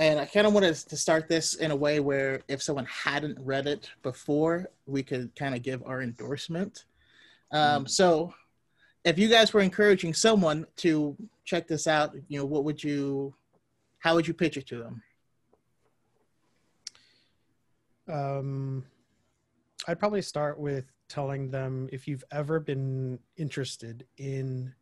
[0.00, 3.38] and I kind of wanted to start this in a way where if someone hadn't
[3.38, 6.86] read it before, we could kind of give our endorsement.
[7.52, 8.32] Um, so,
[9.04, 13.34] if you guys were encouraging someone to check this out, you know, what would you,
[13.98, 15.02] how would you pitch it to them?
[18.08, 18.84] Um,
[19.86, 24.72] I'd probably start with telling them if you've ever been interested in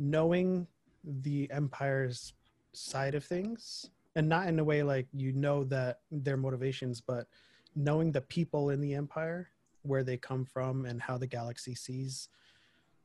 [0.00, 0.66] knowing
[1.04, 2.32] the empire's
[2.72, 3.90] side of things
[4.20, 7.26] and not in a way like you know that their motivations but
[7.74, 9.48] knowing the people in the empire
[9.80, 12.28] where they come from and how the galaxy sees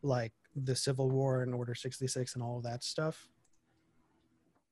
[0.01, 3.29] like the civil war and order 66 and all of that stuff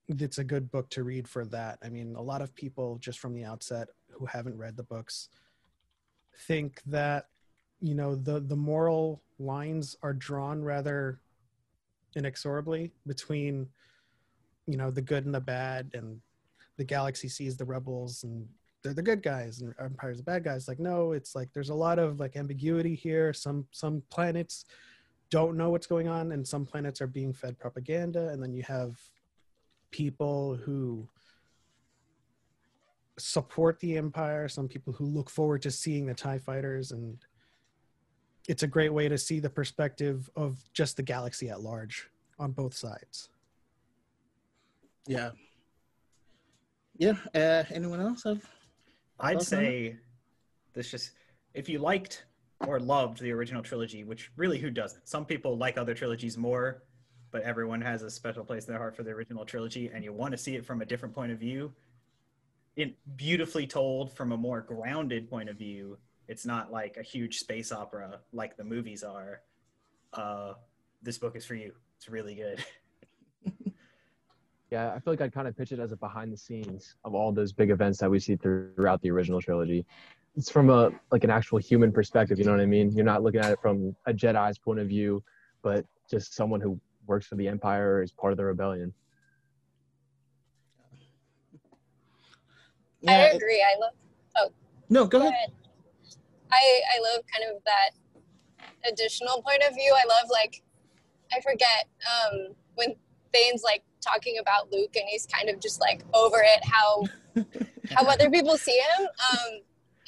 [0.10, 1.80] it's a good book to read for that.
[1.82, 5.30] I mean a lot of people just from the outset who haven't read the books
[6.48, 7.28] think that
[7.80, 11.22] you know the the moral lines are drawn rather
[12.18, 13.70] inexorably between
[14.68, 16.20] you know the good and the bad and
[16.78, 18.48] the galaxy sees the rebels and
[18.84, 20.68] they're the good guys and empire's the bad guys.
[20.68, 23.34] Like no it's like there's a lot of like ambiguity here.
[23.34, 24.66] Some some planets
[25.30, 28.30] don't know what's going on and some planets are being fed propaganda.
[28.30, 28.96] And then you have
[29.92, 31.08] people who
[33.20, 36.92] support the empire some people who look forward to seeing the tie fighters.
[36.92, 37.18] And
[38.48, 42.52] it's a great way to see the perspective of just the galaxy at large on
[42.52, 43.30] both sides.
[45.08, 45.32] Yeah.
[46.98, 47.14] Yeah.
[47.34, 48.44] Uh, anyone else have?
[49.20, 49.98] I'd say
[50.74, 51.12] this just
[51.54, 52.26] if you liked
[52.68, 55.08] or loved the original trilogy, which really who doesn't?
[55.08, 56.84] Some people like other trilogies more,
[57.32, 60.14] but everyone has a special place in their heart for the original trilogy, and you
[60.14, 61.74] want to see it from a different point of view.
[62.76, 65.98] In beautifully told from a more grounded point of view.
[66.28, 69.42] It's not like a huge space opera like the movies are.
[70.14, 70.54] Uh,
[71.02, 71.74] this book is for you.
[71.98, 72.64] It's really good.
[74.74, 77.14] Yeah, I feel like I'd kind of pitch it as a behind the scenes of
[77.14, 79.86] all those big events that we see throughout the original trilogy.
[80.36, 82.92] It's from a like an actual human perspective, you know what I mean?
[82.92, 85.24] You're not looking at it from a Jedi's point of view,
[85.62, 88.92] but just someone who works for the Empire or is part of the rebellion.
[93.08, 93.26] I Yeah.
[93.26, 93.62] it- agree.
[93.62, 93.94] I love.
[94.38, 94.50] oh
[94.90, 95.34] No, go Go ahead.
[95.34, 95.52] ahead.
[96.52, 97.92] I I love kind of that
[98.92, 99.94] additional point of view.
[99.96, 100.64] I love like
[101.32, 102.96] I forget um, when
[103.32, 107.04] Thane's like talking about Luke and he's kind of just like over it how
[107.96, 109.08] how other people see him.
[109.08, 109.62] Um,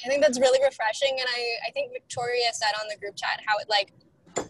[0.04, 3.40] I think that's really refreshing, and I I think Victoria said on the group chat
[3.46, 3.92] how it like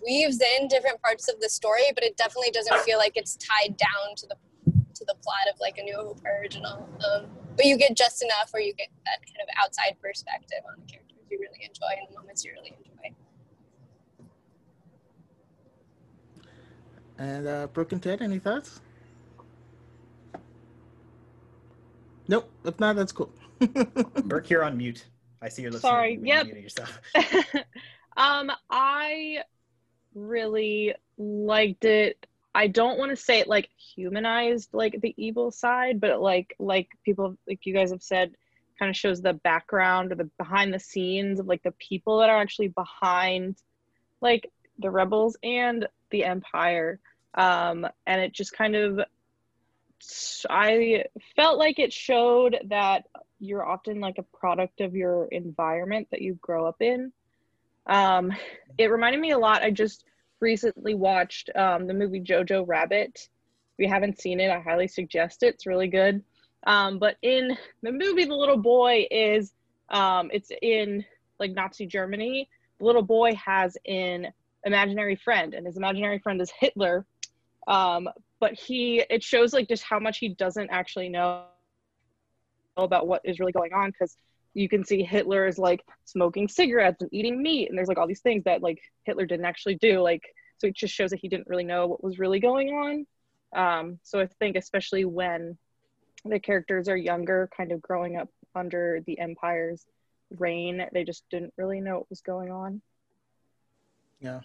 [0.04, 3.76] weaves in different parts of the story, but it definitely doesn't feel like it's tied
[3.76, 4.36] down to the
[4.94, 6.88] to the plot of like a New Hope original.
[7.06, 10.80] Um, but you get just enough, or you get that kind of outside perspective on
[10.80, 13.14] the characters you really enjoy and the moments you really enjoy.
[17.18, 18.80] And uh, Brooke and Ted, any thoughts?
[22.28, 22.50] Nope.
[22.64, 23.32] If not, that's cool.
[24.24, 25.04] Burke, you're on mute.
[25.40, 25.82] I see your lips.
[25.82, 26.46] Sorry, yep.
[26.46, 27.00] You're muting yourself.
[28.16, 29.38] um, I
[30.14, 32.26] really liked it.
[32.54, 36.88] I don't want to say it like humanized like the evil side, but like like
[37.04, 38.34] people like you guys have said,
[38.78, 42.30] kind of shows the background or the behind the scenes of like the people that
[42.30, 43.56] are actually behind
[44.20, 46.98] like the rebels and the empire.
[47.34, 49.00] Um, and it just kind of
[50.48, 53.06] I felt like it showed that
[53.38, 57.12] you're often like a product of your environment that you grow up in.
[57.86, 58.32] Um,
[58.78, 59.62] it reminded me a lot.
[59.62, 60.04] I just
[60.40, 63.28] recently watched um, the movie Jojo Rabbit.
[63.78, 65.54] If you haven't seen it, I highly suggest it.
[65.54, 66.22] It's really good.
[66.66, 69.52] Um, but in the movie, the little boy is,
[69.90, 71.04] um, it's in
[71.38, 72.48] like Nazi Germany.
[72.78, 74.28] The little boy has an
[74.64, 77.06] imaginary friend, and his imaginary friend is Hitler.
[77.68, 78.08] Um,
[78.40, 81.44] but he, it shows like just how much he doesn't actually know
[82.76, 84.16] about what is really going on because
[84.54, 88.06] you can see Hitler is like smoking cigarettes and eating meat, and there's like all
[88.06, 90.00] these things that like Hitler didn't actually do.
[90.00, 90.22] Like,
[90.58, 93.06] so it just shows that he didn't really know what was really going on.
[93.54, 95.58] Um, so I think especially when
[96.24, 99.84] the characters are younger, kind of growing up under the Empire's
[100.38, 102.80] reign, they just didn't really know what was going on.
[104.20, 104.40] yeah.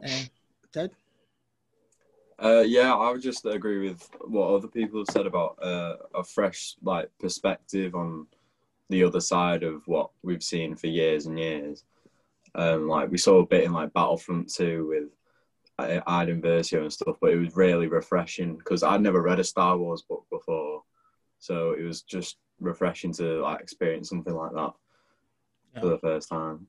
[0.00, 0.30] And
[0.72, 0.90] Ted?
[2.40, 6.22] Uh, yeah, I would just agree with what other people have said about uh, a
[6.22, 8.26] fresh like perspective on
[8.90, 11.84] the other side of what we've seen for years and years.
[12.54, 15.08] Um, like we saw a bit in like Battlefront 2 with
[15.78, 19.44] uh, Iden Versio and stuff, but it was really refreshing because I'd never read a
[19.44, 20.82] Star Wars book before,
[21.40, 24.72] so it was just refreshing to like experience something like that
[25.80, 26.66] for the first time.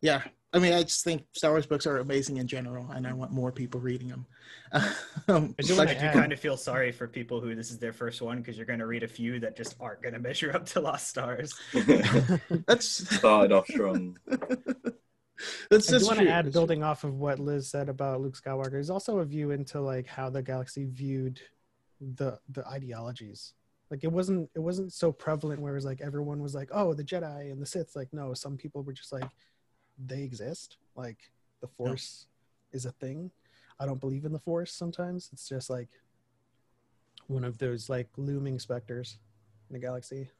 [0.00, 0.22] Yeah.
[0.52, 3.30] I mean, I just think Star Wars books are amazing in general, and I want
[3.32, 4.26] more people reading them.
[5.28, 7.78] Um, I do like- I do kind of feel sorry for people who this is
[7.78, 10.20] their first one because you're going to read a few that just aren't going to
[10.20, 11.52] measure up to Lost Stars.
[12.66, 14.16] that's Started off strong.
[15.68, 18.70] that's I just want to add, building off of what Liz said about Luke Skywalker,
[18.70, 21.40] there's also a view into like how the galaxy viewed
[22.00, 23.52] the the ideologies.
[23.90, 26.94] Like it wasn't it wasn't so prevalent where it was like everyone was like, oh,
[26.94, 27.96] the Jedi and the Sith.
[27.96, 29.28] Like no, some people were just like,
[29.98, 30.76] they exist.
[30.94, 31.18] Like
[31.60, 32.26] the Force
[32.72, 33.30] is a thing.
[33.78, 34.72] I don't believe in the Force.
[34.72, 35.88] Sometimes it's just like
[37.26, 39.18] one of those like looming specters
[39.68, 40.30] in the galaxy.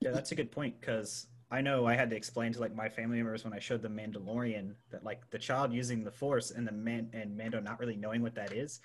[0.00, 2.88] Yeah, that's a good point because I know I had to explain to like my
[2.88, 6.66] family members when I showed them Mandalorian that like the child using the Force and
[6.66, 8.80] the man and Mando not really knowing what that is.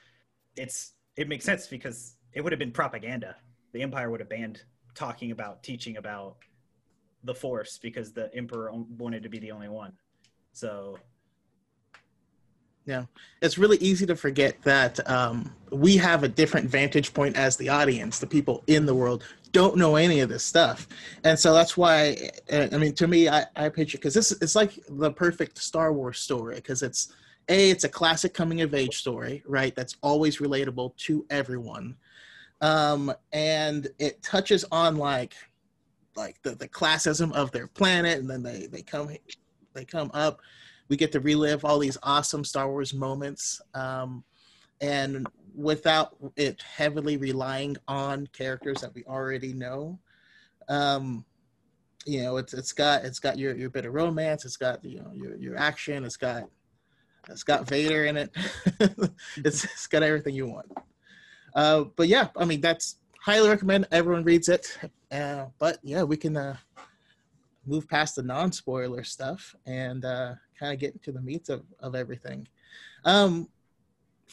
[0.55, 3.35] It's it makes sense because it would have been propaganda.
[3.73, 4.61] The Empire would have banned
[4.95, 6.37] talking about teaching about
[7.23, 9.93] the Force because the Emperor wanted to be the only one.
[10.53, 10.97] So
[12.85, 13.05] Yeah,
[13.41, 17.69] it's really easy to forget that um, we have a different vantage point as the
[17.69, 18.19] audience.
[18.19, 19.23] The people in the world
[19.53, 20.87] don't know any of this stuff,
[21.23, 22.17] and so that's why.
[22.51, 25.93] uh, I mean, to me, I, I picture because this it's like the perfect Star
[25.93, 27.13] Wars story because it's
[27.47, 29.73] a it's a classic coming of age story, right?
[29.75, 31.95] That's always relatable to everyone,
[32.59, 35.35] um, and it touches on like
[36.15, 39.09] like the, the classism of their planet, and then they they come
[39.73, 40.41] they come up
[40.89, 44.23] we get to relive all these awesome Star Wars moments, um,
[44.81, 45.25] and
[45.55, 49.99] without it heavily relying on characters that we already know.
[50.67, 51.25] Um,
[52.05, 54.99] you know, it's it's got it's got your your bit of romance, it's got you
[54.99, 56.49] know your your action, it's got
[57.29, 58.31] it's got Vader in it,
[59.37, 60.71] it's it's got everything you want.
[61.55, 64.77] Uh, but yeah, I mean that's highly recommend everyone reads it.
[65.09, 66.57] Uh, but yeah, we can uh,
[67.65, 71.95] move past the non-spoiler stuff and uh, kind of get into the meat of, of
[71.95, 72.45] everything.
[73.05, 73.47] Um,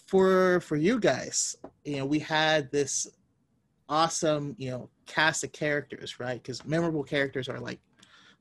[0.07, 1.55] for for you guys,
[1.85, 3.07] you know, we had this
[3.89, 6.43] awesome, you know, cast of characters, right?
[6.43, 7.79] Because memorable characters are like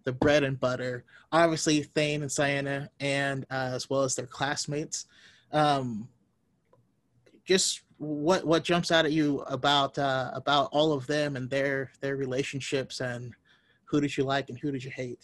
[0.03, 1.03] the bread and butter.
[1.31, 5.05] Obviously, Thane and Ciena, and uh, as well as their classmates.
[5.51, 6.07] Um,
[7.45, 11.91] just what what jumps out at you about uh, about all of them and their
[12.01, 13.33] their relationships and
[13.85, 15.21] who did you like and who did you hate?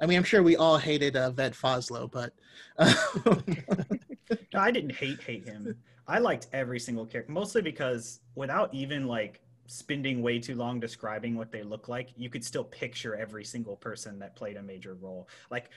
[0.00, 2.32] I mean, I'm sure we all hated uh, Ved Foslo, but
[4.52, 5.76] No, I didn't hate hate him.
[6.06, 11.36] I liked every single character, mostly because without even like spending way too long describing
[11.36, 14.94] what they look like, you could still picture every single person that played a major
[14.94, 15.28] role.
[15.50, 15.70] Like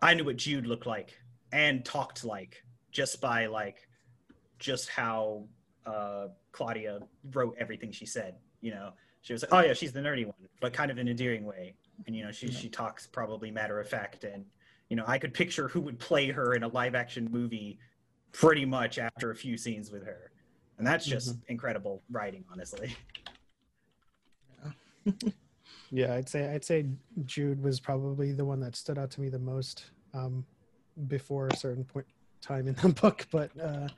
[0.00, 1.18] I knew what Jude looked like
[1.52, 2.62] and talked like
[2.92, 3.85] just by like
[4.58, 5.44] just how
[5.86, 7.00] uh, Claudia
[7.32, 8.36] wrote everything she said.
[8.60, 8.92] You know,
[9.22, 11.44] she was like, "Oh yeah, she's the nerdy one," but kind of in an endearing
[11.44, 11.74] way.
[12.06, 14.44] And you know, she she talks probably matter of fact, and
[14.88, 17.78] you know, I could picture who would play her in a live action movie
[18.32, 20.30] pretty much after a few scenes with her.
[20.78, 22.94] And that's just incredible writing, honestly.
[25.90, 26.86] Yeah, I'd say I'd say
[27.24, 30.44] Jude was probably the one that stood out to me the most um,
[31.06, 32.06] before a certain point
[32.40, 33.26] time in the book.
[33.30, 33.88] But uh,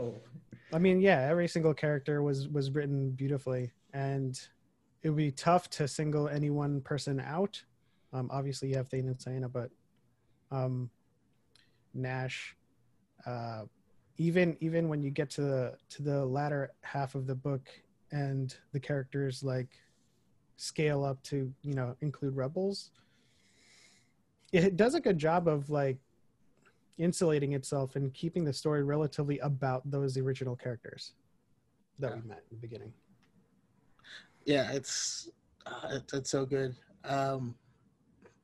[0.72, 4.38] I mean, yeah, every single character was was written beautifully, and
[5.02, 7.62] it would be tough to single any one person out.
[8.12, 9.70] Um, obviously, you have Thane and Ciena, but
[10.50, 10.90] um,
[11.94, 12.56] Nash,
[13.26, 13.62] uh,
[14.18, 17.68] even even when you get to the to the latter half of the book,
[18.10, 19.68] and the characters like
[20.56, 22.90] scale up to you know include rebels,
[24.52, 25.98] it does a good job of like
[26.98, 31.12] insulating itself and keeping the story relatively about those original characters
[31.98, 32.92] that we met in the beginning.
[34.44, 35.30] yeah, it's
[35.66, 36.74] uh, it's, so good.
[37.04, 37.54] Um,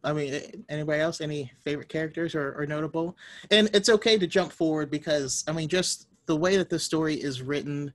[0.05, 1.21] I mean, anybody else?
[1.21, 3.17] Any favorite characters or, or notable?
[3.51, 7.15] And it's okay to jump forward because I mean, just the way that the story
[7.15, 7.93] is written,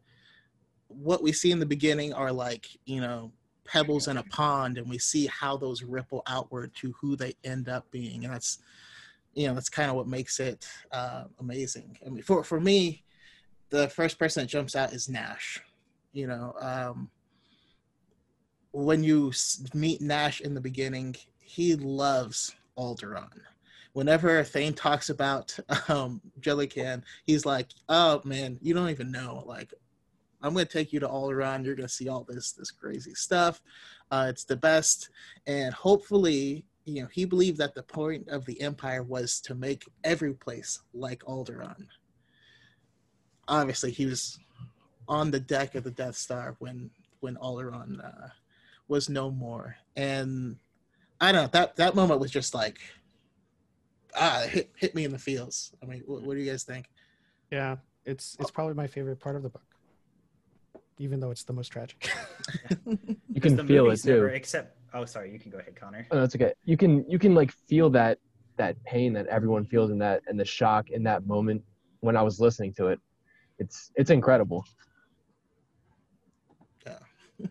[0.88, 3.32] what we see in the beginning are like you know
[3.66, 7.68] pebbles in a pond, and we see how those ripple outward to who they end
[7.68, 8.60] up being, and that's
[9.38, 11.98] you know that's kind of what makes it uh, amazing.
[12.06, 13.04] I mean, for for me,
[13.70, 15.62] the first person that jumps out is Nash.
[16.12, 16.56] You know.
[16.60, 17.12] Um,
[18.72, 19.32] when you
[19.74, 23.42] meet Nash in the beginning, he loves Alderaan.
[23.94, 29.44] Whenever Thane talks about um, Jelucan, he's like, "Oh man, you don't even know.
[29.46, 29.72] Like,
[30.42, 31.64] I'm gonna take you to Alderaan.
[31.64, 33.62] You're gonna see all this this crazy stuff.
[34.10, 35.10] Uh, it's the best."
[35.46, 39.84] And hopefully, you know, he believed that the point of the Empire was to make
[40.06, 41.88] every place like Alderaan.
[43.48, 44.40] Obviously, he was
[45.08, 46.90] on the deck of the Death Star when
[47.20, 48.30] when Alderaan uh,
[48.88, 49.76] was no more.
[49.98, 50.58] And
[51.20, 52.80] I don't know that that moment was just like
[54.16, 55.74] ah hit hit me in the feels.
[55.84, 56.90] I mean, what, what do you guys think?
[57.52, 59.76] Yeah, it's it's probably my favorite part of the book,
[61.00, 62.10] even though it's the most tragic.
[63.30, 64.36] You can feel it movies never too.
[65.02, 65.10] Accept.
[65.10, 65.32] Oh, sorry.
[65.32, 66.08] You can go ahead, Connor.
[66.12, 66.54] Oh, that's okay.
[66.66, 68.20] You can you can like feel that
[68.58, 71.64] that pain that everyone feels in that and the shock in that moment
[72.00, 73.00] when I was listening to it.
[73.60, 74.66] It's it's incredible.
[76.86, 77.00] yeah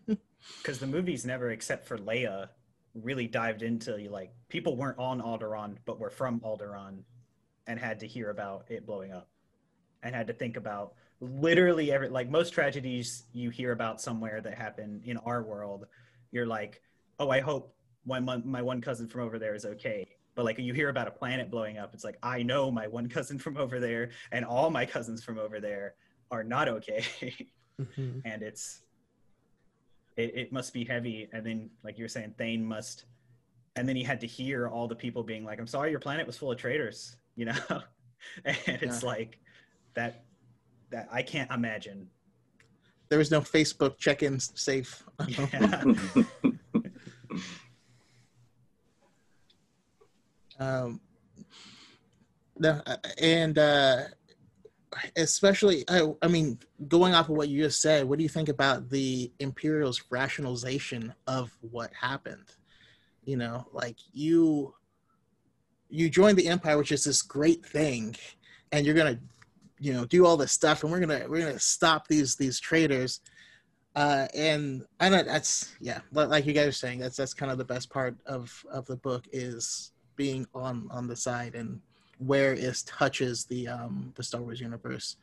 [0.58, 2.48] because the movies never, except for Leia,
[2.94, 7.02] really dived into like people weren't on Alderaan, but were from Alderaan,
[7.66, 9.28] and had to hear about it blowing up,
[10.02, 14.54] and had to think about literally every like most tragedies you hear about somewhere that
[14.54, 15.86] happen in our world.
[16.32, 16.82] You're like,
[17.18, 20.06] oh, I hope my my one cousin from over there is okay.
[20.34, 23.08] But like you hear about a planet blowing up, it's like I know my one
[23.08, 25.94] cousin from over there, and all my cousins from over there
[26.30, 27.04] are not okay.
[27.80, 28.22] Mhm.
[28.24, 28.80] and it's
[30.16, 33.04] it, it must be heavy and then like you're saying thane must
[33.76, 36.26] and then he had to hear all the people being like i'm sorry your planet
[36.26, 37.52] was full of traitors you know
[38.46, 39.08] and it's Yeah.
[39.10, 39.38] like
[39.92, 40.24] that
[40.90, 42.08] that i can't imagine
[43.10, 45.04] There was no Facebook check-ins safe.
[45.28, 45.84] yeah.
[50.58, 51.00] um,
[53.18, 54.02] and uh,
[55.16, 56.58] especially, I, I mean,
[56.88, 61.14] going off of what you just said, what do you think about the Imperial's rationalization
[61.26, 62.46] of what happened?
[63.24, 64.74] You know, like you,
[65.88, 68.16] you joined the Empire, which is this great thing,
[68.72, 69.18] and you're gonna,
[69.78, 73.20] you know, do all this stuff, and we're gonna we're gonna stop these these traitors.
[73.94, 77.50] Uh, and I know that's yeah, li- like you guys are saying, that's that's kind
[77.50, 81.80] of the best part of of the book is being on on the side and
[82.18, 85.16] where it touches the um the Star Wars universe.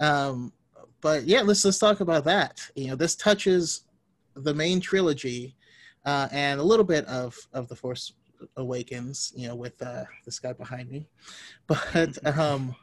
[0.00, 0.52] Um,
[1.00, 2.60] but yeah, let's let's talk about that.
[2.74, 3.82] You know, this touches
[4.34, 5.56] the main trilogy
[6.04, 8.12] uh, and a little bit of of the Force
[8.56, 9.32] Awakens.
[9.36, 11.08] You know, with uh, this guy behind me,
[11.66, 12.74] but um,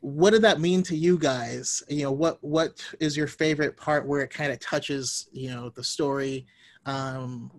[0.00, 1.82] what did that mean to you guys?
[1.88, 5.70] You know, what what is your favorite part where it kind of touches you know
[5.70, 6.46] the story?
[6.86, 7.50] Um,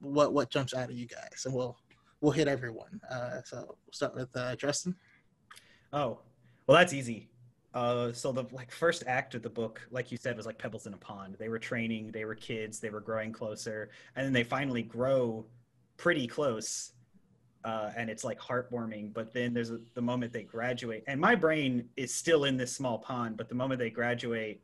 [0.00, 1.76] what what jumps out of you guys, and we'll
[2.26, 3.00] we'll hit everyone.
[3.08, 4.96] Uh, so we'll start with uh, Justin.
[5.92, 6.18] oh
[6.66, 7.28] well that's easy
[7.72, 10.88] uh, so the like first act of the book like you said was like pebbles
[10.88, 14.32] in a pond they were training they were kids they were growing closer and then
[14.32, 15.46] they finally grow
[15.98, 16.94] pretty close
[17.64, 19.12] uh, and it's like heartwarming.
[19.12, 22.72] But then there's a, the moment they graduate, and my brain is still in this
[22.72, 23.36] small pond.
[23.36, 24.62] But the moment they graduate,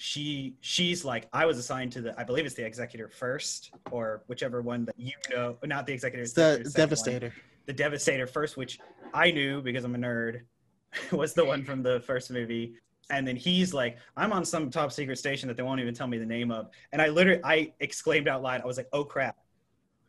[0.00, 4.22] she she's like, I was assigned to the, I believe it's the executor first, or
[4.28, 6.88] whichever one that you know, not the executor, It's the executor, second one.
[6.88, 7.34] Devastator.
[7.66, 8.78] the Devastator first, which
[9.12, 10.40] I knew because I'm a nerd,
[11.12, 12.76] was the one from the first movie.
[13.10, 16.06] And then he's like, I'm on some top secret station that they won't even tell
[16.06, 16.70] me the name of.
[16.92, 19.36] And I literally, I exclaimed out loud, I was like, oh crap.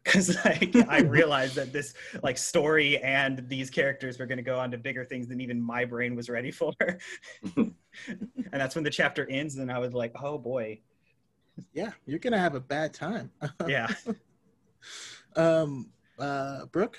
[0.04, 1.94] Because like, I realized that this
[2.24, 5.62] like story and these characters were going to go on to bigger things than even
[5.62, 6.74] my brain was ready for.
[7.56, 7.76] and
[8.52, 9.58] that's when the chapter ends.
[9.58, 10.80] And I was like, oh boy.
[11.74, 13.32] Yeah, you're gonna have a bad time.
[13.68, 13.88] Yeah.
[15.36, 16.98] um, uh, Brooke.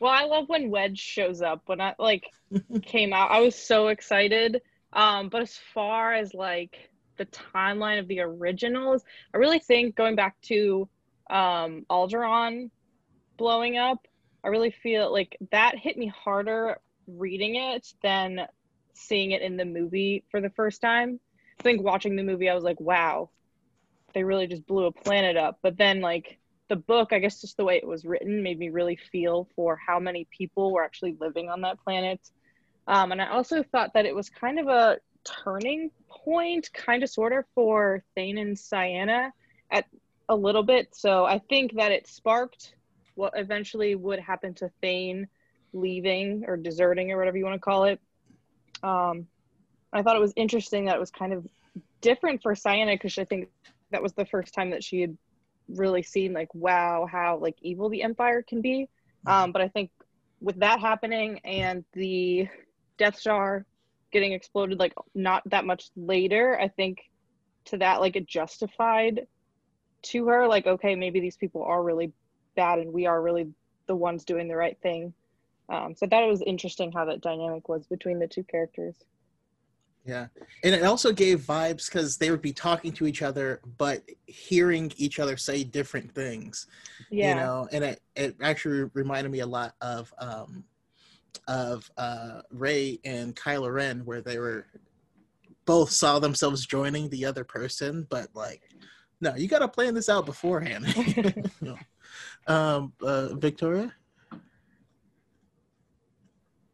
[0.00, 1.62] Well, I love when Wedge shows up.
[1.66, 2.24] When I like
[2.82, 4.60] came out, I was so excited.
[4.92, 10.16] Um, but as far as like the timeline of the originals, I really think going
[10.16, 10.88] back to
[11.30, 12.70] um Alderaan
[13.36, 14.06] blowing up,
[14.44, 18.46] I really feel like that hit me harder reading it than
[18.94, 21.20] seeing it in the movie for the first time.
[21.58, 23.30] I think watching the movie, I was like, wow,
[24.14, 25.58] they really just blew a planet up.
[25.62, 28.68] But then like the book, I guess just the way it was written, made me
[28.68, 32.20] really feel for how many people were actually living on that planet.
[32.86, 37.10] Um, and I also thought that it was kind of a turning point, kind of
[37.10, 39.30] sort of for Thane and Ciena
[39.70, 39.86] at
[40.28, 40.94] a little bit.
[40.94, 42.74] So I think that it sparked
[43.14, 45.28] what eventually would happen to Thane
[45.72, 48.00] leaving or deserting or whatever you want to call it.
[48.82, 49.26] Um,
[49.92, 51.46] I thought it was interesting that it was kind of
[52.00, 53.48] different for Ciena because I think
[53.90, 55.16] that was the first time that she had
[55.68, 58.88] really seen like wow how like evil the empire can be
[59.26, 59.90] um but i think
[60.40, 62.48] with that happening and the
[62.96, 63.66] death star
[64.10, 66.98] getting exploded like not that much later i think
[67.66, 69.26] to that like it justified
[70.02, 72.12] to her like okay maybe these people are really
[72.56, 73.48] bad and we are really
[73.86, 75.12] the ones doing the right thing.
[75.68, 78.96] Um so I thought it was interesting how that dynamic was between the two characters.
[80.04, 80.28] Yeah,
[80.64, 84.90] and it also gave vibes because they would be talking to each other, but hearing
[84.96, 86.66] each other say different things.
[87.10, 87.28] yeah.
[87.28, 90.64] You know, and it it actually reminded me a lot of um
[91.46, 94.66] of uh Rey and Kylo Ren, where they were
[95.68, 98.62] both saw themselves joining the other person, but like,
[99.20, 100.86] no, you got to plan this out beforehand.
[101.60, 101.76] no.
[102.46, 103.92] um, uh, Victoria?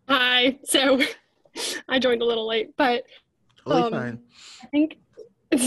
[0.08, 0.58] Hi.
[0.64, 1.00] So
[1.88, 3.04] I joined a little late, but
[3.64, 4.20] totally um, fine.
[4.62, 4.98] I think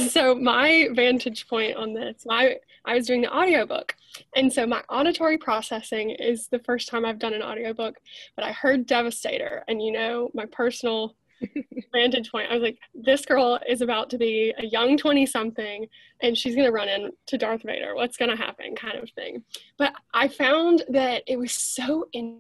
[0.10, 0.36] so.
[0.36, 3.96] My vantage point on this, my I was doing the audiobook.
[4.36, 7.98] And so my auditory processing is the first time I've done an audiobook,
[8.36, 11.16] but I heard Devastator and you know my personal
[11.94, 12.50] vantage point.
[12.50, 15.88] I was like, this girl is about to be a young twenty-something,
[16.22, 17.96] and she's gonna run into Darth Vader.
[17.96, 18.76] What's gonna happen?
[18.76, 19.44] Kind of thing.
[19.78, 22.40] But I found that it was so in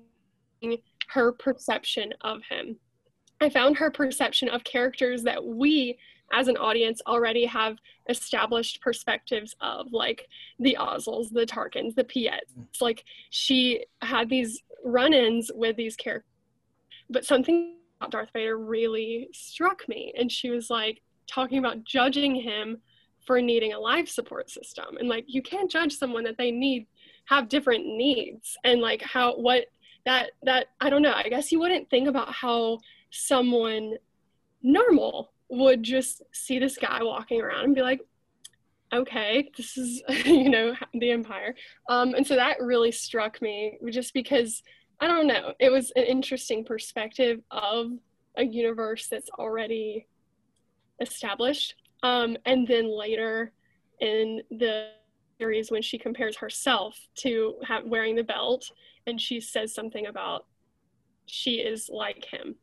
[1.09, 2.77] her perception of him.
[3.39, 5.97] I found her perception of characters that we
[6.33, 7.77] as an audience already have
[8.09, 10.27] established perspectives of, like
[10.59, 12.53] the Ozzels, the Tarkins, the Piets.
[12.81, 16.29] Like she had these run ins with these characters,
[17.09, 17.76] but something
[18.09, 20.13] Darth Vader really struck me.
[20.17, 22.77] And she was like talking about judging him
[23.25, 24.97] for needing a life support system.
[24.99, 26.87] And like, you can't judge someone that they need,
[27.25, 28.57] have different needs.
[28.63, 29.65] And like, how, what,
[30.05, 32.79] that, that, I don't know, I guess you wouldn't think about how
[33.11, 33.95] someone
[34.63, 38.01] normal would just see this guy walking around and be like
[38.93, 41.55] okay this is you know the empire
[41.89, 44.63] um, and so that really struck me just because
[44.99, 45.53] i don't know.
[45.59, 47.91] It was an interesting perspective of
[48.37, 50.07] a universe that's already
[51.01, 53.51] established um, and then later
[53.99, 54.89] in the
[55.39, 58.71] series when she compares herself to have, wearing the belt
[59.05, 60.45] and she says something about
[61.25, 62.55] she is like him.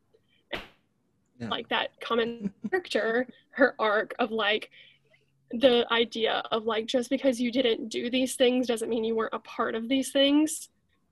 [1.37, 1.49] Yeah.
[1.49, 4.69] like that common character her arc of like
[5.51, 9.33] the idea of like just because you didn't do these things doesn't mean you weren't
[9.33, 10.69] a part of these things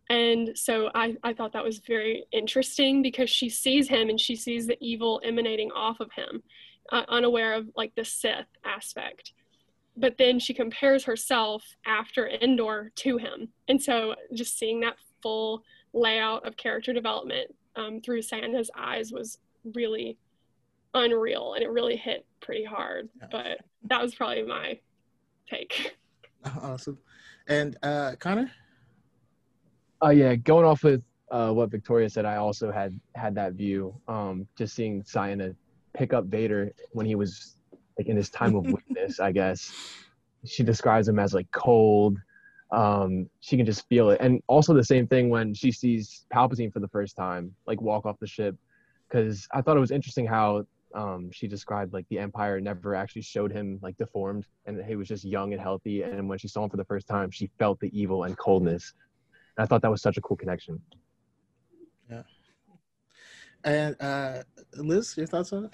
[0.10, 4.36] and so I, I thought that was very interesting because she sees him and she
[4.36, 6.44] sees the evil emanating off of him
[6.92, 9.34] uh, unaware of like the sith aspect
[9.96, 15.64] but then she compares herself after endor to him and so just seeing that full
[15.94, 19.38] layout of character development um, through Ciena's eyes was
[19.74, 20.18] really
[20.94, 23.28] unreal and it really hit pretty hard Yeah.
[23.32, 24.80] but that was probably my
[25.50, 25.96] take
[26.62, 26.98] Awesome.
[27.48, 28.52] And uh, Connor?
[30.04, 33.96] Uh, yeah, going off with uh, what Victoria said, I also had had that view.
[34.08, 35.56] Um, just seeing Ciena
[35.94, 37.56] pick up Vader when he was
[37.98, 39.72] like in his time of weakness, I guess.
[40.46, 42.18] She describes him as like cold.
[42.72, 46.74] Um, she can just feel it, and also the same thing when she sees Palpatine
[46.74, 48.58] for the first time, like walk off the ship.
[49.08, 53.22] Because I thought it was interesting how um, she described like the Empire never actually
[53.22, 56.02] showed him like deformed, and he was just young and healthy.
[56.02, 58.94] And when she saw him for the first time, she felt the evil and coldness.
[59.58, 60.82] And I thought that was such a cool connection.
[62.10, 62.24] Yeah.
[63.64, 64.44] And uh,
[64.76, 65.74] Liz, your thoughts on it?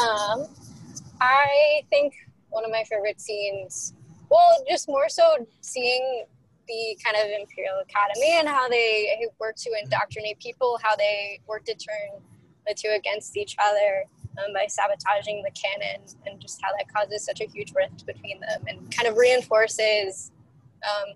[0.00, 0.46] Um,
[1.20, 2.14] I think
[2.50, 3.94] one of my favorite scenes,
[4.30, 6.24] well, just more so seeing
[6.66, 11.64] the kind of Imperial Academy and how they work to indoctrinate people, how they work
[11.64, 12.22] to turn
[12.66, 14.04] the two against each other
[14.38, 18.40] um, by sabotaging the canon, and just how that causes such a huge rift between
[18.40, 20.30] them and kind of reinforces
[20.84, 21.14] um,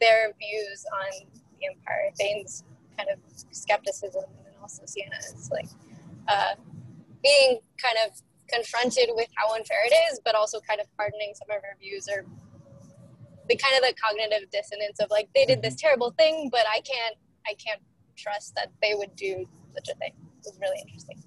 [0.00, 1.26] their views on
[1.58, 2.10] the Empire.
[2.18, 2.64] Thane's
[2.96, 3.18] kind of
[3.50, 5.68] skepticism, and then also Ciena's like
[6.28, 6.54] uh,
[7.22, 11.54] being kind of confronted with how unfair it is, but also kind of pardoning some
[11.54, 12.24] of her views or
[13.48, 16.80] the kind of the cognitive dissonance of like they did this terrible thing, but I
[16.80, 17.80] can't I can't
[18.16, 20.12] trust that they would do such a thing.
[20.38, 21.22] It was really interesting.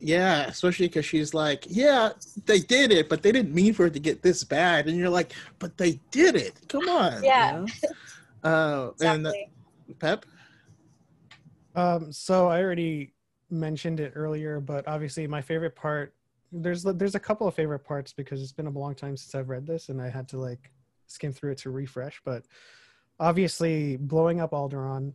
[0.00, 2.10] Yeah, especially because she's like, yeah,
[2.46, 4.88] they did it, but they didn't mean for it to get this bad.
[4.88, 6.54] And you're like, but they did it.
[6.68, 7.16] Come on.
[7.22, 7.52] you Yeah.
[7.52, 7.66] know?
[8.42, 9.50] Uh, and uh, Exactly.
[9.98, 10.24] Pep?
[11.74, 13.12] Um, so I already
[13.50, 16.14] mentioned it earlier, but obviously my favorite part
[16.52, 19.48] there's there's a couple of favorite parts because it's been a long time since I've
[19.50, 20.72] read this and I had to like
[21.06, 22.20] skim through it to refresh.
[22.24, 22.44] But
[23.20, 25.12] obviously blowing up Alderaan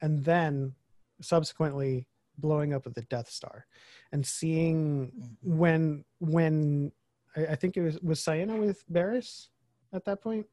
[0.00, 0.74] and then
[1.20, 2.06] subsequently
[2.38, 3.66] blowing up of the Death Star
[4.12, 6.92] and seeing when when
[7.36, 9.48] I, I think it was was Ciena with Berisse
[9.92, 10.46] at that point.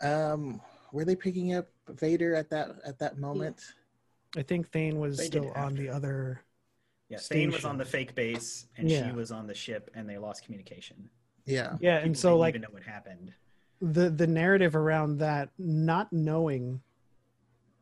[0.00, 0.60] Um,
[0.92, 3.62] were they picking up Vader at that at that moment?
[4.36, 6.42] I think Thane was They still on the other
[7.08, 9.06] Yeah, Thane was on the fake base, and Yeah.
[9.08, 11.08] she was on the ship, and they lost communication.
[11.46, 11.76] Yeah.
[11.80, 13.32] yeah, People and so didn't like even know what happened.
[13.80, 16.82] the the narrative around that not knowing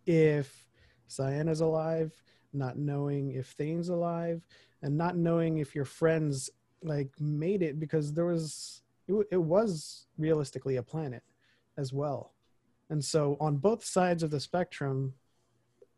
[0.07, 0.66] if
[1.09, 2.13] Ciena's alive,
[2.53, 4.47] not knowing if Thane's alive,
[4.83, 6.51] and not knowing if your friends
[6.83, 11.23] like made it because there was it, it was realistically a planet
[11.77, 12.33] as well.
[12.91, 15.15] And so on both sides of the spectrum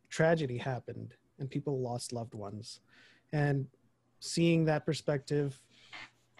[0.08, 2.80] tragedy happened and people lost loved ones.
[3.32, 3.66] And
[4.20, 5.60] seeing that perspective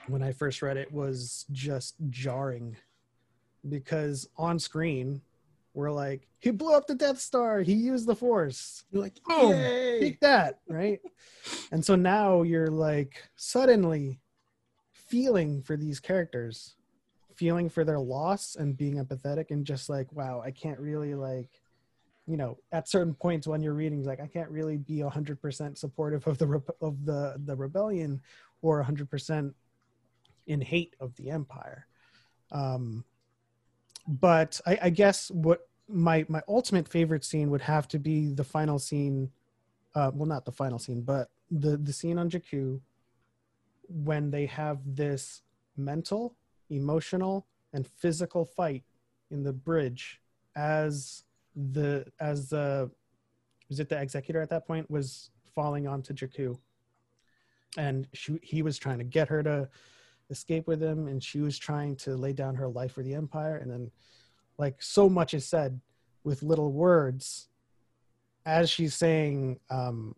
[0.08, 2.76] when I first read it was just jarring
[3.68, 5.20] because on screen
[5.78, 7.60] we're like, he blew up the Death Star.
[7.60, 8.84] He used the Force.
[8.90, 9.52] You're like, Boom.
[9.52, 10.00] Yay!
[10.00, 10.98] Take that, right?
[11.72, 14.18] and so now you're like suddenly
[14.90, 16.74] feeling for these characters,
[17.36, 21.60] feeling for their loss and being empathetic and just like, wow, I can't really like,
[22.26, 25.78] you know, at certain points when you're reading, like I can't really be hundred percent
[25.78, 28.20] supportive of the rebe- of the the rebellion
[28.62, 29.54] or hundred percent
[30.48, 31.86] in hate of the empire.
[32.50, 33.04] Um,
[34.08, 38.44] but I, I guess what my my ultimate favorite scene would have to be the
[38.44, 39.30] final scene
[39.94, 42.80] uh, well not the final scene but the the scene on Jakku
[43.88, 45.42] when they have this
[45.76, 46.36] mental
[46.70, 48.84] emotional and physical fight
[49.30, 50.20] in the bridge
[50.56, 51.24] as
[51.72, 52.90] the as the
[53.68, 56.58] was it the executor at that point was falling onto Jakku
[57.76, 59.68] and she, he was trying to get her to
[60.30, 63.56] escape with him and she was trying to lay down her life for the empire
[63.56, 63.90] and then
[64.58, 65.80] like so much is said
[66.24, 67.48] with little words
[68.44, 70.14] as she's saying um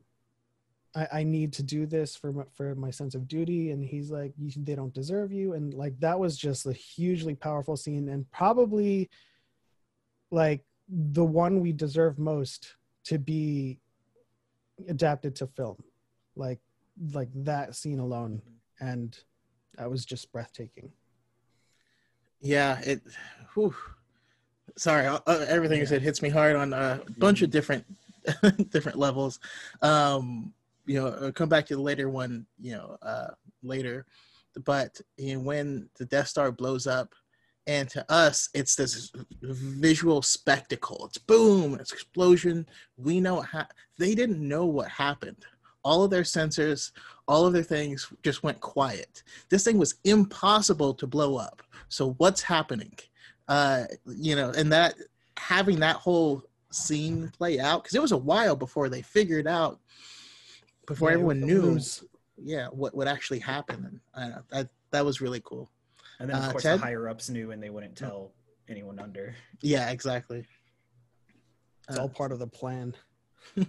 [0.94, 3.70] I, I need to do this for my, for my sense of duty.
[3.70, 5.54] And he's like they don't deserve you.
[5.54, 8.08] And like that was just a hugely powerful scene.
[8.08, 9.08] And probably
[10.30, 12.74] like the one we deserve most
[13.04, 13.78] to be
[14.88, 15.76] adapted to film.
[16.36, 16.60] Like
[17.12, 18.42] like that scene alone.
[18.80, 19.16] And
[19.76, 20.90] that was just breathtaking.
[22.40, 23.02] Yeah, it.
[23.54, 23.74] Whew.
[24.76, 27.84] Sorry, uh, uh, everything you said hits me hard on a bunch of different
[28.70, 29.38] different levels.
[29.82, 30.52] Um,
[30.86, 32.46] you know, I'll come back to the later one.
[32.60, 33.28] You know, uh,
[33.62, 34.06] later,
[34.64, 37.14] but you know, when the Death Star blows up,
[37.66, 41.06] and to us, it's this visual spectacle.
[41.06, 42.66] It's boom, it's explosion.
[42.96, 45.44] We know ha- they didn't know what happened.
[45.82, 46.92] All of their sensors,
[47.28, 49.22] all of their things just went quiet.
[49.48, 51.62] This thing was impossible to blow up.
[51.88, 52.92] So what's happening?
[53.50, 54.94] Uh, you know, and that
[55.36, 59.80] having that whole scene play out because it was a while before they figured out,
[60.86, 62.04] before Yeah, everyone knew, was-
[62.40, 63.98] yeah, what what actually happened.
[64.14, 65.68] And uh, that that was really cool.
[66.20, 66.78] And then of Uh, course Ted?
[66.78, 68.30] the higher ups knew and they wouldn't tell
[68.68, 69.34] anyone under.
[69.62, 70.46] Yeah, exactly.
[71.88, 72.94] it's Uh, all part of the plan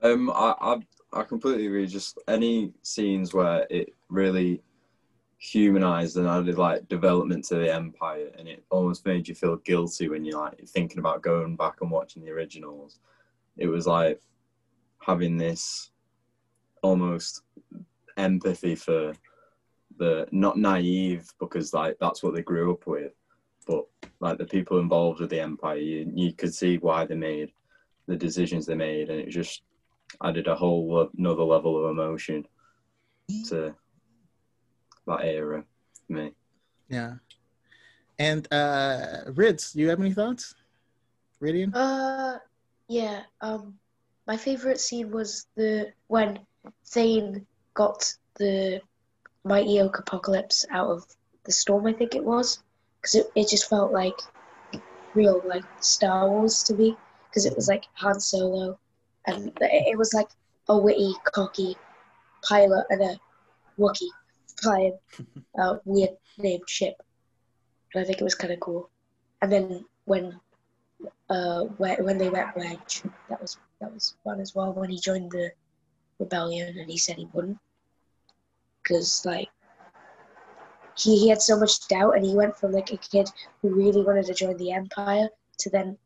[0.00, 0.80] Um, I, I
[1.12, 1.86] I completely agree.
[1.86, 4.62] Just any scenes where it really
[5.42, 10.08] humanized and added like development to the empire, and it almost made you feel guilty
[10.08, 13.00] when you're like thinking about going back and watching the originals.
[13.56, 14.20] It was like
[15.00, 15.90] having this
[16.82, 17.42] almost
[18.16, 19.14] empathy for
[19.98, 23.12] the not naive because like that's what they grew up with,
[23.66, 23.84] but
[24.20, 27.50] like the people involved with the empire, you, you could see why they made
[28.06, 29.62] the decisions they made, and it just
[30.22, 32.46] added a whole another level of emotion
[33.48, 33.74] to
[35.06, 35.64] that era
[36.06, 36.32] for me.
[36.88, 37.14] Yeah.
[38.18, 40.54] And uh Rids, do you have any thoughts?
[41.40, 41.74] Ridian?
[41.74, 42.38] Uh,
[42.88, 43.22] yeah.
[43.40, 43.74] Um,
[44.26, 46.38] my favorite scene was the when
[46.86, 48.80] Thane got the
[49.44, 51.04] mighty oak apocalypse out of
[51.44, 51.86] the storm.
[51.86, 52.62] I think it was
[53.00, 54.18] because it, it just felt like
[55.14, 56.96] real like Star Wars to me
[57.28, 58.78] because it was like Han Solo
[59.26, 60.28] and it, it was like
[60.68, 61.76] a witty, cocky
[62.42, 63.20] pilot and a
[63.78, 64.08] Wookiee
[64.62, 64.96] flying
[65.58, 66.94] a weird named ship.
[67.94, 68.90] And I think it was kind of cool.
[69.40, 70.40] And then when
[71.28, 73.02] uh when, they met Wedge.
[73.28, 74.72] That was that was fun as well.
[74.72, 75.50] When he joined the
[76.18, 77.58] rebellion and he said he wouldn't,
[78.82, 79.48] because like
[80.96, 83.28] he he had so much doubt and he went from like a kid
[83.60, 85.96] who really wanted to join the Empire to then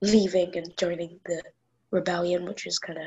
[0.00, 1.42] leaving and joining the
[1.90, 3.06] rebellion, which was kind of.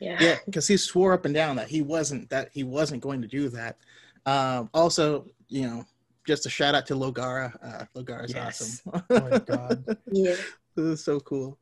[0.00, 0.16] Yeah.
[0.20, 3.28] Yeah, because he swore up and down that he wasn't that he wasn't going to
[3.28, 3.78] do that.
[4.26, 5.84] Um, also, you know,
[6.26, 7.52] just a shout out to Logara.
[7.62, 8.82] Uh, Logara's Yes.
[8.84, 9.02] awesome.
[9.10, 10.36] oh my god Yeah.
[10.76, 11.58] this is so cool.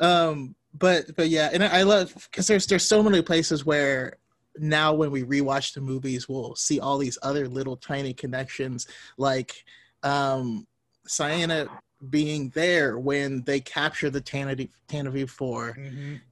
[0.00, 4.16] Um, but but yeah, and I I love because there's there's so many places where
[4.56, 9.64] now when we rewatch the movies, we'll see all these other little tiny connections, like
[10.02, 10.66] um,
[11.08, 11.68] Ciena
[12.08, 15.76] being there when they capture the Tantive Tantive Four,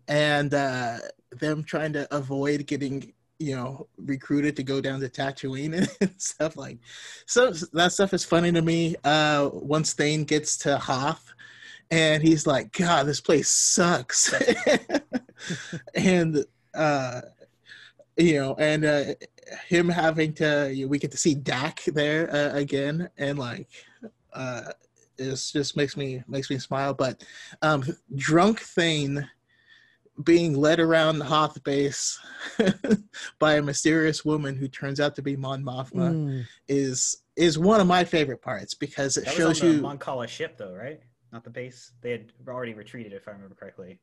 [0.06, 0.98] and uh,
[1.30, 6.56] them trying to avoid getting you know recruited to go down to Tatooine and stuff
[6.56, 6.78] like
[7.26, 11.32] so that stuff is funny to me uh once Thane gets to Hoth
[11.90, 14.34] and he's like god this place sucks.
[15.94, 17.20] And uh
[18.16, 19.04] you know and uh
[19.68, 23.68] him having to you know, we get to see Dak there uh, again and like
[24.32, 24.72] uh
[25.18, 27.24] it just makes me makes me smile but
[27.62, 29.28] um drunk Thane
[30.24, 32.18] being led around the Hoth base
[33.38, 36.44] by a mysterious woman who turns out to be Mon Mothma Mm.
[36.66, 39.80] is is one of my favorite parts because it That shows was on the you
[39.82, 41.00] Mon Cala ship, though, right?
[41.32, 41.92] Not the base.
[42.00, 44.00] They had already retreated, if I remember correctly.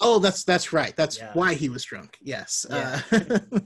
[0.00, 0.94] Oh, that's that's right.
[0.96, 1.30] That's Yeah.
[1.34, 2.18] why he was drunk.
[2.20, 2.66] Yes.
[2.68, 3.00] Yeah.
[3.12, 3.20] Uh,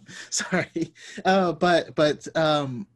[0.31, 0.93] sorry,
[1.25, 2.87] uh, but but um,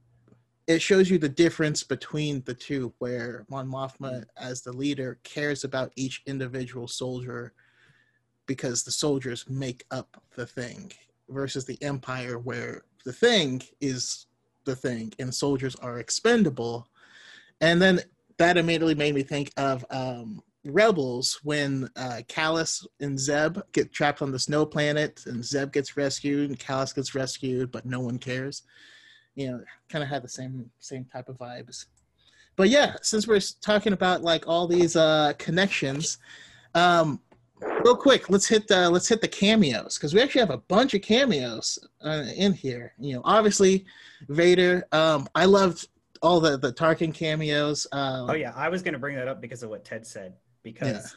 [0.67, 5.65] it shows you the difference between the two, where Mon Mothma, as the leader, cares
[5.65, 7.53] about each individual soldier
[8.47, 10.93] because the soldiers make up the thing,
[11.29, 14.27] versus the Empire, where the thing is
[14.65, 16.89] the thing and soldiers are expendable.
[17.61, 18.01] And then
[18.39, 24.23] that immediately made me think of um, Rebels when uh, Kallus and Zeb get trapped
[24.23, 28.19] on the snow planet, and Zeb gets rescued, and Kallus gets rescued, but no one
[28.19, 28.63] cares.
[29.35, 31.87] You know, kind of had the same same type of vibes.
[32.57, 36.19] But yeah, since we're talking about like all these uh, connections,
[36.75, 37.21] um,
[37.85, 40.95] real quick, let's hit the let's hit the cameos because we actually have a bunch
[40.95, 42.93] of cameos uh, in here.
[42.99, 43.85] You know, obviously
[44.29, 44.87] Vader.
[44.93, 45.89] Um, I loved
[46.23, 47.87] all the the Tarkin cameos.
[47.93, 50.35] Um, Oh yeah, I was going to bring that up because of what Ted said.
[50.63, 51.15] Because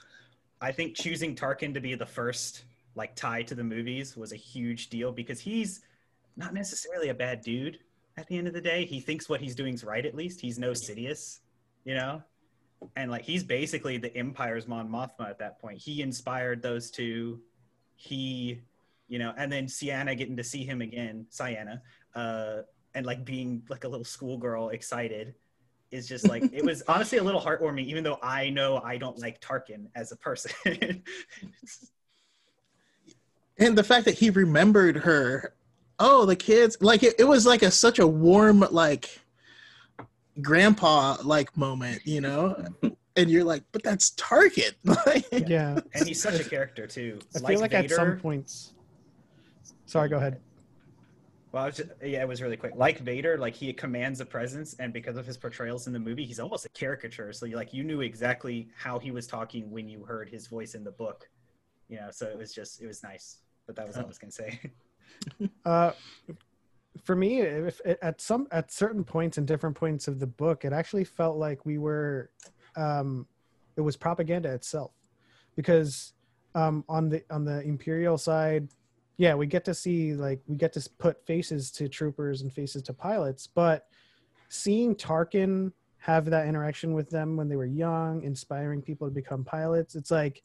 [0.59, 2.63] I think choosing Tarkin to be the first
[2.95, 5.81] like tie to the movies was a huge deal because he's
[6.35, 7.79] not necessarily a bad dude.
[8.17, 10.05] At the end of the day, he thinks what he's doing is right.
[10.05, 11.39] At least he's no Sidious,
[11.85, 12.23] you know.
[12.95, 15.77] And like he's basically the Empire's Mon Mothma at that point.
[15.77, 17.39] He inspired those two.
[17.95, 18.61] He,
[19.07, 21.81] you know, and then Ciena getting to see him again, Ciena,
[22.15, 22.61] uh,
[22.93, 25.35] and like being like a little schoolgirl excited
[25.91, 29.17] is just like it was honestly a little heartwarming, even though I know I don't
[29.19, 30.51] like Tarkin as a person.
[33.57, 35.53] and the fact that he remembered her
[35.99, 39.19] oh the kids like it, it was like a such a warm like
[40.41, 42.55] grandpa like moment you know
[43.17, 44.73] and you're like but that's Tarkin
[45.47, 45.79] Yeah.
[45.93, 47.19] and he's such a character too.
[47.35, 48.73] I feel like at some points.
[49.85, 50.39] Sorry, go ahead.
[51.51, 52.73] Well, I was just, yeah, it was really quick.
[52.75, 56.25] Like Vader, like he commands a presence, and because of his portrayals in the movie,
[56.25, 57.31] he's almost a caricature.
[57.31, 60.75] So you like you knew exactly how he was talking when you heard his voice
[60.75, 61.29] in the book.
[61.87, 63.37] You know, so it was just it was nice.
[63.65, 64.07] But that was all I oh.
[64.09, 64.59] was gonna say.
[65.65, 65.91] Uh,
[67.03, 70.73] for me, if at some at certain points and different points of the book, it
[70.73, 72.31] actually felt like we were,
[72.75, 73.27] um,
[73.75, 74.91] it was propaganda itself,
[75.55, 76.13] because
[76.55, 78.67] um, on the on the imperial side,
[79.17, 82.83] yeah, we get to see like we get to put faces to troopers and faces
[82.83, 83.87] to pilots, but
[84.49, 89.43] seeing Tarkin have that interaction with them when they were young, inspiring people to become
[89.43, 90.41] pilots, it's like,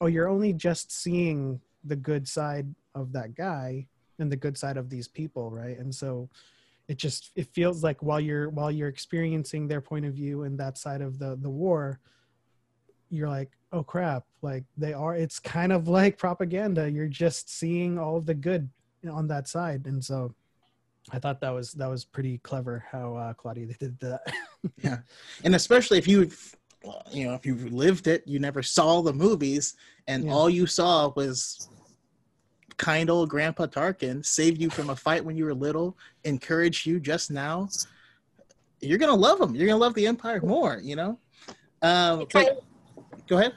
[0.00, 3.86] oh, you're only just seeing the good side of that guy
[4.18, 5.78] and the good side of these people right?
[5.78, 6.28] And so
[6.88, 10.58] it just it feels like while you're while you're experiencing their point of view and
[10.58, 11.98] that side of the the war
[13.10, 16.90] you're like oh crap like they are it's kind of like propaganda.
[16.90, 18.68] You're just seeing all the good
[19.10, 19.86] on that side.
[19.86, 20.34] And so
[21.12, 24.22] i thought that was that was pretty clever how uh claudia did that.
[24.82, 24.98] Yeah.
[25.44, 26.30] And especially if you
[27.10, 29.74] you know if you lived it you never saw the movies
[30.06, 30.32] and Yeah.
[30.32, 31.68] all you saw was
[32.76, 36.98] kind old grandpa tarkin saved you from a fight when you were little encouraged you
[36.98, 37.68] just now
[38.80, 41.18] you're gonna love him you're gonna love the empire more you know
[41.82, 42.58] um but of,
[43.28, 43.54] go ahead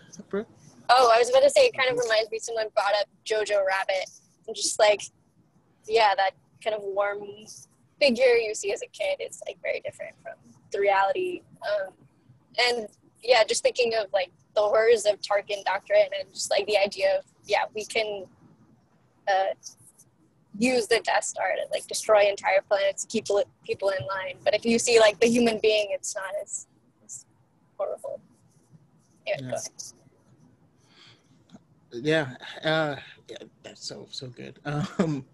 [0.90, 2.40] oh, I was about to say it kind of reminds me.
[2.40, 4.10] Someone brought up Jojo Rabbit,
[4.48, 5.02] and just like,
[5.88, 6.32] yeah, that
[6.64, 7.20] kind of warm
[8.00, 10.34] figure you see as a kid is like very different from
[10.72, 11.42] the reality.
[11.62, 11.94] Um,
[12.60, 12.88] and
[13.24, 17.18] yeah, just thinking of like the horrors of Tarkin doctrine and just like the idea
[17.18, 18.26] of yeah, we can
[19.28, 19.54] uh,
[20.58, 23.26] use the Death Star to like destroy entire planets, to keep
[23.66, 24.38] people in line.
[24.44, 26.68] But if you see like the human being, it's not as,
[27.06, 27.26] as
[27.78, 28.20] horrible.
[29.26, 29.50] Yeah, Yeah.
[29.52, 29.72] go ahead.
[31.94, 32.96] yeah uh
[33.30, 35.26] yeah that's so so good um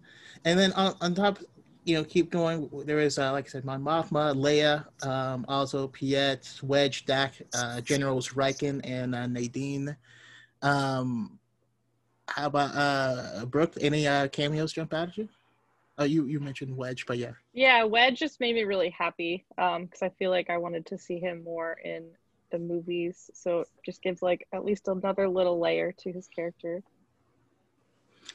[0.44, 1.38] and then on, on top
[1.84, 5.88] you know keep going there is uh like i said mon mothma leia um also
[5.88, 9.96] piet wedge dak uh generals rieekan and uh, nadine
[10.62, 11.38] um
[12.28, 15.28] how about uh brooke any uh cameos jump out at you
[15.98, 19.84] oh you you mentioned wedge but yeah Yeah, Wedge just made me really happy um
[19.84, 22.06] because I feel like I wanted to see him more in
[22.50, 26.82] the movies, so it just gives like at least another little layer to his character.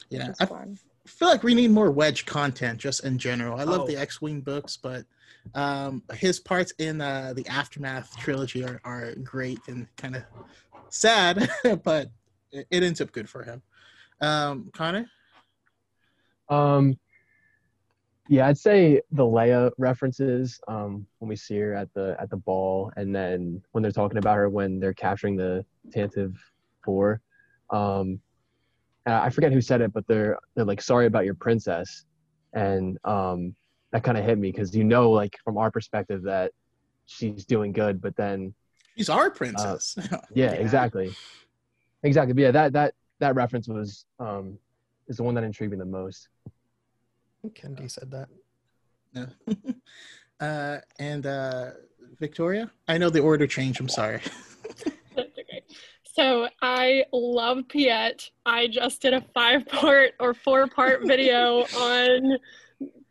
[0.09, 0.77] Yeah is I fun.
[1.05, 3.87] feel like we need more wedge content just in general i love Oh.
[3.87, 5.05] the x-wing books but
[5.55, 10.23] um his parts in uh the aftermath trilogy are, are great and kind of
[10.89, 11.49] sad
[11.83, 12.09] but
[12.51, 13.61] it, it ends up good for him
[14.21, 15.05] um connor
[16.49, 16.97] Um,
[18.27, 22.37] yeah, I'd say the Leia references um, when we see her at the at the
[22.37, 26.35] ball, and then when they're talking about her when they're capturing the Tantive
[26.85, 27.21] Four.
[27.71, 28.19] Um,
[29.07, 32.05] uh, I forget who said it, but they're they're like sorry about your princess,
[32.53, 33.55] and um,
[33.93, 36.51] that kind of hit me because you know like from our perspective that
[37.07, 38.53] she's doing good, but then
[38.95, 39.95] She's our princess.
[40.11, 40.51] yeah, Yeah.
[40.51, 41.15] exactly,
[42.03, 42.33] exactly.
[42.33, 44.57] But yeah, that that that reference was um
[45.07, 46.29] is the one that intrigued me the most.
[47.47, 48.29] Kendy said that.
[49.13, 49.25] Yeah.
[50.39, 51.71] uh, and uh,
[52.19, 53.79] Victoria, I know the order changed.
[53.79, 54.21] I'm sorry.
[55.15, 55.63] That's okay.
[56.03, 58.29] So I love Piet.
[58.45, 62.37] I just did a five part or four part video on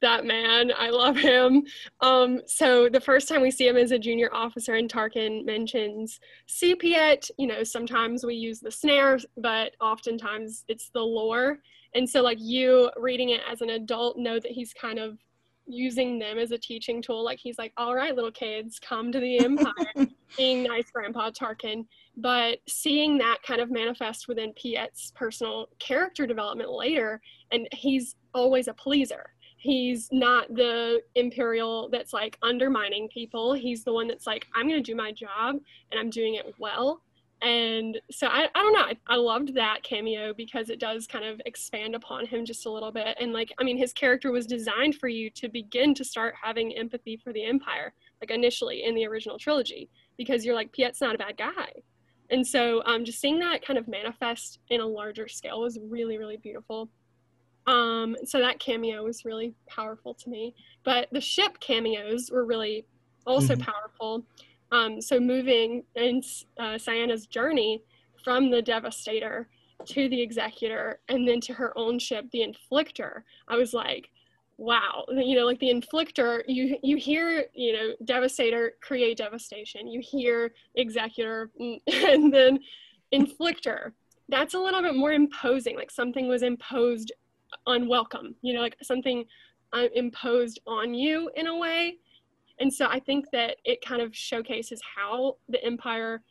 [0.00, 0.72] that man.
[0.76, 1.64] I love him.
[2.00, 6.20] Um, so the first time we see him as a junior officer, and Tarkin mentions,
[6.46, 11.59] see Piett, you know, sometimes we use the snare, but oftentimes it's the lore.
[11.94, 15.18] And so, like, you reading it as an adult know that he's kind of
[15.66, 17.24] using them as a teaching tool.
[17.24, 19.72] Like, he's like, all right, little kids, come to the Empire,
[20.37, 21.85] being nice, Grandpa Tarkin
[22.18, 27.20] but seeing that kind of manifest within Piett's personal character development later,
[27.52, 29.31] and he's always a pleaser.
[29.59, 33.55] He's not the imperial that's like undermining people.
[33.55, 35.57] He's the one that's like, I'm going to do my job
[35.90, 37.03] and I'm doing it well.
[37.42, 38.81] And so I, I don't know.
[38.81, 42.71] I, I loved that cameo because it does kind of expand upon him just a
[42.71, 43.16] little bit.
[43.21, 46.77] And like, I mean, his character was designed for you to begin to start having
[46.77, 51.14] empathy for the Empire, like initially in the original trilogy, because you're like, Piett's not
[51.14, 51.73] a bad guy.
[52.31, 56.18] And so um, just seeing that kind of manifest in a larger scale was really,
[56.18, 56.88] really beautiful.
[57.68, 60.54] Um, so that cameo was really powerful to me.
[60.85, 62.87] But the ship cameos were really
[63.26, 63.61] also Mhm.
[63.61, 64.24] powerful.
[64.72, 66.22] Um, so moving in
[66.59, 67.83] uh, Ciena's journey
[68.24, 69.48] from the Devastator
[69.85, 74.11] to the Executor and then to her own ship, the Inflictor, I was like,
[74.61, 80.00] wow you know like the inflictor you you hear you know devastator create devastation you
[80.00, 81.48] hear executor
[81.87, 82.59] and then
[83.14, 83.92] inflictor
[84.28, 87.12] that's a little bit more imposing like something was imposed
[87.67, 89.25] unwelcome you know like something
[89.73, 91.97] uh, imposed on you in a way
[92.61, 96.23] and so i think that it kind of showcases how the empire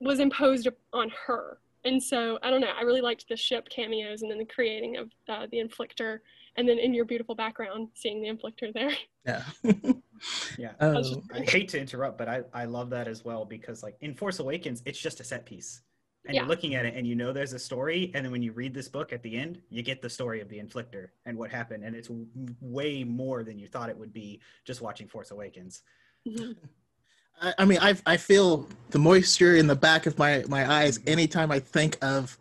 [0.00, 4.22] was imposed on her and so i don't know i really liked the ship cameos
[4.22, 6.18] and then the creating of uh, the inflictor
[6.56, 8.92] and then in your beautiful background seeing the inflictor there
[9.26, 9.42] Yeah.
[10.56, 10.72] Yeah.
[10.80, 14.14] Oh, I hate to interrupt, but I, I love that as well because like in
[14.14, 15.82] Force Awakens, it's just a set piece.
[16.26, 16.40] And Yeah.
[16.40, 18.74] you're looking at it and you know there's a story, and then when you read
[18.74, 21.84] this book at the end, you get the story of the inflictor and what happened,
[21.84, 22.26] and it's w-
[22.60, 25.82] way more than you thought it would be just watching Force Awakens.
[26.26, 26.56] Mhm.
[27.40, 30.98] I, I mean, I I feel the moisture in the back of my my eyes
[31.06, 32.38] anytime I think of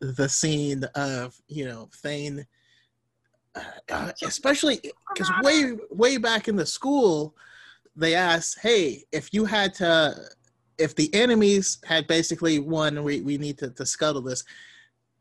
[0.00, 2.44] the scene of you know Thane,
[3.88, 4.80] uh, especially
[5.14, 7.36] because way way back in the school,
[7.94, 10.14] they asked, "Hey, if you had to,
[10.78, 14.44] if the enemies had basically won, we we need to, to scuttle this."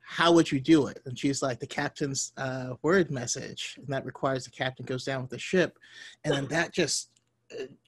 [0.07, 1.01] How would you do it?
[1.05, 5.21] And she's like, the captain's uh, word message, and that requires the captain goes down
[5.23, 5.79] with the ship,
[6.23, 7.09] and then that just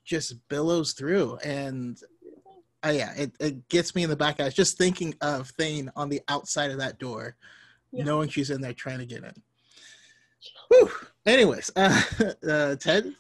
[0.06, 2.00] just billows through and
[2.86, 6.10] uh, yeah it, it gets me in the back eyes just thinking of thane on
[6.10, 7.36] the outside of that door
[7.92, 8.04] Yeah.
[8.06, 9.34] knowing she's in there trying to get in
[10.70, 10.92] Whew.
[11.26, 12.02] anyways uh,
[12.50, 13.14] uh ted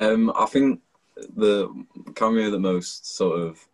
[0.00, 0.80] Um, I think
[1.36, 3.66] the cameo that most sort of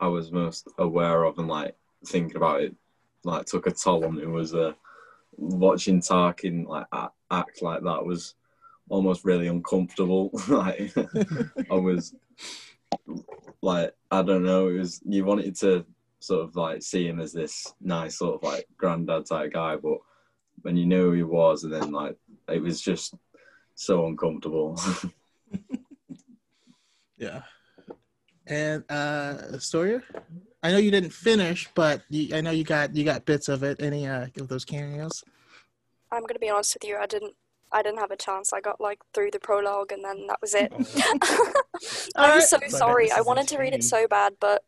[0.00, 2.74] I was most aware of and like thinking about it,
[3.24, 4.72] like took a toll on me was uh,
[5.36, 6.86] watching Tarkin like
[7.30, 8.34] act, like that was
[8.88, 10.30] almost really uncomfortable.
[10.48, 10.92] like
[11.70, 12.14] I was
[13.62, 15.86] like I don't know, it was you wanted to
[16.18, 19.98] sort of like see him as this nice sort of like granddad type guy, but
[20.62, 22.16] when you knew who he was, and then like
[22.48, 23.14] it was just
[23.74, 24.78] so uncomfortable.
[27.22, 27.42] yeah
[28.48, 30.02] and uh Sawyer,
[30.64, 33.62] i know you didn't finish but you, i know you got you got bits of
[33.62, 35.22] it any uh of those cameos
[36.12, 36.98] I'm gonna be honest with you.
[37.00, 37.34] I didn't.
[37.72, 38.52] I didn't have a chance.
[38.52, 40.70] I got like through the prologue and then that was it.
[42.16, 42.42] I'm Alright.
[42.42, 43.10] so But sorry.
[43.10, 44.62] I is wanted to read it so bad, but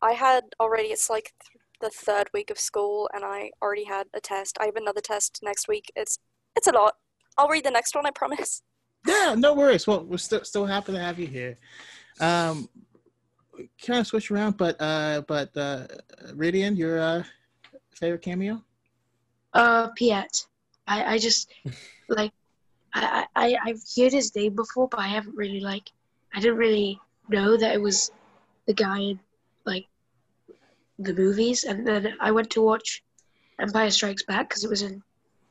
[0.00, 0.88] I had already.
[0.88, 4.56] It's like th- the third week of school, and I already had a test.
[4.60, 5.90] I have another test next week.
[5.96, 6.18] It's
[6.54, 6.94] it's a lot.
[7.36, 8.06] I'll read the next one.
[8.06, 8.62] I promise.
[9.06, 9.86] Yeah, no worries.
[9.86, 11.56] Well, we're still still happy to have you here.
[12.20, 12.68] Um,
[13.84, 15.86] kind of switch around, but uh, but uh,
[16.32, 17.22] Radian, your uh,
[17.94, 18.62] favorite cameo?
[19.52, 20.46] Uh, Piett.
[20.86, 21.52] I, I just
[22.08, 22.32] like
[22.94, 25.90] I, I I've heard his name before, but I haven't really like
[26.34, 28.10] I didn't really know that it was
[28.66, 29.20] the guy in
[29.64, 29.86] like
[30.98, 33.02] the movies, and then I went to watch
[33.60, 35.02] Empire Strikes Back because it was in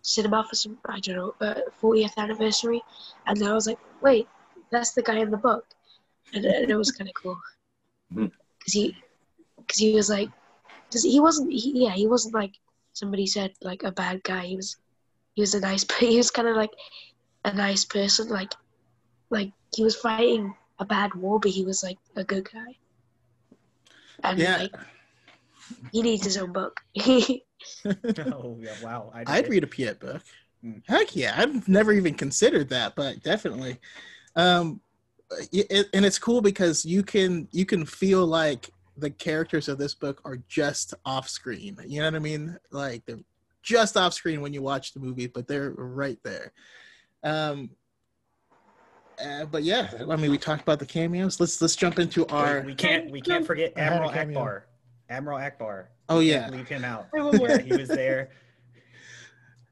[0.06, 2.82] cinema for some I don't know uh, 40th anniversary,
[3.28, 4.28] and then I was like, wait,
[4.72, 5.66] that's the guy in the book,
[6.34, 7.38] and, and it was kind of cool
[8.60, 8.96] because he
[9.58, 10.30] because he was like
[10.90, 11.52] because he wasn't.
[11.52, 12.54] He, yeah, he wasn't like
[12.94, 14.46] somebody said like a bad guy.
[14.46, 14.78] He was
[15.36, 15.86] he was a nice.
[16.00, 16.74] He was kind of like
[17.46, 18.30] a nice person.
[18.30, 18.54] Like
[19.32, 22.78] like he was fighting a bad war, but he was like a good guy.
[24.24, 24.56] And Yeah.
[24.56, 24.74] like
[25.92, 26.80] he needs his own book.
[27.00, 29.12] oh yeah, wow.
[29.14, 30.22] I I'd read a Piett book.
[30.64, 30.82] Mm.
[30.88, 33.80] Heck yeah, I've never even considered that, but definitely.
[34.36, 34.82] Um,
[35.52, 39.94] it, and it's cool because you can you can feel like the characters of this
[39.94, 41.78] book are just off screen.
[41.86, 42.58] You know what I mean?
[42.72, 43.20] Like they're
[43.62, 46.54] just off screen when you watch the movie, but they're right there.
[47.24, 47.72] Um,
[49.24, 51.40] uh, but yeah, I mean, we talked about the cameos.
[51.40, 52.62] Let's let's jump into our.
[52.62, 54.40] we can't we can't forget I had Admiral cameo.
[54.40, 54.62] Ackbar.
[55.10, 55.88] Admiral Ackbar.
[56.10, 57.08] Oh Can't yeah, leave him out.
[57.18, 58.30] I will Yeah, he was there.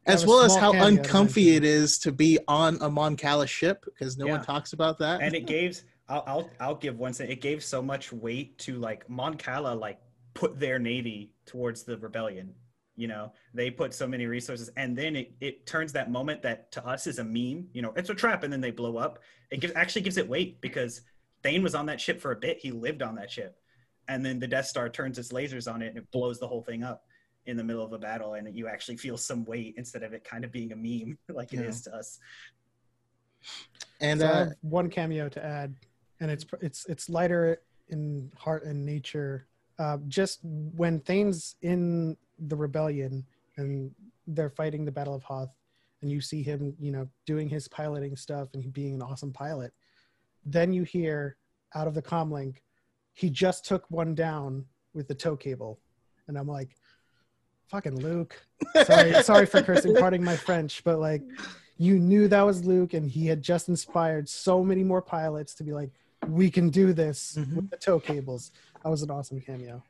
[0.06, 1.64] as well as how cameo to uncomfy mention.
[1.64, 4.34] it is to be on a Mon Cala ship because no Yeah.
[4.34, 5.22] one talks about that.
[5.22, 7.32] and it gave I'll, I'll I'll give one thing.
[7.32, 10.00] It gave so much weight to like Mon Cala like
[10.34, 12.54] put their navy towards the rebellion.
[12.96, 16.72] You know, they put so many resources, and then it, it turns that moment that
[16.74, 17.68] to us is a meme.
[17.74, 19.20] You know, it's a trap, and then they blow up.
[19.50, 21.02] It gives actually gives it weight because
[21.42, 22.60] Thane was on that ship for a bit.
[22.60, 23.58] He lived on that ship,
[24.08, 26.62] and then the Death Star turns its lasers on it, and it blows the whole
[26.62, 27.04] thing up
[27.45, 30.24] in the middle of a battle, and you actually feel some weight instead of it
[30.24, 31.68] kind of being a meme like it Yeah.
[31.68, 32.20] is to us.
[33.99, 35.76] and So I uh, have one cameo to add,
[36.20, 39.47] and it's it's it's lighter in heart and nature.
[39.80, 42.16] Uh, just when Thane's in
[42.47, 43.26] the rebellion
[43.58, 43.91] and
[44.28, 45.49] they're fighting the Battle of Hoth,
[46.01, 49.74] and you see him, you know, doing his piloting stuff and being an awesome pilot.
[50.45, 51.38] Then you hear
[51.76, 52.58] out of the comlink,
[53.14, 55.80] he just took one down with the tow cable,
[56.28, 56.76] and I'm like,
[57.68, 58.36] "Fucking Luke."
[58.86, 59.95] Sorry, sorry for cursing.
[59.95, 61.22] Pardon my French, but like,
[61.78, 65.64] you knew that was Luke, and he had just inspired so many more pilots to
[65.64, 65.91] be like,
[66.28, 67.55] "We can do this Mhm.
[67.55, 68.51] with the tow cables."
[68.84, 69.84] That was an awesome cameo.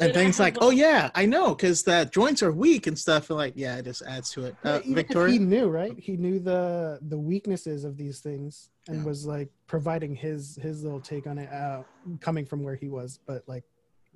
[0.00, 3.28] And things like, oh yeah, I know, because the joints are weak and stuff.
[3.30, 4.56] And like, yeah, it just adds to it.
[4.64, 5.98] Uh, even if Victoria, he knew, right?
[5.98, 9.04] He knew the the weaknesses of these things and Yeah.
[9.04, 11.82] was like providing his his little take on it, uh,
[12.20, 13.20] coming from where he was.
[13.26, 13.64] But like,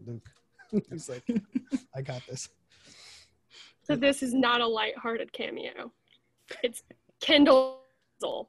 [0.06, 0.28] Luke,
[0.90, 1.24] he's like,
[1.94, 2.48] "I got this."
[3.84, 5.92] So this is not a lighthearted cameo.
[6.62, 6.82] It's
[7.20, 7.80] Kendal
[8.22, 8.46] Ozzel.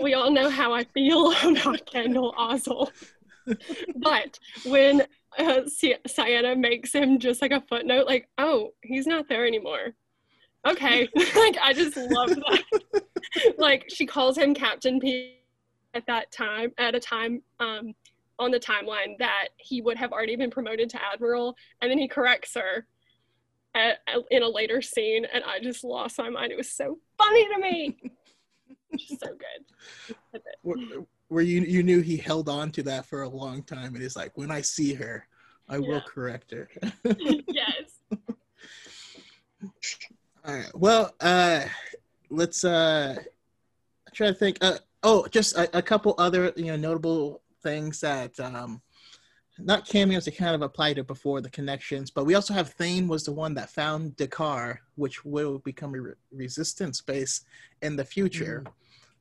[0.00, 2.88] We all know how I feel about Kendal Ozzel.
[3.96, 5.02] But when
[5.38, 9.94] uh, Si- Ciena makes him just like a footnote, like, oh, he's not there anymore.
[10.66, 11.08] Okay.
[11.36, 13.02] like, I just love that.
[13.58, 15.36] like, she calls him Captain P
[15.94, 17.94] at that time, at a time um,
[18.38, 22.06] on the timeline that he would have already been promoted to Admiral, and then he
[22.08, 22.86] corrects her
[23.74, 26.52] at, at- in a later scene, and I just lost my mind.
[26.52, 27.96] It was so funny to me.
[28.96, 29.28] just so
[30.32, 30.42] good.
[31.30, 34.02] Where, where you you knew he held on to that for a long time, and
[34.02, 35.26] he's like, when I see her,
[35.68, 36.68] I will correct her.
[37.04, 38.00] yes.
[40.44, 40.70] All right.
[40.74, 41.64] Well, uh,
[42.30, 43.16] let's uh,
[44.12, 44.58] try to think.
[44.60, 48.80] Uh, oh, just a, a couple other you know notable things that um,
[49.58, 53.06] not cameos that kind of applied to before the connections, but we also have Thane
[53.06, 57.42] was the one that found D'Qar, which will become a re- resistance base
[57.82, 58.64] in the future.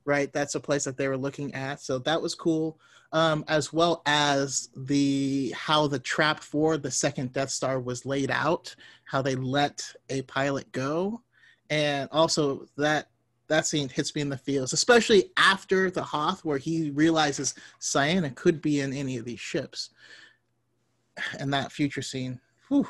[0.05, 2.79] Right, that's a place that they were looking at, so that was cool.
[3.11, 8.29] Um, as well as the how the trap for the second Death Star was laid
[8.31, 11.21] out, how they let a pilot go,
[11.69, 13.09] and also that
[13.47, 18.33] that scene hits me in the feels, especially after the Hoth, where he realizes Ciena
[18.35, 19.89] could be in any of these ships,
[21.39, 22.39] and that future scene.
[22.69, 22.87] Whew.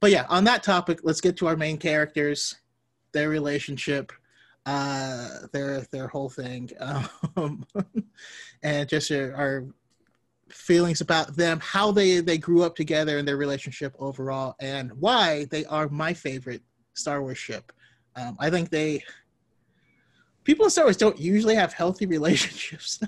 [0.00, 2.56] But yeah, on that topic, let's get to our main characters,
[3.12, 4.12] their relationship,
[4.66, 6.70] uh, their their whole thing,
[7.36, 7.66] um,
[8.62, 9.64] and just our, our
[10.50, 15.46] feelings about them, how they they grew up together and their relationship overall, and why
[15.50, 16.62] they are my favorite
[16.94, 17.72] Star Wars ship.
[18.16, 19.02] Um, I think they
[20.44, 23.00] people in Star Wars don't usually have healthy relationships.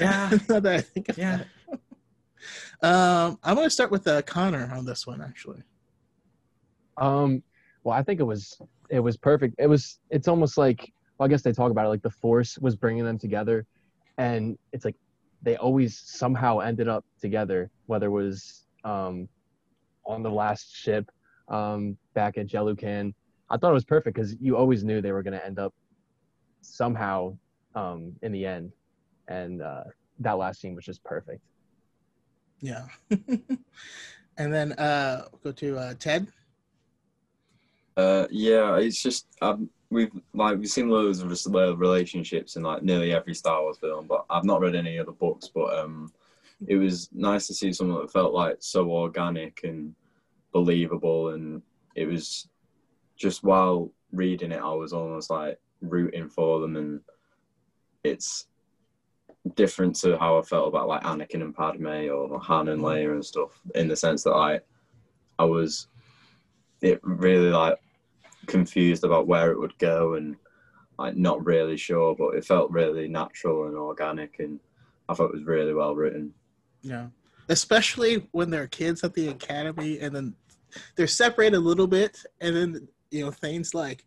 [0.00, 0.30] Yeah.
[0.48, 1.38] that I think of Yeah.
[1.38, 1.46] that.
[2.82, 5.62] Um, I'm going to start with uh, Connor on this one, actually.
[6.96, 7.42] Um,
[7.84, 8.60] well, I think it was
[8.90, 9.54] it was perfect.
[9.58, 10.92] It was it's almost like
[11.22, 13.64] well, I guess they talk about it like the force was bringing them together,
[14.18, 14.96] and it's like
[15.40, 19.28] they always somehow ended up together, whether it was um,
[20.04, 21.08] on the last ship
[21.46, 23.14] um, back at Jelucan.
[23.50, 25.72] I thought it was perfect because you always knew they were going to end up
[26.60, 27.36] somehow
[27.76, 28.72] um, in the end,
[29.28, 29.84] and uh,
[30.18, 31.40] that last scene was just perfect.
[32.60, 32.86] Yeah.
[34.38, 36.26] and then uh, go to uh, Ted.
[37.96, 42.82] Uh, yeah, it's just um, we've like we've seen loads of just relationships in like
[42.82, 45.50] nearly every Star Wars film, but I've not read any other books.
[45.54, 46.12] But um,
[46.66, 49.94] it was nice to see someone that felt like so organic and
[50.52, 51.62] believable, and
[51.94, 52.48] it was
[53.16, 57.00] just while reading it, I was almost like rooting for them, and
[58.02, 58.46] it's
[59.54, 63.24] different to how I felt about like Anakin and Padme or Han and Leia and
[63.24, 64.64] stuff, in the sense that like
[65.38, 65.88] I was
[66.80, 67.78] it really like
[68.46, 70.36] confused about where it would go and
[70.98, 74.60] like not really sure, but it felt really natural and organic, and
[75.08, 76.32] I thought it was really well written.
[76.82, 77.06] Yeah,
[77.48, 80.34] especially when there are kids at the academy, and then
[80.96, 84.04] they're separated a little bit, and then you know things like,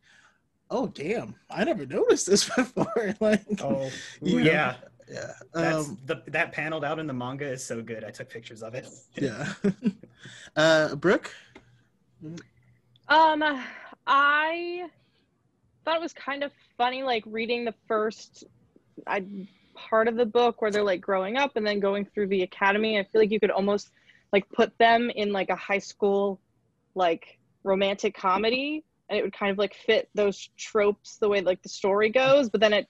[0.69, 1.35] "Oh, damn!
[1.49, 3.89] I never noticed this before." like, Oh,
[4.21, 4.75] you know, yeah.
[5.11, 8.03] yeah, That's um, the that paneled out in the manga is so good.
[8.03, 8.87] I took pictures of it.
[9.15, 9.53] yeah.
[10.55, 11.31] uh, Brooke,
[13.07, 13.43] Um,
[14.07, 14.89] I
[15.83, 18.43] thought it was kind of funny, like reading the first
[19.07, 19.25] I,
[19.75, 22.99] part of the book where they're like growing up and then going through the academy.
[22.99, 23.91] I feel like you could almost
[24.31, 26.39] like put them in like a high school
[26.95, 31.61] like romantic comedy, and it would kind of like fit those tropes the way like
[31.61, 32.49] the story goes.
[32.49, 32.87] But then it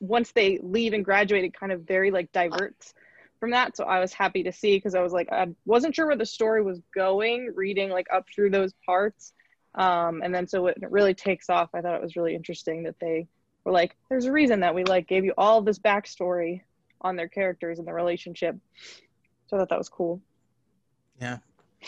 [0.00, 2.94] once they leave and graduate, it kind of very like diverts
[3.40, 3.76] from that.
[3.76, 6.26] So I was happy to see because I was like, I wasn't sure where the
[6.26, 9.32] story was going, reading like up through those parts.
[9.76, 12.82] Um, and then so when it really takes off, I thought it was really interesting
[12.84, 13.28] that they
[13.64, 16.62] were like, there's a reason that we like gave you all this backstory
[17.02, 18.56] on their characters and the relationship.
[19.46, 20.20] So I thought that was cool.
[21.20, 21.38] yeah,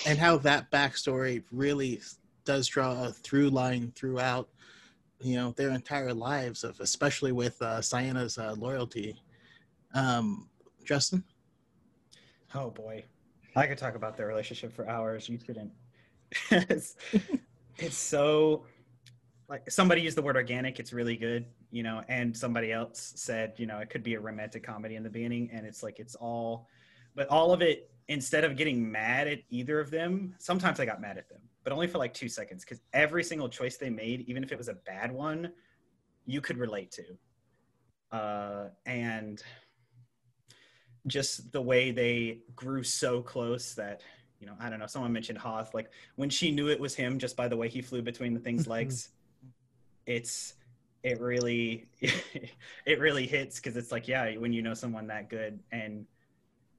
[0.06, 2.00] and how that backstory really
[2.44, 4.48] does draw a through line throughout,
[5.20, 9.20] you know, their entire lives of, especially with uh, Ciena's uh, loyalty.
[9.94, 10.48] Um,
[10.84, 11.24] Justin.
[12.54, 13.04] Oh boy,
[13.56, 15.28] I could talk about their relationship for hours.
[15.28, 15.72] You couldn't.
[17.78, 18.64] it's, so
[19.48, 20.78] like somebody used the word organic.
[20.78, 24.20] It's really good, you know, and somebody else said, you know, it could be a
[24.20, 26.68] romantic comedy in the beginning, and it's like it's all,
[27.14, 27.90] but all of it.
[28.10, 31.74] Instead of getting mad at either of them, sometimes I got mad at them, but
[31.74, 34.68] only for like two seconds because every single choice they made, even if it was
[34.68, 35.52] a bad one,
[36.24, 38.16] you could relate to.
[38.16, 39.42] Uh, and
[41.06, 44.00] just the way they grew so close that
[44.40, 47.18] you know i don't know someone mentioned hoth like when she knew it was him
[47.18, 49.10] just by the way he flew between the thing's legs
[50.06, 50.54] it's
[51.02, 51.88] it really
[52.86, 56.06] it really hits because it's like yeah when you know someone that good and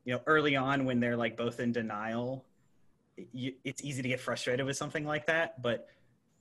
[0.05, 2.45] you know early on when they're like both in denial
[3.33, 5.87] you, it's easy to get frustrated with something like that but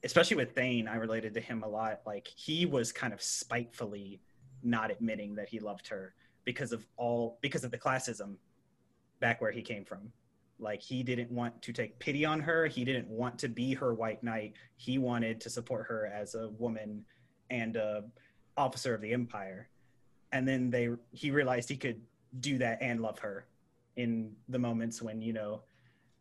[0.04, 4.20] especially with thane i related to him a lot like he was kind of spitefully
[4.62, 6.14] not admitting that he loved her
[6.44, 8.36] because of all because of the classism
[9.20, 10.12] back where he came from
[10.60, 12.66] like he didn't want to take pity on her.
[12.66, 14.54] He didn't want to be her white knight.
[14.76, 17.04] He wanted to support her as a woman
[17.50, 18.04] and a
[18.56, 19.68] officer of the empire.
[20.32, 22.00] And then they he realized he could
[22.40, 23.46] do that and love her
[23.96, 25.62] in the moments when you know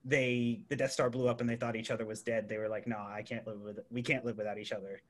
[0.06, 2.48] they the death star blew up and they thought each other was dead.
[2.48, 5.02] They were like no i can't live with we can't live without each other.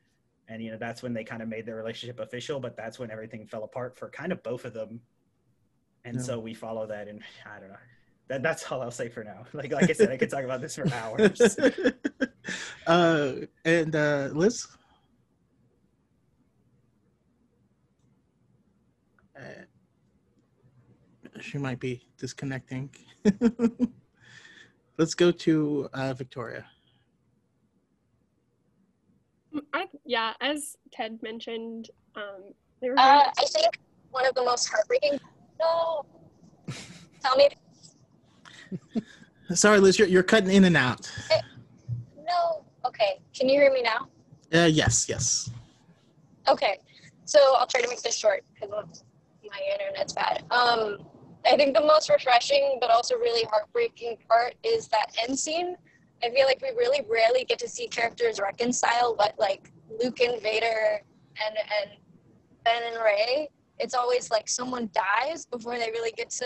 [0.48, 3.12] And you know that's when they kind of made their relationship official but that's when
[3.12, 5.02] everything fell apart for kind of both of them.
[6.06, 6.22] And Yeah.
[6.24, 7.76] so we follow that and i don't know
[8.28, 10.62] that, that's all i'll say for now like like i said i could talk about
[10.62, 11.58] this for hours
[12.88, 13.34] uh,
[13.66, 14.68] and uh, Liz.
[19.36, 19.64] Uh,
[21.40, 22.90] she might be disconnecting.
[24.98, 26.66] Let's go to uh, Victoria.
[29.74, 33.80] I, yeah, as Ted mentioned, um, they were Uh, I think
[34.12, 35.20] one of the most heartbreaking.
[35.60, 36.06] No.
[37.22, 37.50] Tell me.
[39.54, 41.10] Sorry, Liz, you're, you're cutting in and out.
[42.26, 42.66] No.
[42.86, 43.20] Okay.
[43.34, 44.08] Can you hear me now?
[44.54, 45.50] Uh, yes, yes.
[46.48, 46.80] Okay.
[47.26, 48.70] So I'll try to make this short because
[49.50, 50.44] my internet's bad.
[50.52, 50.98] Um,
[51.46, 55.76] I think the most refreshing but also really heartbreaking part is that end scene.
[56.24, 60.42] I feel like we really rarely get to see characters reconcile, but like Luke and
[60.42, 61.02] Vader
[61.46, 61.92] and and
[62.64, 63.50] Ben and Rey,
[63.80, 66.46] it's always like someone dies before they really get to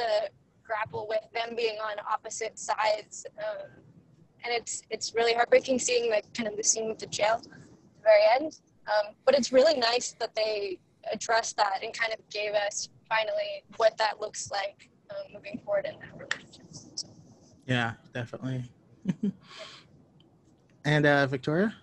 [0.71, 3.25] grapple with them being on opposite sides.
[3.37, 3.67] Um,
[4.43, 7.43] and it's it's really heartbreaking seeing like kind of the scene with the jail at
[7.43, 8.59] the very end.
[8.87, 10.79] Um, but it's really nice that they
[11.11, 15.85] addressed that and kind of gave us finally what that looks like um, moving forward
[15.85, 16.65] in that relationship.
[16.71, 17.07] So,
[17.67, 18.63] Yeah, definitely.
[20.85, 21.75] and uh, Victoria?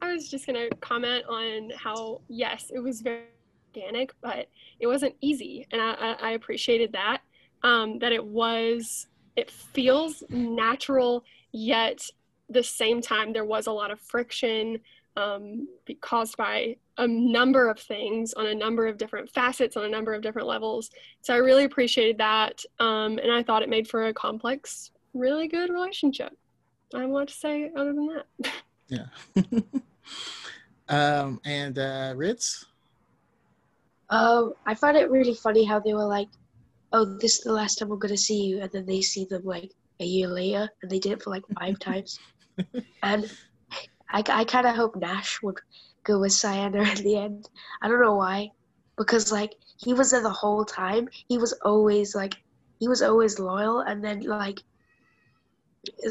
[0.00, 3.31] I was just gonna comment on how yes, it was very
[3.74, 4.48] organic, but
[4.80, 7.22] it wasn't easy, and I, I, appreciated that.
[7.62, 9.06] Um, that it was,
[9.36, 12.04] it feels natural, yet
[12.48, 14.80] the same time there was a lot of friction
[15.16, 15.68] um,
[16.00, 20.12] caused by a number of things on a number of different facets on a number
[20.12, 20.90] of different levels.
[21.22, 25.48] So I really appreciated that, um, and I thought it made for a complex, really
[25.48, 26.36] good relationship.
[26.94, 28.52] I don't what to say other than that.
[28.88, 29.06] Yeah.
[30.90, 32.66] um, and uh, Ritz.
[34.12, 36.28] Um, I found it really funny how they were like,
[36.92, 39.42] "Oh, this is the last time I'm gonna see you," and then they see them
[39.42, 42.18] like a year later, and they did it for like five times.
[43.02, 43.32] And
[44.10, 45.56] I, I kind of hope Nash would
[46.04, 47.48] go with Ciena in the end.
[47.80, 48.50] I don't know why,
[48.98, 51.08] because like he was there the whole time.
[51.28, 52.34] He was always like,
[52.80, 54.60] he was always loyal, and then like,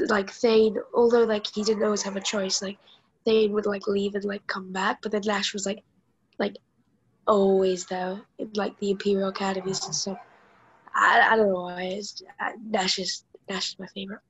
[0.08, 2.80] like Thane, although like he didn't always have a choice, like
[3.26, 5.84] Thane would like leave and like come back, but then Nash was like,
[6.40, 6.56] like
[7.28, 8.20] always though,
[8.56, 10.18] like the Imperial Academies and stuff.
[10.94, 11.84] I, I don't know why.
[11.84, 14.22] It's, uh, Nash is Nash is my favorite.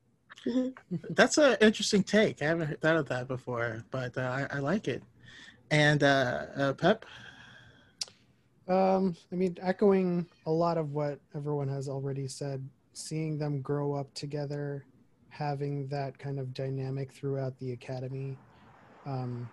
[1.10, 2.42] That's an interesting take.
[2.42, 5.02] I haven't thought of that before, but uh, I, I like it.
[5.70, 7.04] And uh, uh, Pep.
[8.68, 13.94] Um, I mean, echoing a lot of what everyone has already said, seeing them grow
[13.94, 14.84] up together,
[15.30, 18.36] having that kind of dynamic throughout the academy,
[19.06, 19.48] um,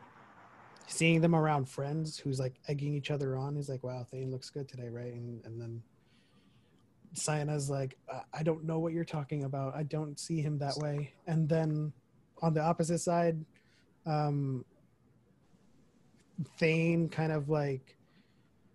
[0.90, 3.56] seeing them around friends who's like egging each other on.
[3.56, 5.82] He's like, "Wow, Thane looks good today, right?" And and then
[7.14, 9.76] Ciena's like, "I- "I don't know what you're talking about.
[9.76, 11.94] I don't see him that way." And then
[12.42, 13.38] on the opposite side,
[14.06, 14.66] um,
[16.58, 17.96] Thane kind of like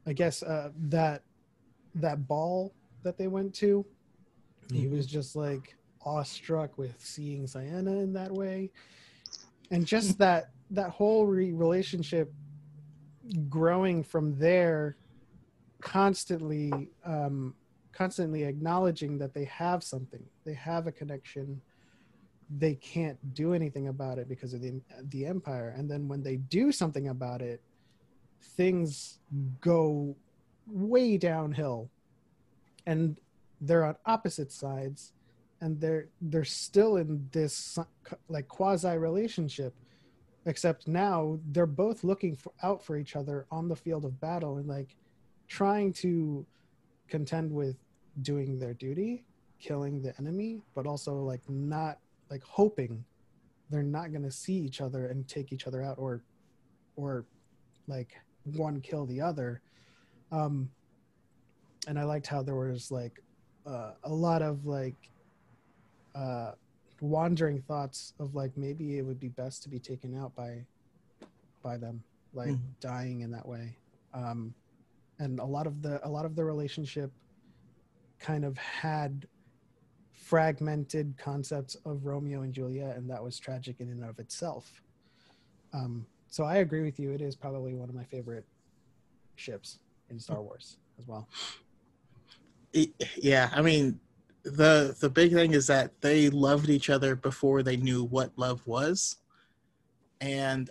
[0.07, 1.23] I guess uh, that
[1.97, 3.85] that ball that they went to,
[4.73, 8.71] he was just like awestruck with seeing Ciena in that way,
[9.71, 12.33] and just that that whole re- relationship
[13.49, 14.97] growing from there,
[15.81, 17.55] constantly um,
[17.93, 21.61] constantly acknowledging that they have something, they have a connection.
[22.59, 26.37] They can't do anything about it because of the the empire, and then when they
[26.37, 27.63] do something about it,
[28.57, 29.19] things
[29.61, 30.15] go
[30.67, 31.91] way downhill
[32.87, 33.17] and
[33.61, 35.13] they're on opposite sides
[35.61, 37.79] and they're they're still in this
[38.29, 39.75] like quasi relationship
[40.47, 44.59] except now they're both looking for, out for each other on the field of battle
[44.59, 44.97] and like
[45.49, 46.45] trying to
[47.09, 47.77] contend with
[48.23, 49.25] doing their duty
[49.61, 51.99] killing the enemy but also like not
[52.31, 53.05] like hoping
[53.71, 56.23] they're not going to see each other and take each other out or
[56.97, 57.25] or
[57.89, 58.15] like
[58.57, 59.61] one kill the other.
[60.31, 60.71] Um
[61.87, 63.21] and i liked how there was like
[63.67, 65.11] uh, a lot of like
[66.15, 66.53] uh
[67.15, 70.65] wandering thoughts of like maybe it would be best to be taken out by
[71.63, 72.03] by them
[72.33, 72.61] like Mhm.
[72.81, 73.77] dying in that way.
[74.13, 74.55] Um
[75.19, 77.13] and a lot of the a lot of the relationship
[78.19, 79.29] kind of had
[80.13, 84.83] fragmented concepts of romeo and juliet and that was tragic in and of itself.
[85.73, 87.11] Um so i agree with you.
[87.13, 88.47] It is probably one of my favorite
[89.37, 89.79] ships
[90.11, 91.29] in star wars as well.
[92.75, 94.01] Y- Yeah, I mean,
[94.45, 98.67] the the big thing is that they loved each other before they knew what love
[98.67, 99.17] was,
[100.21, 100.71] and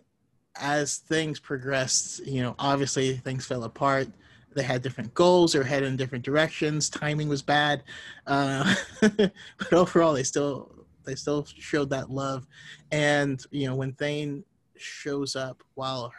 [0.56, 4.08] as things progressed, you know, obviously things fell apart.
[4.56, 5.56] They had different goals.
[5.56, 6.90] Were headed in different directions.
[6.90, 7.84] Timing was bad,
[8.28, 12.46] uh, but overall, they still they still showed that love.
[12.92, 14.44] And you know, when Thane
[14.78, 16.14] shows up while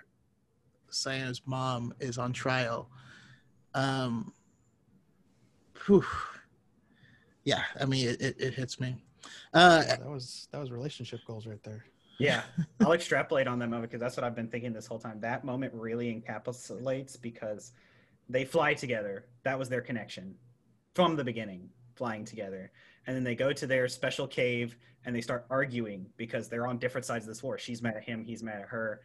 [0.90, 2.88] Ciena's mom is on trial,
[3.74, 4.32] um,
[5.86, 6.04] whew,
[7.44, 8.96] yeah, I mean, it, it, it hits me.
[9.52, 11.86] Uh, Yeah, that was that was relationship goals right there
[12.18, 12.42] Yeah,
[12.80, 15.20] I'll extrapolate on that moment because that's what I've been thinking this whole time.
[15.20, 17.72] That moment really encapsulates because
[18.28, 19.26] they fly together.
[19.44, 20.34] That was their connection
[20.94, 22.70] from the beginning, flying together.
[23.06, 26.78] And then they go to their special cave and they start arguing because they're on
[26.78, 27.58] different sides of this war.
[27.58, 29.02] She's mad at him, he's mad at her.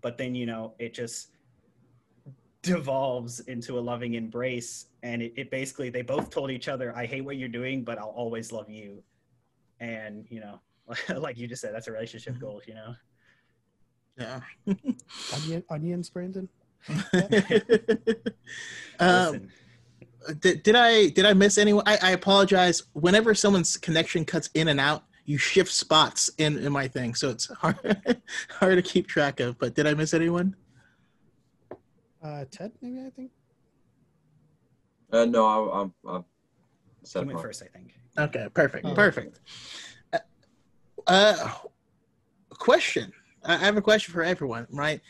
[0.00, 1.28] But then, you know, it just
[2.62, 4.86] devolves into a loving embrace.
[5.02, 7.98] And it, it basically, they both told each other, I hate what you're doing, but
[7.98, 9.02] I'll always love you.
[9.80, 10.60] And, you know,
[11.16, 12.94] like you just said, that's a relationship goal, you know?
[14.18, 14.40] yeah.
[15.34, 16.46] Onion, onions brandon
[19.00, 19.48] um,
[20.40, 21.84] did, did I did I miss anyone?
[21.86, 22.82] I, I apologize.
[22.92, 27.30] Whenever someone's connection cuts in and out, you shift spots in, in my thing, so
[27.30, 27.78] it's hard
[28.50, 29.58] hard to keep track of.
[29.60, 30.56] But did I miss anyone?
[32.22, 33.30] uh ted maybe i think
[35.12, 36.18] Uh, no, I, I, I
[37.00, 37.94] he said went first, I think.
[38.18, 38.94] Okay, perfect, Oh.
[38.94, 39.40] perfect.
[40.12, 40.18] Uh,
[41.06, 41.50] uh,
[42.50, 43.12] question.
[43.44, 45.00] I I have a question for everyone, right?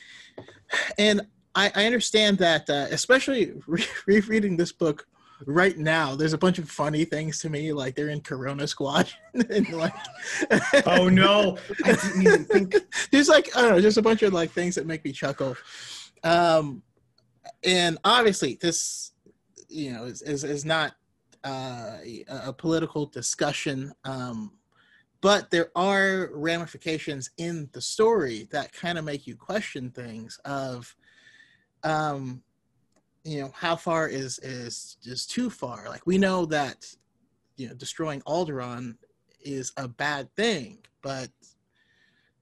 [0.99, 1.23] And
[1.55, 5.07] I, I understand that, uh, especially re- rereading this book
[5.47, 9.09] right now, there's a bunch of funny things to me, like they're in Corona Squad,
[9.51, 9.95] and like,
[10.87, 12.75] Oh no, I didn't even think.
[13.13, 15.57] there's like I don't know, there's a bunch of like things that make me chuckle.
[16.25, 16.83] Um,
[17.65, 19.12] and obviously, this
[19.73, 20.95] you know is is, is not
[21.45, 21.97] uh,
[22.29, 23.93] a, political discussion.
[24.05, 24.53] Um,
[25.20, 30.95] but there are ramifications in the story that kind of make you question things of
[31.85, 32.43] um
[33.25, 36.87] you know how far is is is too far like we know that
[37.57, 38.97] you know destroying Alderaan
[39.41, 41.29] is a bad thing but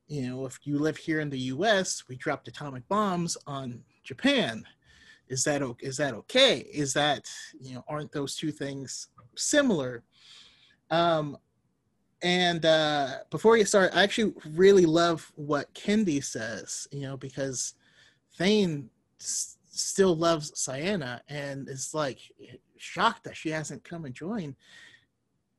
[0.09, 4.65] you know if you live here in the us we dropped atomic bombs on japan
[5.31, 7.27] is that is that okay is that
[7.59, 10.03] you know aren't those two things similar
[10.91, 11.37] um
[12.23, 17.75] and uh before you start i actually really love what Kendy says you know because
[18.37, 22.19] thane s- still loves Ciena and is like
[22.77, 24.57] shocked that she hasn't come and joined.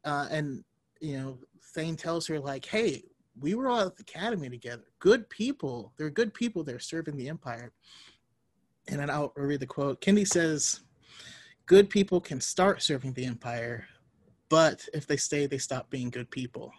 [0.03, 0.63] Uh, and
[0.99, 1.39] you know,
[1.73, 3.03] Thane tells her like, "Hey,
[3.39, 4.83] we were all at the academy together.
[4.99, 5.93] Good people.
[5.97, 6.63] They're good people.
[6.63, 7.71] They're serving the empire."
[8.87, 10.01] And then I'll read the quote.
[10.01, 10.81] Kendy says,
[11.65, 13.87] "Good people can start serving the empire,
[14.49, 16.71] but if they stay, they stop being good people."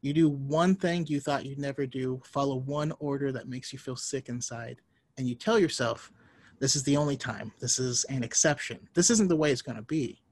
[0.00, 3.78] You do one thing you thought you'd never do, follow one order that makes you
[3.78, 4.80] feel sick inside,
[5.16, 6.10] and you tell yourself,
[6.58, 7.52] this is the only time.
[7.60, 8.88] This is an exception.
[8.94, 10.22] This isn't the way it's going to be.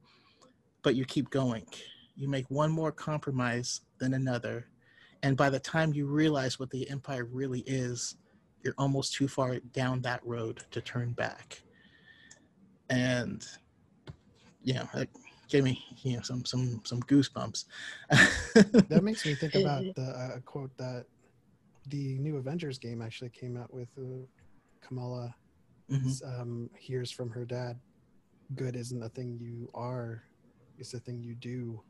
[0.82, 1.66] But you keep going.
[2.14, 4.68] You make one more compromise than another.
[5.22, 8.16] And by the time you realize what the empire really is,
[8.62, 11.62] you're almost too far down that road to turn back.
[12.88, 13.46] And,
[14.62, 15.08] you know, it
[15.48, 17.64] gave me, you know, some, some, some goosebumps.
[18.88, 21.06] that makes me think about the uh, quote that
[21.88, 23.88] the new Avengers game actually came out with.
[23.98, 24.26] Uh,
[24.80, 25.34] Kamala
[25.90, 26.40] Mhm.
[26.40, 27.78] um, hears from her dad,
[28.54, 30.22] "Good isn't the thing you are;
[30.78, 31.82] it's the thing you do."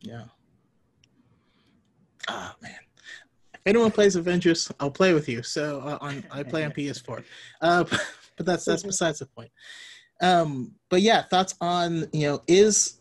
[0.00, 0.24] Yeah.
[2.28, 2.78] Oh man.
[3.68, 5.42] Anyone plays Avengers, I'll play with you.
[5.42, 7.22] So uh, on I play on PS4.
[7.60, 7.84] Uh,
[8.36, 9.50] but that's that's besides the point.
[10.22, 13.00] Um, but yeah, thoughts on you know is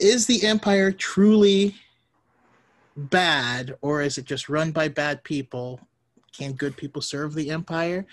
[0.00, 1.76] is the Empire truly
[2.96, 5.80] bad or is it just run by bad people?
[6.36, 8.06] Can good people serve the Empire?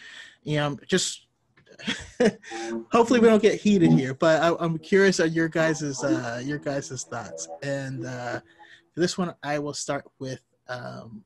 [0.43, 1.25] You know, just
[2.91, 6.59] hopefully we don't get heated here, but I, I'm curious on your guys's uh, your
[6.59, 7.47] guys's thoughts.
[7.63, 8.41] And uh,
[8.93, 11.23] for this one, I will start with um,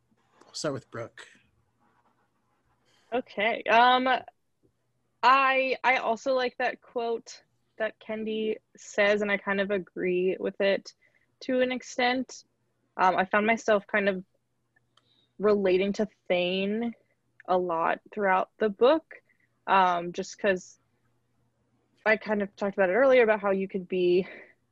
[0.57, 1.25] start with Brooke.
[3.13, 3.63] Okay.
[3.63, 4.07] Um
[5.23, 7.41] I I also like that quote
[7.77, 10.93] that Kendy says and I kind of agree with it
[11.41, 12.43] to an extent.
[12.97, 14.23] Um I found myself kind of
[15.39, 16.93] relating to Thane
[17.47, 19.05] a lot throughout the book.
[19.67, 20.79] Um just cuz
[22.05, 24.27] I kind of talked about it earlier about how you could be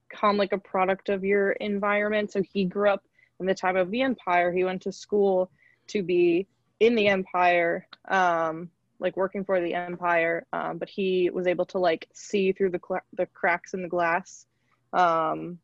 [0.10, 2.32] become like a product of your environment.
[2.32, 3.04] So he grew up
[3.40, 4.52] in the time of the empire.
[4.52, 5.52] He went to school
[5.88, 6.48] to be
[6.80, 8.70] in the empire um
[9.00, 12.82] like working for the empire um but he was able to like see through the
[12.86, 14.46] cl- the cracks in the glass
[14.94, 15.58] um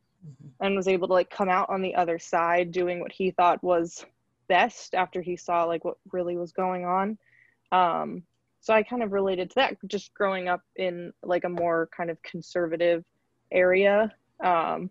[0.60, 3.64] and was able to like come out on the other side doing what he thought
[3.64, 4.06] was
[4.48, 7.18] best after he saw like what really was going on.
[7.72, 8.24] Um
[8.64, 12.10] so i kind of related to that just growing up in like a more kind
[12.10, 13.04] of conservative
[13.52, 14.14] area.
[14.44, 14.90] Um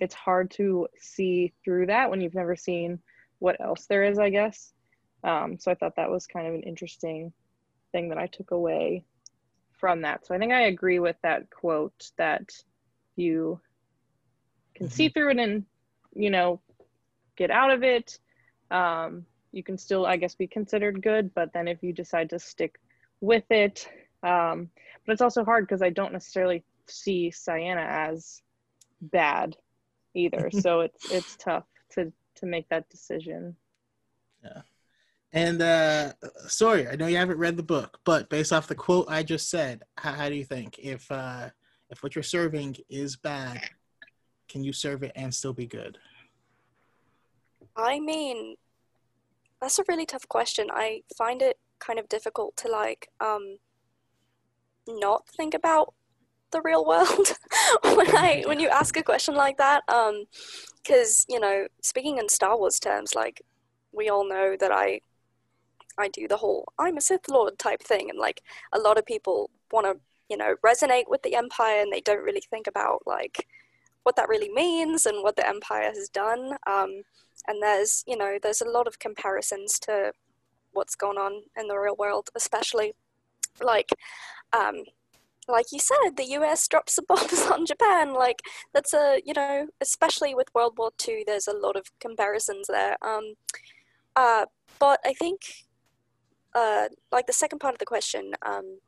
[0.00, 2.98] it's hard to see through that when you've never seen
[3.44, 4.74] what else there is i guess
[5.24, 7.32] um, so I thought that was kind of an interesting
[7.92, 9.04] thing that I took away
[9.72, 10.26] from that.
[10.26, 12.52] So I think I agree with that quote that
[13.16, 13.58] you
[14.74, 15.64] can see through it and,
[16.14, 16.60] you know,
[17.36, 18.18] get out of it.
[18.70, 22.38] Um, you can still, I guess, be considered good, but then if you decide to
[22.38, 22.78] stick
[23.20, 23.88] with it,
[24.22, 24.68] um,
[25.06, 28.42] but it's also hard because I don't necessarily see Ciena as
[29.00, 29.56] bad
[30.14, 30.50] either.
[30.60, 32.12] so it's it's tough to
[32.44, 33.56] to make that decision.
[34.42, 34.62] Yeah.
[35.32, 36.12] And uh,
[36.46, 39.50] sorry, I know you haven't read the book, but based off the quote I just
[39.50, 41.50] said, how, how do you think if uh,
[41.90, 43.60] if what you're serving is bad,
[44.48, 45.98] can you serve it and still be good?
[47.76, 48.54] I mean,
[49.60, 50.68] that's a really tough question.
[50.72, 53.58] I find it kind of difficult to like um
[54.86, 55.94] not think about
[56.54, 57.34] the real world
[57.82, 59.82] when I when you ask a question like that.
[59.88, 60.24] Um,
[60.82, 63.42] because you know, speaking in Star Wars terms, like
[63.92, 65.00] we all know that I
[65.98, 68.42] I do the whole I'm a Sith Lord type thing, and like
[68.72, 72.24] a lot of people want to you know resonate with the Empire, and they don't
[72.24, 73.46] really think about like
[74.04, 76.56] what that really means and what the Empire has done.
[76.66, 77.02] Um,
[77.48, 80.12] and there's you know there's a lot of comparisons to
[80.72, 82.94] what's going on in the real world, especially
[83.62, 83.90] like
[84.52, 84.84] um,
[85.48, 88.14] like you said, the US drops the bombs on Japan.
[88.14, 88.42] Like
[88.72, 92.96] that's a you know, especially with World War II, there's a lot of comparisons there.
[93.02, 93.34] Um,
[94.16, 94.46] uh,
[94.78, 95.40] but I think,
[96.54, 98.78] uh, like the second part of the question, um,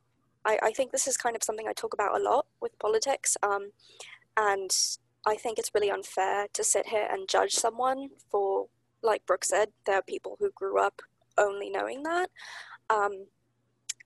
[0.45, 3.35] I, I think this is kind of something I talk about a lot with politics.
[3.43, 3.71] Um,
[4.37, 4.71] and
[5.25, 8.67] I think it's really unfair to sit here and judge someone for
[9.03, 11.01] like Brooke said, there are people who grew up
[11.37, 12.29] only knowing that.
[12.89, 13.25] Um,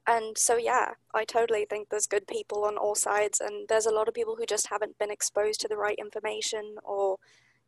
[0.07, 3.93] and so, yeah, I totally think there's good people on all sides, and there's a
[3.93, 7.17] lot of people who just haven't been exposed to the right information or,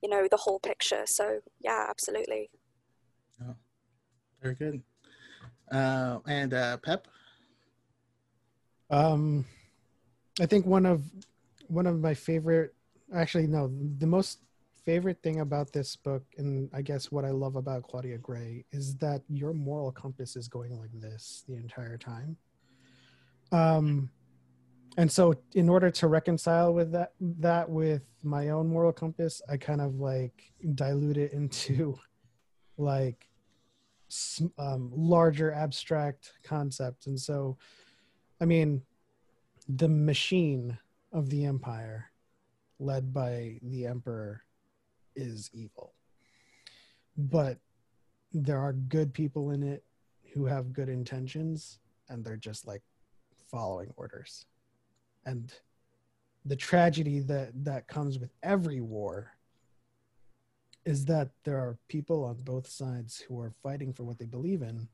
[0.01, 1.03] you know, the whole picture.
[1.05, 2.49] So, yeah, absolutely.
[3.41, 3.55] Oh,
[4.41, 4.81] very good.
[5.71, 7.07] Uh, and uh, Pep?
[8.89, 9.45] Um,
[10.39, 11.03] I think one of
[11.67, 12.73] one of my favorite,
[13.13, 14.39] actually no, the most
[14.86, 18.95] favorite thing about this book, and I guess what I love about Claudia Gray, is
[18.97, 22.38] that your moral compass is going like this the entire time.
[23.51, 24.09] Um,
[24.97, 29.57] and so, in order to reconcile with that, that with my own moral compass, I
[29.57, 31.97] kind of like dilute it into
[32.77, 33.27] like
[34.57, 37.07] um, larger abstract concepts.
[37.07, 37.57] And so,
[38.41, 38.81] I mean,
[39.67, 40.77] the machine
[41.11, 42.11] of the empire,
[42.79, 44.43] led by the emperor,
[45.16, 45.93] is evil.
[47.18, 47.59] But
[48.32, 49.84] there are good people in it
[50.34, 52.82] who have good intentions, and they're just like
[53.51, 54.45] following orders.
[55.26, 55.53] And
[56.45, 59.32] the tragedy that that comes with every war
[60.86, 64.61] is that there are people on both sides who are fighting for what they believe
[64.61, 64.88] in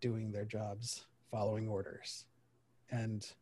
[0.00, 2.26] doing their jobs following orders
[2.90, 3.32] and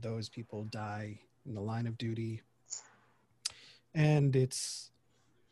[0.00, 2.40] those people die in the line of duty
[3.94, 4.90] and it's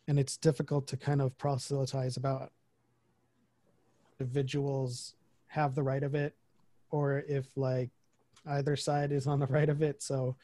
[0.09, 2.53] and it's difficult to kind of proselytize about
[4.19, 5.15] individuals
[5.47, 6.35] have the right of it
[6.91, 7.91] or if like
[8.47, 10.03] either side is on the right of it.
[10.03, 10.37] So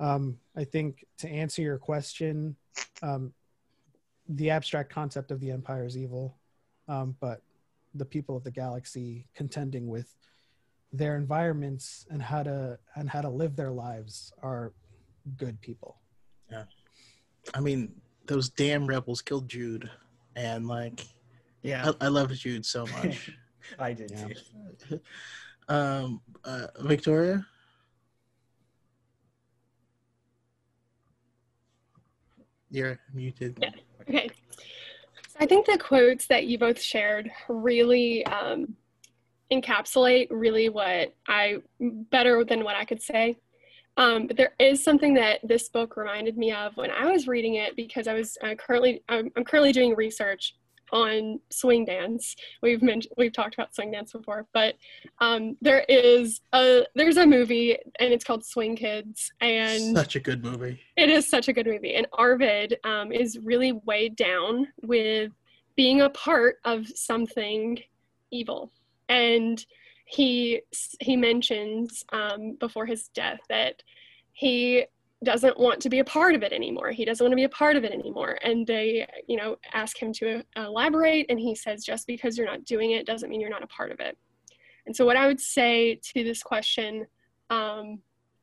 [0.00, 2.56] um, i think to answer your question
[3.02, 3.32] um,
[4.28, 6.36] the abstract concept of the empire is evil
[6.88, 7.42] um, but
[7.94, 10.14] the people of the galaxy contending with
[10.92, 14.72] their environments and how to and how to live their lives are
[15.36, 15.96] good people.
[16.50, 16.64] Yeah
[17.52, 17.92] I mean,
[18.26, 19.90] those damn rebels killed Jude,
[20.36, 21.06] and like,
[21.62, 23.30] yeah, I, I love Jude so much.
[23.78, 24.28] I did yeah.
[24.88, 25.00] too.
[25.68, 27.46] um, uh, Victoria.
[32.70, 33.58] You're muted.
[33.60, 33.70] Yeah.
[34.02, 34.30] Okay.
[35.28, 38.76] So I think the quotes that you both shared really um,
[39.52, 43.38] encapsulate really what I better than what I could say.
[43.96, 47.54] Um, but there is something that this book reminded me of when I was reading
[47.54, 50.56] it because I was uh, currently I'm, I'm, currently doing research
[50.92, 52.34] on swing dance.
[52.60, 54.74] We've mentioned we've talked about swing dance before, but
[55.20, 60.20] um, there is a there's a movie and it's called Swing Kids and such a
[60.20, 60.80] good movie.
[60.96, 65.32] It is such a good movie, and Arvid um, is really weighed down with
[65.76, 67.78] being a part of something
[68.30, 68.72] evil
[69.08, 69.64] and
[70.04, 70.62] he
[71.00, 73.82] he mentions um, before his death that
[74.32, 74.86] he
[75.24, 76.90] doesn't want to be a part of it anymore.
[76.90, 78.38] He doesn't want to be a part of it anymore.
[78.42, 82.64] And they, you know, ask him to elaborate, and he says, just because you're not
[82.64, 84.16] doing it doesn't mean you're not a part of it.
[84.86, 87.06] And so, what I would say to this question,
[87.50, 88.00] um,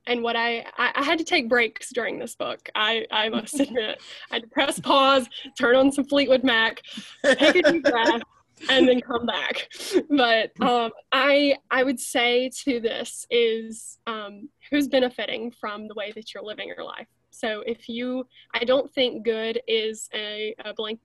[0.08, 2.68] and what I, I, I had to take breaks during this book.
[2.74, 4.02] I I must admit,
[4.32, 5.28] I had to press pause,
[5.60, 6.82] turn on some Fleetwood Mac,
[7.24, 8.22] take a deep breath,
[8.70, 9.68] and then come back.
[10.10, 16.12] But um, I I would say to this is um, who's benefiting from the way
[16.16, 17.08] that you're living your life.
[17.32, 21.00] So if you, I don't think good is a, a blank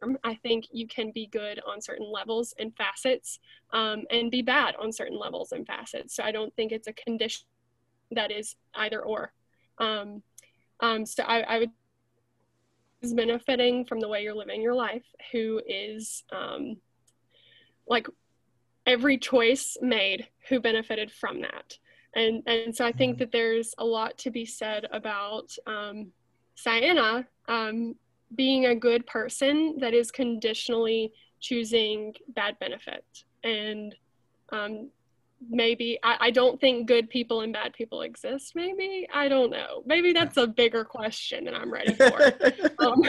[0.00, 0.16] term.
[0.24, 3.40] I think you can be good on certain levels and facets,
[3.72, 6.14] um, and be bad on certain levels and facets.
[6.14, 7.44] So I don't think it's a condition
[8.12, 9.32] that is either or.
[9.78, 10.22] Um,
[10.80, 11.70] um, so I, I would
[13.02, 16.76] is benefiting from the way you're living your life who is um,
[17.86, 18.06] like
[18.86, 21.78] every choice made who benefited from that.
[22.16, 23.20] And and so i think mm-hmm.
[23.20, 26.12] that there's a lot to be said about um,
[26.56, 27.96] Ciena um,
[28.34, 33.04] being a good person that is conditionally choosing bad benefit.
[33.42, 33.94] And
[34.50, 34.90] um,
[35.50, 39.06] maybe I, I, don't think good people and bad people exist maybe?
[39.12, 39.82] I don't know.
[39.84, 42.32] Maybe that's a bigger question than i'm ready for.
[42.78, 43.02] Um,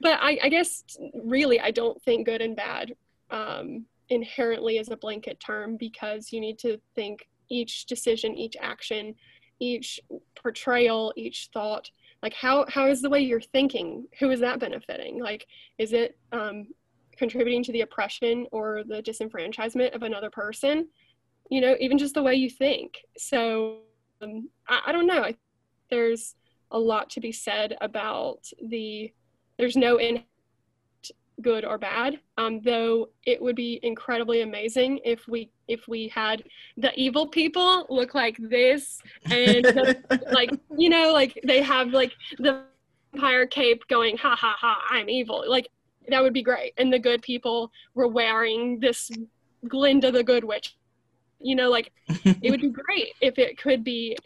[0.00, 0.84] but I, I, guess
[1.24, 2.94] really i don't think good and bad
[3.30, 9.14] um, inherently as a blanket term because you need to think each decision, each action,
[9.60, 10.00] each
[10.34, 11.90] portrayal, each thought,
[12.22, 15.22] like how, how is the way you're thinking, who is that benefiting?
[15.22, 15.46] Like,
[15.78, 16.66] is it um,
[17.16, 20.88] contributing to the oppression or the disenfranchisement of another person?
[21.50, 22.98] You know, even just the way you think.
[23.16, 23.78] So
[24.22, 25.22] um, I, I don't know.
[25.22, 25.36] I,
[25.90, 26.34] there's
[26.70, 29.12] a lot to be said about the,
[29.58, 30.22] there's no in
[31.40, 32.20] good or bad.
[32.38, 36.42] Um, though it would be incredibly amazing if we if we had
[36.76, 42.12] the evil people look like this and the, like you know like they have like
[42.38, 42.62] the
[43.12, 45.68] vampire cape going ha ha ha I'm evil like
[46.10, 46.74] that would be great.
[46.76, 49.10] And the good people were wearing this
[49.68, 50.76] Glinda the Good Witch.
[51.38, 54.16] You know, like it would be great if it could be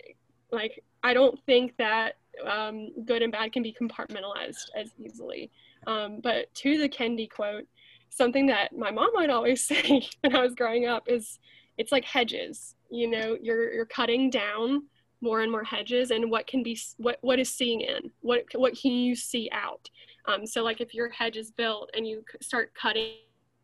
[0.51, 5.51] like I don't think that um, good and bad can be compartmentalized as easily.
[5.87, 7.67] Um, but to the Kendy quote,
[8.11, 11.39] something that my mom would always say when I was growing up is
[11.79, 12.77] it's like hedges.
[12.91, 14.85] You know, you're you're cutting down
[15.21, 18.79] more and more hedges, and what can be what what is seeing in what what
[18.79, 19.89] can you see out.
[20.27, 23.15] Um, so like if your hedge is built and you start cutting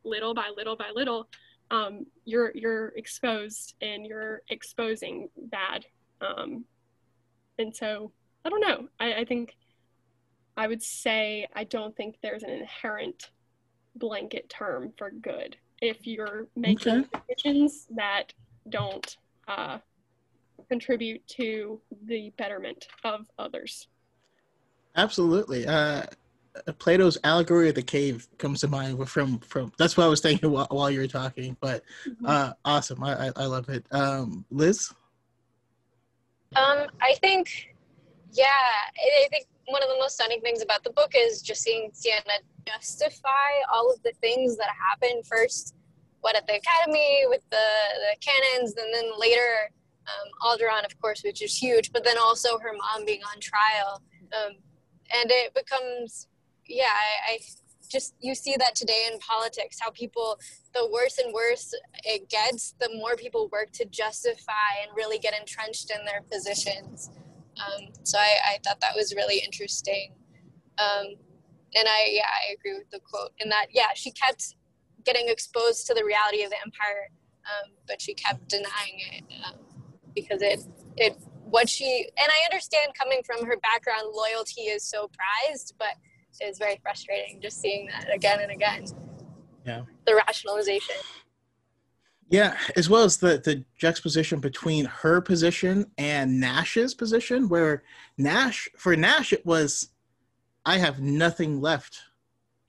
[0.05, 1.29] little by little by little,
[1.71, 5.87] um, you're you're exposed and you're exposing bad.
[6.21, 6.64] Um,
[7.59, 8.12] and so
[8.45, 8.89] I don't know.
[8.99, 9.57] I, I think
[10.61, 13.30] I would say I don't think there's an inherent
[13.94, 15.56] blanket term for good.
[15.80, 17.08] If you're making Okay.
[17.30, 18.34] decisions that
[18.68, 19.16] don't
[19.48, 19.78] uh,
[20.68, 23.88] contribute to the betterment of others.
[24.96, 25.66] Absolutely.
[25.66, 26.02] Uh,
[26.78, 29.72] Plato's allegory of the cave comes to mind from from.
[29.78, 31.56] That's what I was thinking while, while you were talking.
[31.61, 31.84] But
[32.26, 33.02] uh, awesome.
[33.02, 33.86] I, I I love it.
[33.92, 34.92] Um, Liz.
[36.54, 37.74] Um, I think,
[38.32, 41.62] yeah, I I think one of the most stunning things about the book is just
[41.62, 45.74] seeing Ciena justify all of the things that happened first,
[46.20, 49.70] what at the academy with the, the cannons, and then later
[50.06, 54.02] um, Alderaan, of course, which is huge, but then also her mom being on trial.
[54.32, 54.56] Um,
[55.12, 56.28] and it becomes,
[56.66, 57.38] yeah, I, I
[57.90, 60.38] just, you see that today in politics, how people,
[60.74, 65.38] the worse and worse it gets, the more people work to justify and really get
[65.38, 67.11] entrenched in their positions.
[67.61, 70.14] Um, so I, I thought that was really interesting.
[70.78, 71.06] Um,
[71.74, 74.54] and I, yeah, I agree with the quote in that, yeah, she kept
[75.04, 77.11] getting exposed to the reality of the empire,
[77.44, 79.58] um, but she kept denying it um,
[80.14, 80.61] because it,
[80.96, 85.94] it, what she, and I understand coming from her background, loyalty is so prized, but
[86.40, 88.84] it's very frustrating just seeing that again and again.
[89.66, 89.82] Yeah.
[90.06, 90.96] The rationalization.
[92.31, 97.83] Yeah, as well as the the juxtaposition between her position and Nash's position, where
[98.16, 99.89] Nash for Nash it was,
[100.64, 101.99] I have nothing left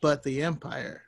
[0.02, 1.04] but the Empire,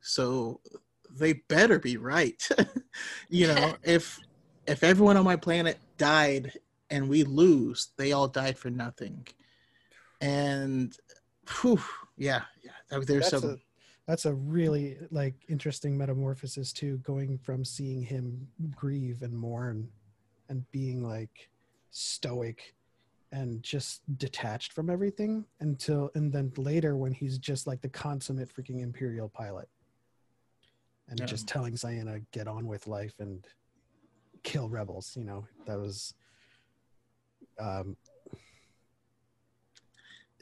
[0.00, 0.60] so
[1.08, 2.46] they better be right.
[3.28, 4.18] you know, if
[4.66, 6.52] if everyone on my planet died
[6.90, 9.26] and we lose, they all died for nothing.
[10.20, 10.96] And,
[11.60, 11.80] whew,
[12.16, 13.60] yeah, yeah, there's that's some.
[14.06, 19.88] That's a really like interesting metamorphosis too going from seeing him grieve and mourn
[20.48, 21.48] and being like
[21.90, 22.74] stoic
[23.32, 28.54] and just detached from everything until and then later when he's just like the consummate
[28.54, 29.68] freaking imperial pilot
[31.08, 31.26] and Yeah.
[31.26, 33.44] just telling Ciena get on with life and
[34.42, 36.12] kill rebels you know that was
[37.58, 37.96] um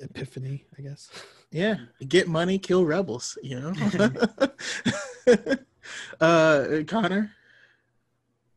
[0.03, 1.11] epiphany i guess
[1.53, 1.77] Yeah,
[2.09, 3.37] get money, kill rebels.
[3.43, 3.73] You know.
[6.21, 7.31] uh, Connor.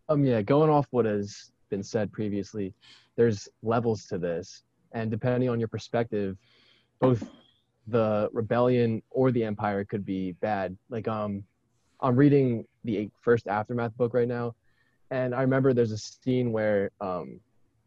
[0.08, 2.74] Um, yeah, going off what has been said previously,
[3.18, 6.38] there's levels to this, and depending on your perspective,
[7.02, 7.30] both
[7.88, 10.78] the rebellion or the empire could be bad.
[10.90, 11.44] Like, um,
[12.00, 14.56] I'm reading the first aftermath book right now,
[15.12, 17.42] and I remember there's a scene where um,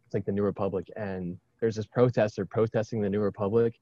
[0.05, 3.79] it's like the New Republic, and there's this protester protesting the New Republic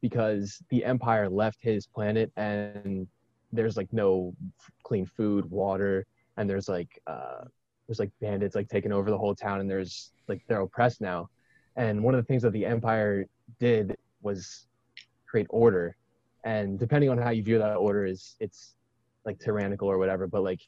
[0.00, 3.06] because the empire left his planet and
[3.52, 4.34] there's like no
[4.82, 6.06] clean food, water,
[6.36, 7.44] and there's like uh,
[7.86, 11.28] there's like bandits like taking over the whole town and there's like they're oppressed now.
[11.76, 13.26] And one of the things that the empire
[13.60, 14.66] did was
[15.26, 15.96] create order.
[16.44, 18.74] And depending on how you view that order is it's
[19.24, 20.60] like tyrannical or whatever but like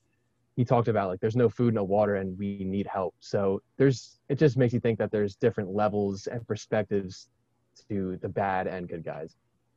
[0.58, 4.18] he talked about like there's no food no water and we need help so there's
[4.28, 7.28] it just makes you think that there's different levels and perspectives
[7.88, 9.36] to the bad and good guys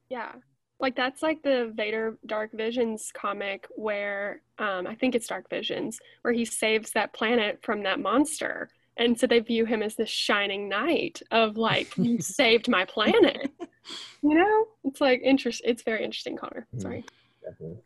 [0.10, 0.34] Yeah.
[0.80, 6.00] Like that's like the Vader Dark Visions comic where um I think it's Dark Visions
[6.24, 8.68] where he saves that planet from that monster.
[8.98, 13.52] And so they view him as this shining knight of like you saved my planet.
[14.24, 14.68] You know?
[14.84, 16.66] It's like interest it's very interesting, Connor.
[16.78, 17.06] Sorry.
[17.44, 17.78] definitely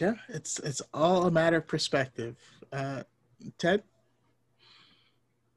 [0.00, 2.36] Yeah, it's it's all a matter of perspective.
[2.72, 3.02] Uh,
[3.58, 3.82] Ted.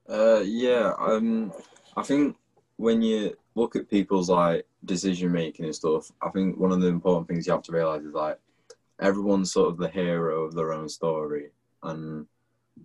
[0.10, 1.54] Uh, yeah, um,
[1.96, 2.36] I think
[2.78, 6.88] when you look at people's like decision making and stuff, I think one of the
[6.88, 8.40] important things you have to realize is like
[9.00, 11.52] everyone's sort of the hero of their own story,
[11.84, 12.26] and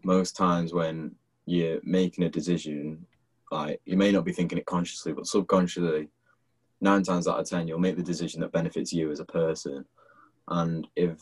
[0.04, 1.14] most times when
[1.46, 3.06] you're making a decision,
[3.50, 6.08] like you may not be thinking it consciously, but subconsciously,
[6.82, 9.86] nine times out of ten, you'll make the decision that benefits you as a person.
[10.48, 11.18] And if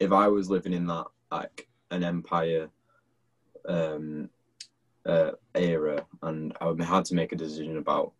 [0.00, 2.68] if I was living in that like an empire
[3.68, 4.28] um,
[5.06, 8.12] uh, era, and I had to make a decision about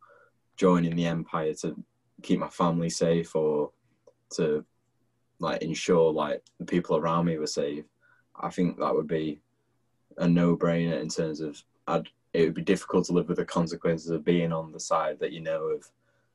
[0.57, 1.75] joining the empire to
[2.23, 3.71] keep my family safe or
[4.35, 4.65] to
[5.39, 7.85] like ensure like the people around me were safe,
[8.39, 9.41] I think that would be
[10.19, 14.11] a no-brainer in terms of I'd it would be difficult to live with the consequences
[14.11, 15.89] of being on the side that you know have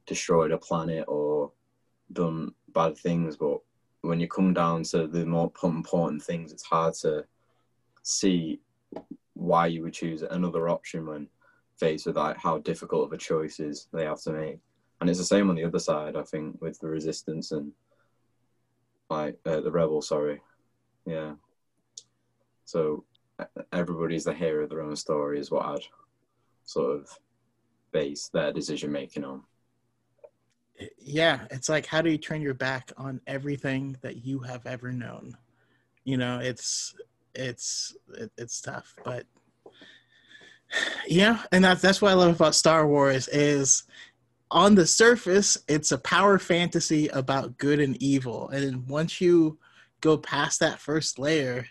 [0.05, 1.51] destroyed a planet or
[2.11, 3.37] done bad things.
[3.37, 3.59] But
[4.07, 7.25] when you come down to the more important things, it's hard to
[8.03, 8.59] see
[9.33, 11.27] why you would choose another option when
[11.77, 14.59] faced with like how difficult of a choice is they have to make.
[15.01, 17.71] And it's the same on the other side, I think, with the resistance and
[19.09, 20.01] like uh, the rebel.
[20.01, 20.41] Sorry,
[21.05, 21.33] yeah.
[22.63, 23.03] So
[23.73, 25.83] everybody's the hero of their own story is what I'd
[26.63, 27.19] sort of
[27.91, 29.43] base their decision making on.
[30.99, 34.91] Yeah, it's like how do you turn your back on everything that you have ever
[34.91, 35.37] known?
[36.03, 36.95] You know, it's
[37.33, 39.25] it's it, it's tough, but
[41.07, 43.83] yeah, and that's that's what I love about Star Wars is
[44.51, 49.57] on the surface it's a power fantasy about good and evil, and once you
[50.01, 51.65] go past that first layer,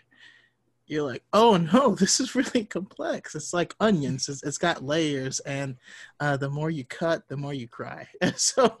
[0.87, 3.35] you're like, oh no, this is really complex.
[3.35, 4.29] It's like onions.
[4.29, 5.77] It's, it's got layers, and
[6.19, 8.07] uh, the more you cut, the more you cry.
[8.35, 8.77] so,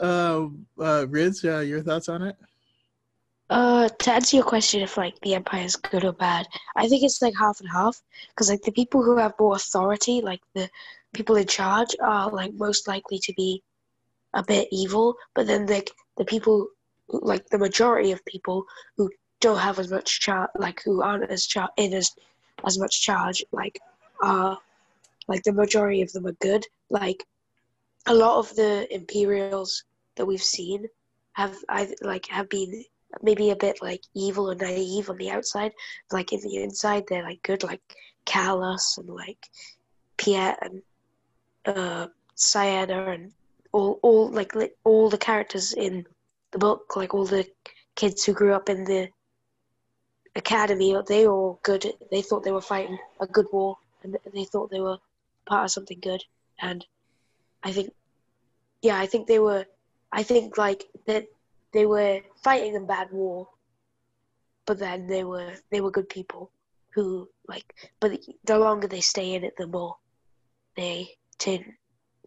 [0.00, 0.46] uh,
[0.80, 2.36] uh, Riz, uh, your thoughts on it?
[3.50, 6.46] Uh, to answer your question, if like the empire is good or bad,
[6.76, 8.00] I think it's like half and half.
[8.28, 10.68] Because like the people who have more authority, like the
[11.14, 13.62] people in charge, are like most likely to be
[14.34, 15.14] a bit evil.
[15.34, 16.68] But then like the people,
[17.08, 18.66] like the majority of people
[18.98, 19.10] who
[19.40, 22.10] don't have as much charge, like who aren't as char- in as
[22.66, 23.78] as much charge, like
[24.22, 24.58] are
[25.28, 26.66] like the majority of them are good.
[26.90, 27.24] Like
[28.06, 29.84] a lot of the Imperials
[30.16, 30.86] that we've seen
[31.32, 32.84] have I like have been
[33.22, 35.72] maybe a bit like evil or naive on the outside.
[36.10, 37.82] Like in the inside, they're like good, like
[38.26, 39.48] Kallus and like
[40.16, 40.82] Piett and
[41.64, 43.32] uh, Ciena and
[43.72, 44.52] all, all like
[44.84, 46.06] all the characters in
[46.50, 47.46] the book, like all the
[47.94, 49.08] kids who grew up in the
[50.38, 50.96] academy.
[51.06, 51.84] They were all good.
[52.10, 54.98] They thought they were fighting a good war, and they thought they were
[55.46, 56.22] part of something good.
[56.60, 56.84] And
[57.62, 57.92] I think,
[58.82, 59.66] yeah, I think they were.
[60.10, 61.26] I think like that
[61.72, 63.48] they were fighting a bad war,
[64.64, 66.50] but then they were they were good people
[66.94, 67.90] who like.
[68.00, 69.96] But the longer they stay in it, the more
[70.76, 71.74] they turn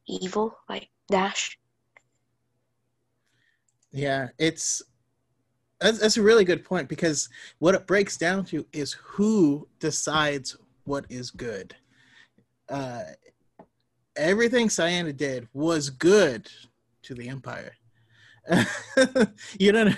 [0.05, 1.57] evil, like Nash.
[3.91, 4.81] Yeah, it's
[5.81, 7.27] that's, that's a really good point because
[7.59, 10.55] what it breaks down to is who decides
[10.85, 11.75] what is good.
[12.69, 13.03] Uh,
[14.15, 16.49] everything Ciena did was good
[17.03, 17.73] to the Empire.
[19.59, 19.91] you know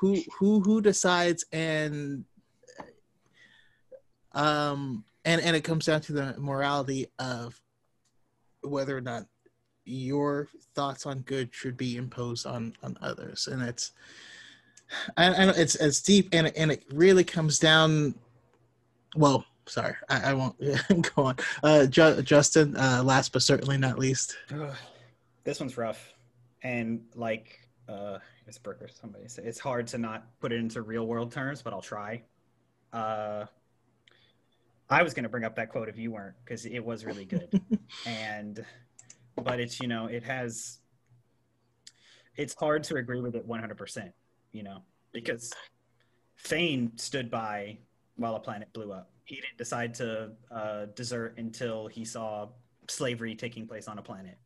[0.00, 2.24] who who who decides and
[4.32, 7.60] um and and it comes down to the morality of
[8.62, 9.24] whether or not
[9.84, 13.48] your thoughts on good should be imposed on on others.
[13.48, 13.92] And it's
[15.16, 18.14] I, I know it's it's deep and it, and it really comes down
[19.16, 20.58] well sorry i, I won't
[21.14, 21.36] go on.
[21.62, 24.36] Uh Ju- justin uh last but certainly not least.
[25.44, 26.14] This one's rough.
[26.62, 31.06] And like uh it's Burger, somebody say it's hard to not put it into real
[31.06, 32.22] world terms but i'll try.
[32.92, 33.46] Uh
[34.90, 37.24] i was going to bring up that quote if you weren't because it was really
[37.24, 37.60] good.
[38.06, 38.64] And
[39.36, 40.80] but it's you know it has
[42.36, 44.12] it's hard to agree with it 100%
[44.52, 44.78] you know
[45.12, 45.52] because
[46.38, 47.78] thane stood by
[48.16, 49.10] while a planet blew up.
[49.24, 52.48] He didn't decide to uh, desert until he saw
[52.88, 54.38] slavery taking place on a planet.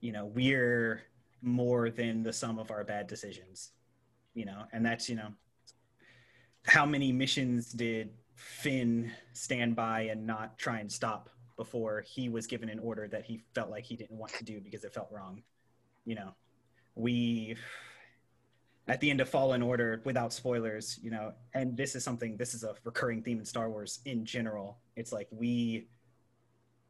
[0.00, 1.02] You know we're
[1.42, 3.72] more than the sum of our bad decisions
[4.34, 5.28] you know and that's you know
[6.66, 11.30] how many missions did finn stand by and not try and stop
[11.60, 14.62] before he was given an order that he felt like he didn't want to do
[14.62, 15.42] because it felt wrong.
[16.06, 16.34] You know,
[16.94, 17.54] we
[18.88, 22.54] at the end of Fallen Order, without spoilers, you know, and this is something this
[22.54, 24.78] is a recurring theme in Star Wars in general.
[24.96, 25.86] It's like we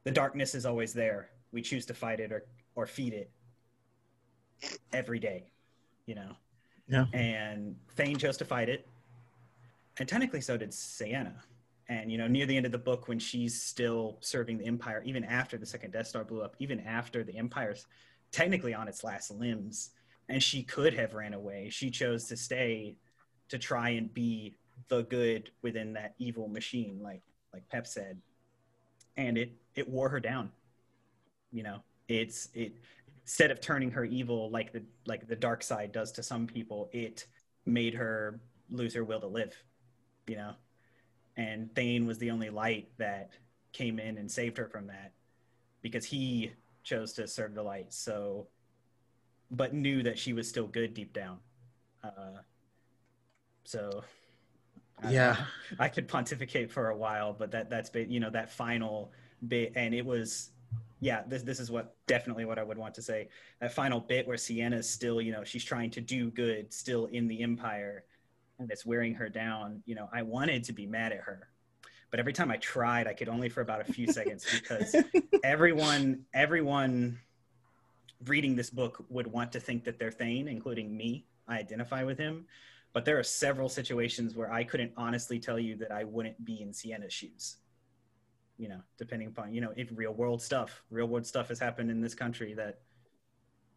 [0.05, 1.31] the darkness is always there.
[1.51, 2.45] We choose to fight it or
[2.77, 3.29] or feed it
[4.93, 5.51] every day,
[6.07, 6.37] you know.
[6.87, 7.07] Yeah.
[7.13, 8.87] And Thane chose to fight it.
[9.99, 11.33] And technically so did Ciena
[11.91, 15.03] and you know near the end of the book when she's still serving the empire
[15.05, 17.87] even after the second death star blew up even after the empire's
[18.33, 19.91] technically on its last limbs
[20.31, 21.69] and she could have ran away.
[21.71, 22.97] She chose to stay
[23.49, 24.55] to try and be
[24.89, 27.23] the good within that evil machine like
[27.53, 28.19] like pep said.
[29.17, 30.51] And it it wore her down.
[31.53, 32.75] You know it's it
[33.23, 36.89] instead of turning her evil like the like the dark side does to some people
[36.93, 37.27] it
[37.67, 38.41] made her
[38.71, 39.55] lose her will to live
[40.27, 40.55] you know
[41.41, 43.31] and Thane was the only light that
[43.73, 45.13] came in and saved her from that
[45.81, 46.53] because he
[46.83, 47.93] chose to serve the light.
[47.93, 48.49] So
[49.51, 51.39] but knew that she was still good deep down.
[52.05, 52.39] Uh,
[53.65, 54.05] so
[55.03, 55.47] I- Yeah.
[55.79, 59.13] I could pontificate for a while, but that that's been you know that final
[59.49, 60.51] bit, and it was
[61.01, 61.23] yeah.
[61.27, 63.29] This this is what definitely what I would want to say.
[63.61, 67.27] That final bit where Ciena's still you know she's trying to do good, still in
[67.29, 68.05] the Empire,
[68.61, 69.83] and it's wearing her down.
[69.87, 71.49] You know, I wanted to be mad at her,
[72.11, 74.95] but every time I tried, I could only for about a few seconds because
[75.45, 77.19] everyone everyone
[78.27, 81.27] reading this book would want to think that they're Thane, including me.
[81.49, 82.47] I identify with him.
[82.93, 86.61] But there are several situations where I couldn't honestly tell you that I wouldn't be
[86.61, 87.57] in Ciena's shoes.
[88.59, 91.91] You know, depending upon, you know, if real world stuff, real world stuff has happened
[91.91, 92.81] in this country that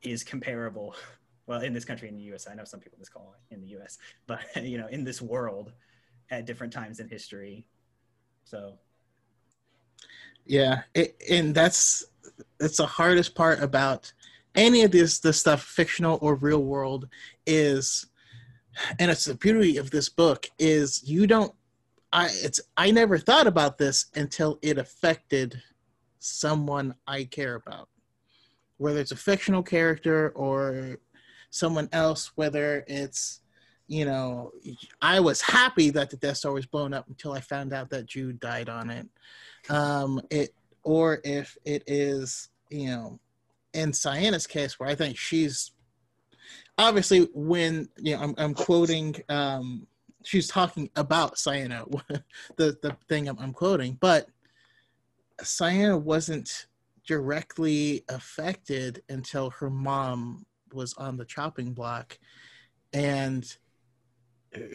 [0.02, 0.96] is comparable.
[1.46, 3.62] Well, in this country, in the US, I know some people just call it in
[3.62, 3.98] the US,
[4.28, 5.74] but, you know, in this world
[6.32, 7.66] at different times in history.
[8.46, 8.80] So,
[10.46, 12.06] Yeah, it, and that's
[12.60, 14.12] that's the hardest part about
[14.56, 17.08] any of this this stuff, fictional or real world,
[17.46, 18.08] is,
[19.00, 21.54] and it's the beauty of this book is you don't.
[22.12, 25.62] I it's I never thought about this until it affected
[26.20, 27.90] someone I care about,
[28.78, 31.00] whether it's a fictional character or
[31.54, 33.42] someone else, whether it's
[33.88, 34.52] you know,
[35.02, 38.06] I was happy that the Death Star was blown up until I found out that
[38.06, 39.08] Jude died on it.
[39.70, 43.20] Um, it or if it is, you know,
[43.74, 45.72] in Ciena's case, where I think she's
[46.78, 49.86] obviously when you know I'm, I'm quoting, um,
[50.24, 51.86] she's talking about Ciena,
[52.56, 54.28] the the thing I'm, I'm quoting, but
[55.42, 56.68] Ciena wasn't
[57.06, 62.18] directly affected until her mom was on the chopping block,
[62.92, 63.56] and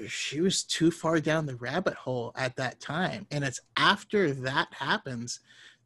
[0.08, 3.26] she was too far down the rabbit hole at that time.
[3.30, 5.40] And it's after that happens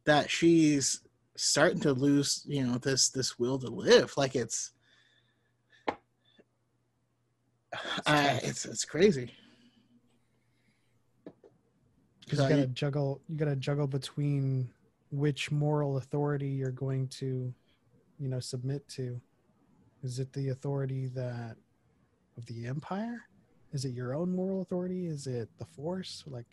[0.05, 1.01] that she's
[1.35, 4.13] starting to lose you know this this will to live.
[4.17, 4.71] Like it's
[8.05, 9.31] uh, it's it's crazy.
[12.25, 14.69] Because you gotta you- juggle you gotta juggle between
[15.11, 17.53] which moral authority you're going to
[18.19, 19.19] you know submit to
[20.03, 21.55] is it the authority that
[22.37, 23.21] of the empire?
[23.71, 25.07] Is it your own moral authority?
[25.07, 26.23] Is it the force?
[26.27, 26.47] Like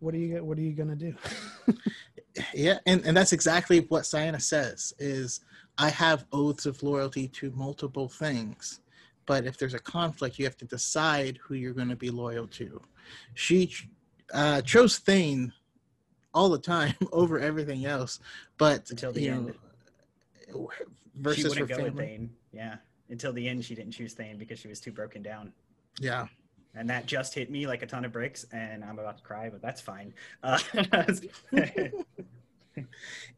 [0.00, 1.14] what are you what are you gonna do?
[2.54, 5.40] Yeah and, and that's exactly what Ciena says is
[5.76, 8.80] i have oaths of loyalty to multiple things
[9.26, 12.46] but if there's a conflict you have to decide who you're going to be loyal
[12.46, 12.80] to.
[13.34, 13.70] She
[14.32, 15.52] uh, chose thane
[16.32, 18.20] all the time over everything else
[18.56, 19.54] but Until the you end.
[20.52, 20.84] know, she
[21.18, 22.30] versus her wouldn't go with family Thane.
[22.52, 22.76] Yeah.
[23.10, 25.52] Until the end, she didn't choose Thane because she was too broken down.
[26.00, 26.26] yeah
[26.74, 29.48] and that just hit me like a ton of bricks and i'm about to cry
[29.50, 30.12] but that's fine
[30.42, 30.58] uh,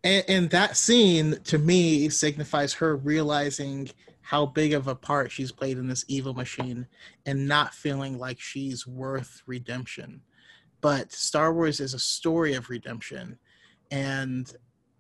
[0.04, 3.88] and, and that scene to me signifies her realizing
[4.20, 6.86] how big of a part she's played in this evil machine
[7.26, 10.20] and not feeling like she's worth redemption
[10.80, 13.38] but star wars is a story of redemption
[13.90, 14.54] and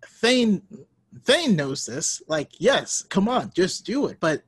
[0.04, 0.62] thane
[1.24, 4.42] thane knows this like yes come on just do it but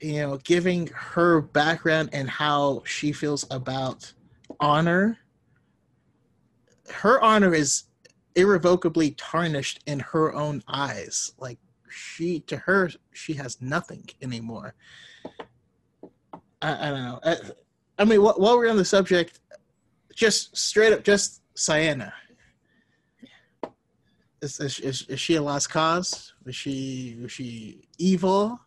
[0.00, 4.12] you know giving her background and how she feels about
[4.60, 5.18] honor
[6.90, 7.84] her honor is
[8.34, 11.32] irrevocably tarnished in her own eyes.
[11.38, 11.58] Like
[11.88, 14.74] she, to her, she has nothing anymore.
[16.62, 17.20] I, I don't know.
[17.24, 17.36] I,
[17.98, 19.40] I mean, wh- while we're on the subject,
[20.14, 22.12] just straight up, just Ciena.
[24.42, 26.32] Is, is, is, she a lost cause?
[26.46, 28.58] Is she is she evil?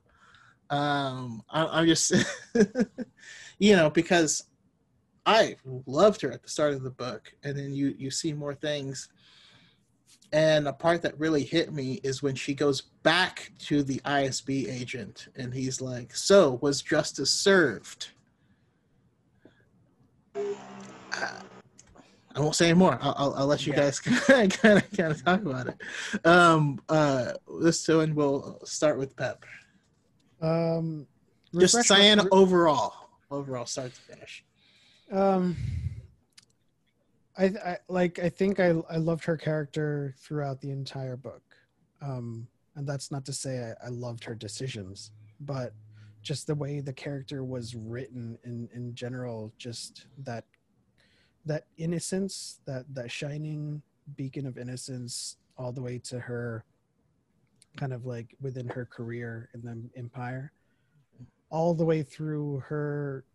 [0.69, 2.13] Um, I, I'm just,
[3.59, 4.45] you know, because
[5.25, 5.55] I
[5.85, 9.09] loved her at the start of the book, and then you you see more things.
[10.31, 14.67] And a part that really hit me is when she goes back to the ISB
[14.67, 18.09] agent, and he's like, "So was justice served?"
[20.35, 21.39] Uh,
[22.35, 22.97] I won't say anymore.
[23.01, 23.79] I'll, I'll, I'll let you Yeah.
[23.81, 26.25] guys kind of kind of talk about it.
[26.25, 29.43] Um, uh, this one will start with Pep.
[30.41, 31.07] um
[31.57, 32.93] Just my- Ciena overall,
[33.29, 34.43] overall, start to finish.
[35.11, 35.55] um
[37.37, 41.41] I, I like i think i i loved her character throughout the entire book
[41.99, 45.73] um and that's not to say i, I loved her decisions but
[46.21, 50.45] just the way the character was written in in general just that
[51.45, 53.81] that innocence that that shining
[54.15, 56.63] beacon of innocence all the way to her
[57.77, 60.51] kind of like within her career in the empire
[61.49, 63.25] all the way through her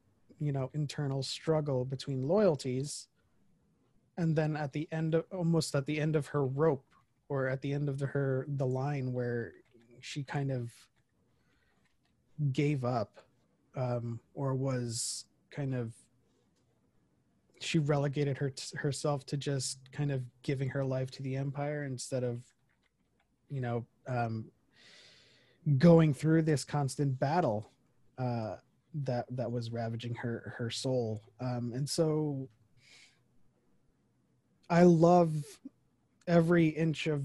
[0.40, 3.09] you know internal struggle between loyalties
[4.16, 6.85] and then at the end of almost at the end of her rope
[7.28, 9.52] or at the end of the, her the line where
[10.01, 10.70] she kind of
[12.52, 13.20] gave up
[13.76, 15.93] um, or was kind of
[17.60, 22.24] she relegated her herself to just kind of giving her life to the empire instead
[22.24, 22.43] of
[23.48, 24.47] you know um,
[25.78, 27.70] going through this constant battle
[28.18, 28.56] uh,
[28.94, 31.20] that that was ravaging her her soul.
[31.40, 32.48] Um, and so
[34.70, 35.35] i love
[36.26, 37.24] every inch of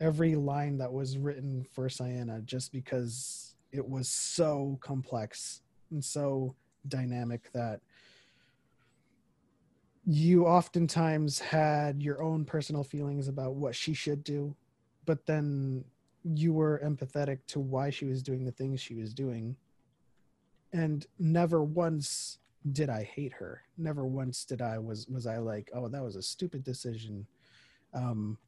[0.00, 6.54] every line that was written for Ciena just because it was so complex and so
[6.88, 7.80] dynamic that
[10.06, 14.54] you oftentimes had your own personal feelings about what she should do,
[15.04, 15.84] but then
[16.22, 19.56] you were empathetic to why she was doing the things she was doing.
[20.72, 22.38] And never once
[22.70, 23.62] did I hate her.
[23.76, 27.26] Never once did I was was I like, oh, that was a stupid decision.
[27.92, 28.38] Um,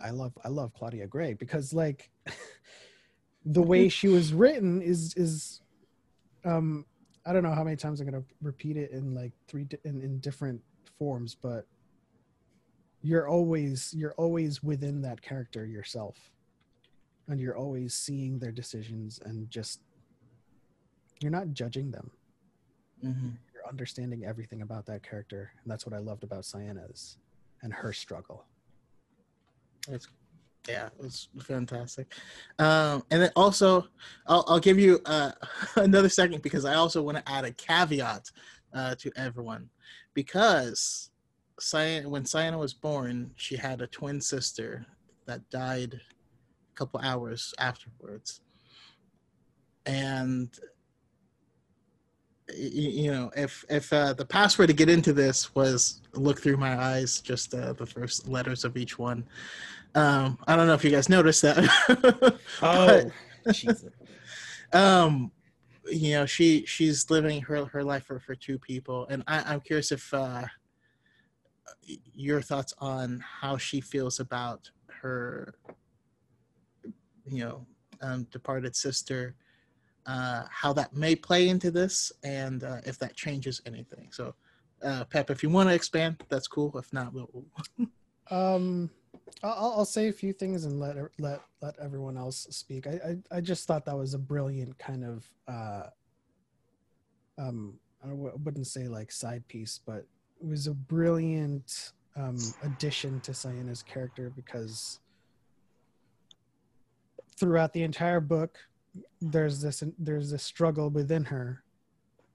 [0.00, 2.10] I love I love Claudia Gray because like
[3.44, 5.60] the way she was written is is
[6.44, 6.84] um
[7.26, 10.18] I don't know how many times I'm gonna repeat it in like three in, in
[10.18, 10.60] different
[10.98, 11.66] forms, but
[13.02, 16.16] you're always you're always within that character yourself,
[17.28, 19.80] and you're always seeing their decisions and just
[21.20, 22.10] you're not judging them.
[23.04, 23.28] Mm-hmm.
[23.54, 27.18] You're understanding everything about that character, and that's what I loved about Ciena's
[27.62, 28.44] and her struggle.
[29.88, 30.08] It's
[30.68, 32.12] yeah, it was fantastic.
[32.58, 33.86] Um, and then also,
[34.26, 35.32] I'll, I'll give you uh,
[35.76, 38.30] another second because I also want to add a caveat
[38.72, 39.68] uh, to everyone
[40.14, 41.10] because
[41.60, 44.86] Cyan, when Ciena was born, she had a twin sister
[45.26, 48.40] that died a couple hours afterwards,
[49.86, 50.58] and
[52.54, 56.78] you know if if uh, the password to get into this was look through my
[56.78, 59.24] eyes just uh, the first letters of each one
[59.94, 63.12] um i don't know if you guys noticed that oh
[63.44, 63.82] but,
[64.72, 65.30] um
[65.90, 69.60] you know she she's living her her life for for two people and i i'm
[69.60, 70.42] curious if uh
[72.14, 75.54] your thoughts on how she feels about her
[77.26, 77.66] you know
[78.00, 79.34] um departed sister
[80.06, 84.08] uh, how that may play into this and uh, if that changes anything.
[84.12, 84.34] So,
[84.82, 86.76] uh, Pep, if you want to expand, that's cool.
[86.76, 87.28] If not, we'll.
[88.30, 88.90] um,
[89.42, 92.86] I'll, I'll say a few things and let let let everyone else speak.
[92.86, 95.86] I I, I just thought that was a brilliant kind of uh,
[97.38, 97.74] um
[98.04, 100.06] I wouldn't say like side piece, but
[100.40, 105.00] it was a brilliant um, addition to Ciena's character because
[107.36, 108.58] throughout the entire book,
[109.22, 111.64] there's this there's this struggle within her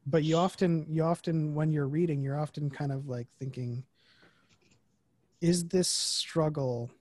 [0.09, 3.83] but you often you often when you're reading you're often kind of like thinking
[5.41, 6.91] is this struggle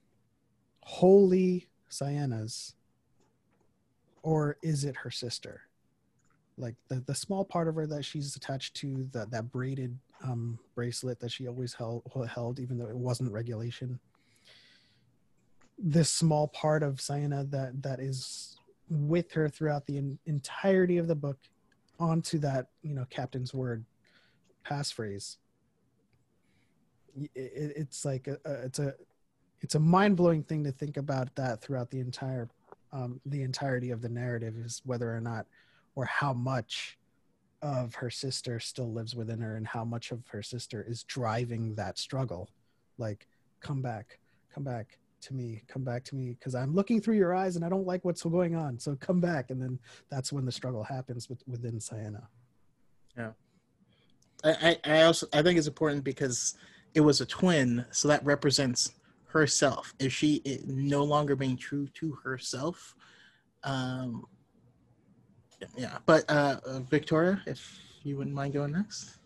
[0.81, 2.75] wholly Ciena's
[4.21, 5.61] or is it her sister?
[6.57, 10.59] Like the, the small part of her that she's attached to that that braided um,
[10.75, 13.99] bracelet that she always held held even though it wasn't regulation.
[15.77, 18.57] This small part of Ciena that that is
[18.89, 21.37] with her throughout the in, entirety of the book
[21.99, 23.85] onto that you know captain's word
[24.65, 25.37] passphrase
[27.35, 28.93] it's like a, a, it's a
[29.61, 32.49] it's a mind-blowing thing to think about that throughout the entire
[32.91, 35.45] um, the entirety of the narrative is whether or not
[35.95, 36.97] or how much
[37.61, 41.75] of her sister still lives within her and how much of her sister is driving
[41.75, 42.49] that struggle.
[42.97, 43.27] Like
[43.59, 44.19] come back
[44.53, 47.65] come back to me come back to me because i'm looking through your eyes and
[47.65, 48.79] i don't like what's going on.
[48.79, 49.51] So come back.
[49.51, 49.79] And then
[50.09, 52.23] that's when the struggle happens with, within Ciena.
[53.17, 53.31] yeah.
[54.43, 56.55] I, I also i think it's important because
[56.93, 58.93] it was a twin so that represents
[59.25, 62.95] herself if she no longer being true to herself
[63.63, 64.25] um
[65.77, 66.59] yeah but uh
[66.89, 69.19] victoria if you wouldn't mind going next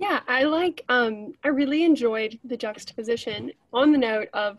[0.00, 4.58] yeah, I like, um, I really enjoyed the juxtaposition on the note of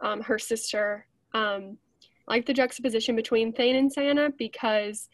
[0.00, 1.06] um, her sister.
[1.32, 1.78] Um,
[2.26, 5.08] like the juxtaposition between Thane and Ciena because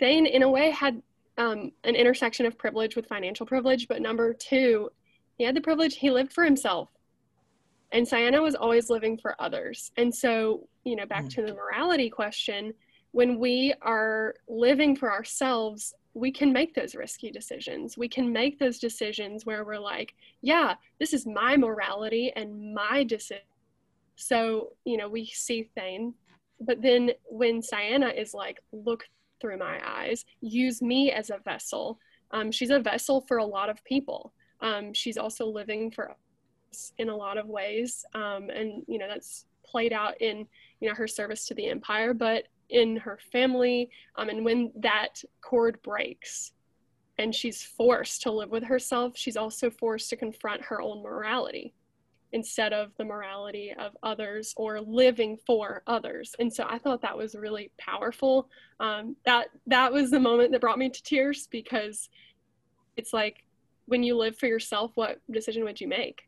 [0.00, 1.00] Thane, in a way, had
[1.40, 4.90] um, an intersection of privilege with financial privilege, but number two,
[5.38, 6.90] he had the privilege, he lived for himself.
[7.92, 9.90] And Ciena was always living for others.
[9.96, 11.34] And so, you know, back mm.
[11.36, 12.74] to the morality question,
[13.12, 17.96] when we are living for ourselves, we can make those risky decisions.
[17.96, 23.02] We can make those decisions where we're like, yeah, this is my morality and my
[23.02, 23.42] decision.
[24.16, 26.12] So, you know, we see Thane.
[26.60, 29.08] But then when Ciena is like, look
[29.40, 31.98] through my eyes, use me as a vessel,
[32.32, 34.32] um, she's a vessel for a lot of people.
[34.60, 38.04] Um, she's also living for us in a lot of ways.
[38.14, 40.46] Um, and, you know, that's played out in
[40.80, 45.22] you know her service to the empire but in her family um, and when that
[45.40, 46.52] cord breaks
[47.18, 51.72] and she's forced to live with herself she's also forced to confront her own morality
[52.32, 56.34] instead of the morality of others or living for others.
[56.38, 58.48] And so i thought that was really powerful.
[58.78, 62.08] Um, that that was the moment that brought me to tears because
[62.96, 63.44] it's like
[63.86, 66.22] when you live for yourself what decision would you make?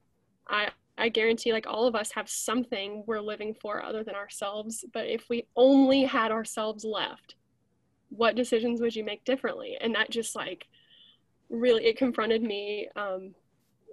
[0.49, 4.85] I i guarantee like all of us have something we're living for other than ourselves.
[4.93, 7.37] But if we only had ourselves left
[8.17, 9.79] what decisions would you make differently?
[9.81, 10.67] And that just like
[11.49, 13.35] really it confronted me um,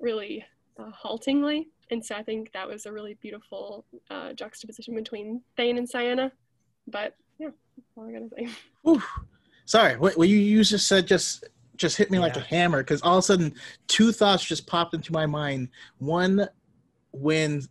[0.02, 0.46] really
[0.78, 5.78] uh, haltingly and so I think that was a really beautiful uh, juxtaposition between Thane
[5.78, 6.32] and Ciena.
[6.88, 8.50] But yeah, that's all I gotta say.
[8.90, 9.06] Oof.
[9.66, 11.46] Sorry, what, what you just said just
[11.76, 13.54] just hit me like a hammer because all of a sudden
[13.88, 15.70] two thoughts just popped into my mind.
[16.00, 16.48] One,
[17.12, 17.62] when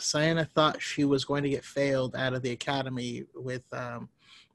[0.00, 4.08] Ciena thought she was going to get failed out of the academy with, um,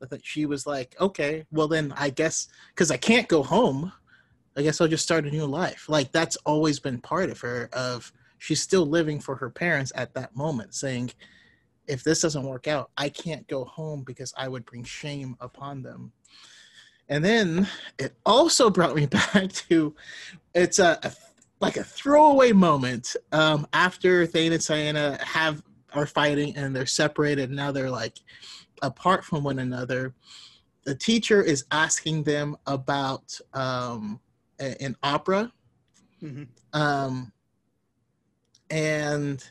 [0.03, 3.91] I think she was like, okay, well then I guess because I can't go home,
[4.57, 5.85] I guess I'll just start a new life.
[5.87, 7.69] Like that's always been part of her.
[7.71, 11.11] Of she's still living for her parents at that moment, saying,
[11.87, 15.81] if this doesn't work out, I can't go home because I would bring shame upon
[15.83, 16.11] them.
[17.09, 17.67] And then
[17.97, 19.95] it also brought me back to
[20.53, 21.11] it's a, a
[21.59, 25.61] like a throwaway moment um, after Thane and Ciena have
[25.93, 27.49] are fighting and they're separated.
[27.51, 28.19] Now they're like
[28.81, 30.13] apart from one another.
[30.83, 34.19] The teacher is asking them about um,
[34.59, 35.51] a- an opera,
[36.23, 36.47] Mhm.
[36.73, 37.33] um,
[38.69, 39.43] and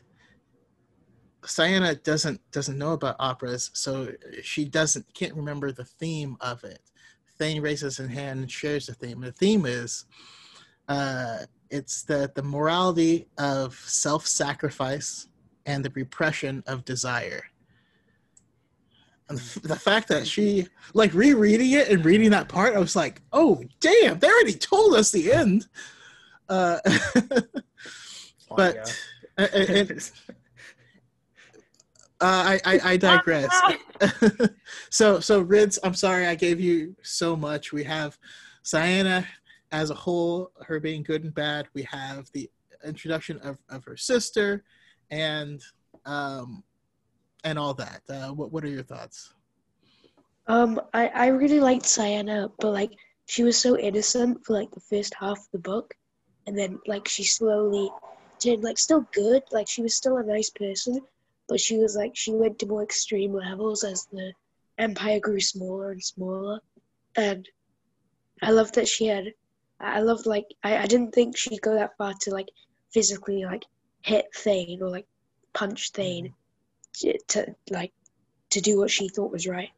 [1.43, 4.13] Ciena doesn't doesn't know about operas, so
[4.43, 6.81] she doesn't can't remember the theme of it.
[7.39, 9.21] Thane raises his hand and shares the theme.
[9.21, 10.05] The theme is
[10.89, 11.39] uh,
[11.71, 15.29] it's the the morality of self-sacrifice
[15.67, 17.45] and the repression of desire.
[19.29, 23.23] And the fact that she like rereading it and reading that part, I was like,
[23.33, 25.67] oh damn, they already told us the end.
[26.49, 26.79] Uh,
[28.57, 28.99] but
[29.39, 30.13] uh, it,
[32.21, 33.51] uh, I, I I digress.
[34.91, 37.73] so so Rids, I'm sorry I gave you so much.
[37.73, 38.19] We have
[38.65, 39.27] Ciena
[39.73, 41.69] as a whole, her being good and bad.
[41.75, 42.51] We have the
[42.85, 44.65] introduction of, of her sister,
[45.11, 45.61] and
[46.07, 46.63] um,
[47.45, 48.03] and all that.
[48.09, 49.35] Uh, what what are your thoughts?
[50.47, 52.93] Um, I, I really liked Ciena, but like
[53.27, 55.95] she was so innocent for like the first half of the book,
[56.47, 57.91] and then like she slowly
[58.41, 61.01] turned like still good, like she was still a nice person,
[61.49, 64.33] but she was like she went to more extreme levels as the
[64.79, 66.61] empire grew smaller and smaller,
[67.17, 67.49] and
[68.43, 69.35] I love that she had.
[69.81, 72.49] I loved like I, I didn't think she'd go that far to like
[72.93, 73.65] physically like
[74.03, 75.07] hit Thane or like
[75.53, 76.35] punch Thane
[76.97, 77.11] mm-hmm.
[77.11, 77.93] to, to like
[78.51, 79.71] to do what she thought was right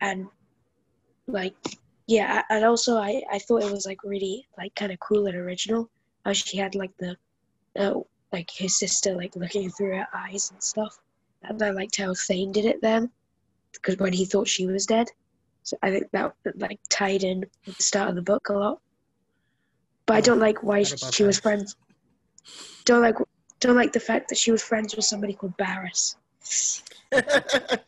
[0.00, 0.26] and
[1.26, 1.54] like
[2.06, 5.36] yeah and also i i thought it was like really like kind of cool and
[5.36, 5.90] original
[6.24, 7.16] how she had like the
[7.78, 8.00] uh,
[8.32, 10.98] like his sister like looking through her eyes and stuff.
[11.42, 13.10] And i liked how thane did it then
[13.72, 15.08] because when he thought she was dead.
[15.62, 18.80] So i think that like tied in with the start of the book a lot.
[20.06, 21.76] But i don't like why Forgot about she was friends
[22.84, 23.16] don't like
[23.60, 26.16] don't like the fact that she was friends with somebody called Berisse.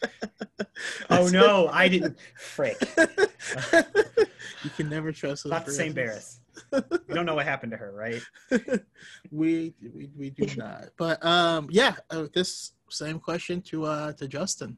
[1.10, 2.16] Oh no, I didn't.
[2.36, 2.76] Frick.
[4.62, 6.40] you can never trust those Not the same Barris.
[6.72, 8.22] You don't know what happened to her, right?
[9.30, 10.86] we, we we do not.
[10.96, 14.76] But um, yeah, uh, this same question to uh to Justin.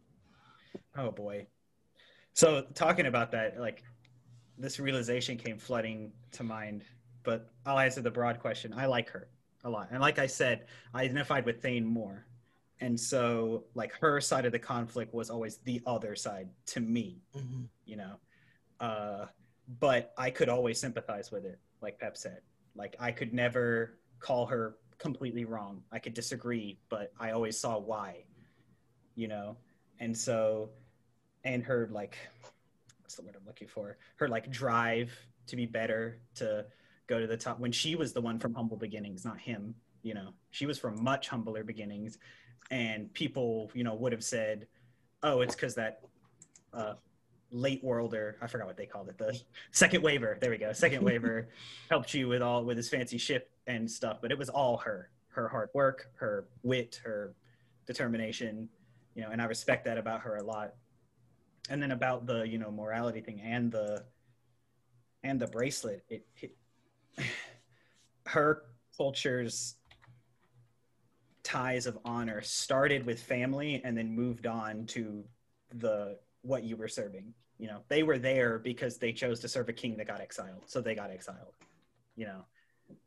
[0.97, 1.47] Oh boy.
[2.33, 3.83] So talking about that, like
[4.59, 6.85] this realization came flooding to mind,
[7.23, 8.73] but I'll answer the broad question.
[8.77, 9.29] I like her
[9.65, 9.89] a lot.
[9.91, 12.27] And like I said, I identified with Thane more.
[12.81, 17.21] And so like her side of the conflict was always the other side to me,
[17.37, 17.69] Mhm.
[17.85, 18.15] you know.
[18.81, 19.27] Uh
[19.79, 22.41] but I could always sympathize with it, like Pep said.
[22.75, 25.83] Like I could never call her completely wrong.
[25.91, 28.25] I could disagree, but I always saw why,
[29.15, 29.57] you know.
[29.99, 30.71] And so
[31.45, 32.17] and her like
[33.01, 33.99] what's the word I'm looking for?
[34.17, 35.13] Her like drive
[35.49, 36.67] to be better, to
[37.07, 40.15] go to the top when she was the one from humble beginnings, not him, you
[40.15, 40.33] know.
[40.51, 42.19] She was from much humbler beginnings
[42.71, 44.69] and people, you know, would have said,
[45.23, 46.05] "Oh, it's cuz that
[46.73, 46.95] uh
[47.51, 49.41] late worlder, I forgot what they called it, the
[49.73, 50.39] second waiver.
[50.41, 50.73] There we go.
[50.73, 51.49] Second waiver
[51.91, 55.11] helped you with all with his fancy ship and stuff, but it was all her.
[55.29, 57.35] Her hard work, her wit, her
[57.87, 58.69] determination,
[59.15, 60.75] you know, and I respect that about her a lot
[61.71, 64.05] and then about the you know morality thing and the
[65.23, 66.55] and the bracelet it, it
[68.27, 68.65] her
[68.97, 69.77] culture's
[71.43, 75.25] ties of honor started with family and then moved on to
[75.77, 77.35] the what you were serving.
[77.59, 80.65] You know, they were there because they chose to serve a king that got exiled,
[80.67, 81.55] so they got exiled.
[82.17, 82.45] You know,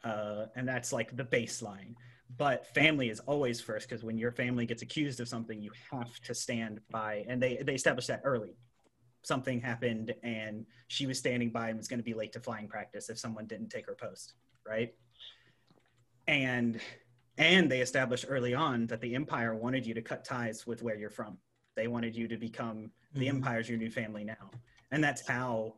[0.04, 1.96] uh, and that's like the baseline.
[2.38, 6.20] But family is always first because when your family gets accused of something, you have
[6.22, 8.56] to stand by, and they they established that early.
[9.24, 12.68] Something happened, and she was standing by and was going to be late to flying
[12.68, 14.34] practice if someone didn't take her post,
[14.68, 14.94] right?
[16.28, 16.80] And
[17.38, 20.96] and they established early on that the empire wanted you to cut ties with where
[20.96, 21.38] you're from.
[21.76, 23.30] They wanted you to become the Mhm.
[23.36, 24.52] empire's your new family now,
[24.92, 25.78] and that's how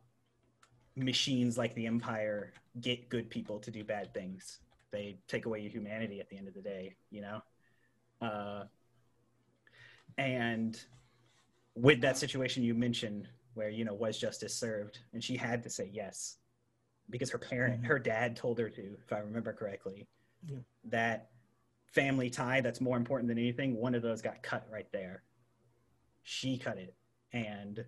[0.95, 4.59] machines like the empire get good people to do bad things.
[4.91, 7.43] They take away your humanity at the end of the day you know?
[8.21, 8.65] Uh,
[10.17, 10.81] and
[11.75, 14.99] with that situation you mentioned where you know was justice served?
[15.13, 16.37] And she had to say yes.
[17.09, 17.85] Because her parent Mhm.
[17.87, 20.07] her dad told her to if i remember correctly.
[20.47, 20.59] Yeah.
[20.85, 21.31] that
[21.87, 25.23] family tie that's more important than anything one of those got cut right there
[26.27, 26.95] she cut it
[27.31, 27.85] and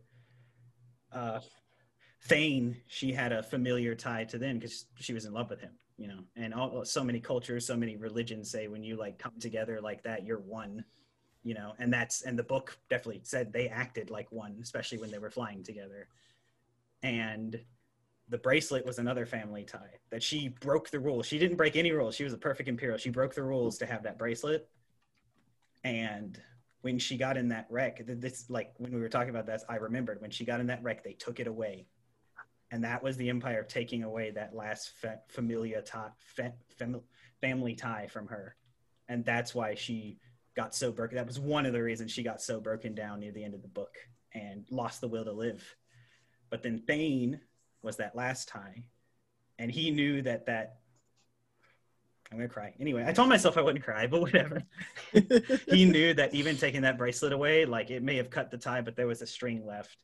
[1.11, 1.39] uh
[2.23, 5.71] Thane, she had a familiar tie to them because she was in love with him,
[5.97, 6.19] you know.
[6.35, 10.03] And all, so many cultures, so many religions say when you like come together like
[10.03, 10.83] that, you're one,
[11.43, 11.73] you know.
[11.79, 15.29] And that's and the book definitely said they acted like one, especially when they were
[15.29, 16.09] flying together.
[17.03, 17.59] And
[18.29, 21.25] the bracelet was another family tie that she broke the rules.
[21.25, 22.15] She didn't break any rules.
[22.15, 22.97] She was a perfect imperial.
[22.97, 24.67] She broke the rules to have that bracelet.
[25.83, 26.41] And
[26.81, 29.75] when she got in that wreck, this like when we were talking about this, I
[29.75, 31.87] remembered when she got in that wreck, they took it away
[32.71, 37.01] and that was the empire taking away that last fa- familia tie, fa- fam-
[37.39, 38.55] family tie from her,
[39.07, 40.17] and that's why she
[40.55, 41.15] got so broken.
[41.15, 43.61] That was one of the reasons she got so broken down near the end of
[43.61, 43.95] the book
[44.33, 45.63] and lost the will to live.
[46.49, 47.39] But then Thane
[47.83, 48.83] was that last tie,
[49.57, 50.77] and he knew that that.
[52.31, 52.73] I'm gonna cry.
[52.79, 54.63] Anyway, I told myself I wouldn't cry, but whatever.
[55.69, 58.81] he knew that even taking that bracelet away, like it may have cut the tie,
[58.81, 59.97] but there was a string left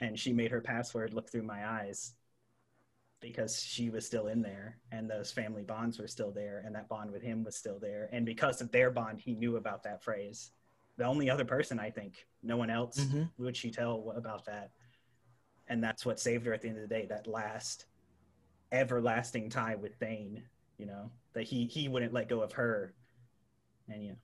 [0.00, 2.14] and she made her password look through my eyes
[3.20, 6.88] because she was still in there and those family bonds were still there and that
[6.88, 10.02] bond with him was still there and because of their bond he knew about that
[10.04, 10.52] phrase
[10.98, 13.28] the only other person i think no one else Mhm.
[13.38, 14.70] would she tell about that
[15.66, 17.86] and that's what saved her at the end of the day that last
[18.70, 20.44] everlasting tie with thane
[20.76, 22.92] you know that he he wouldn't let go of her.
[23.88, 24.16] And you know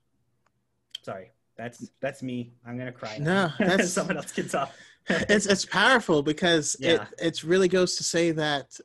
[1.02, 2.52] sorry that's that's me.
[2.66, 3.18] I'm gonna cry.
[3.18, 4.72] No, that's- someone else can talk
[5.08, 7.06] it's it's powerful because Yeah.
[7.18, 8.78] it it really goes to say that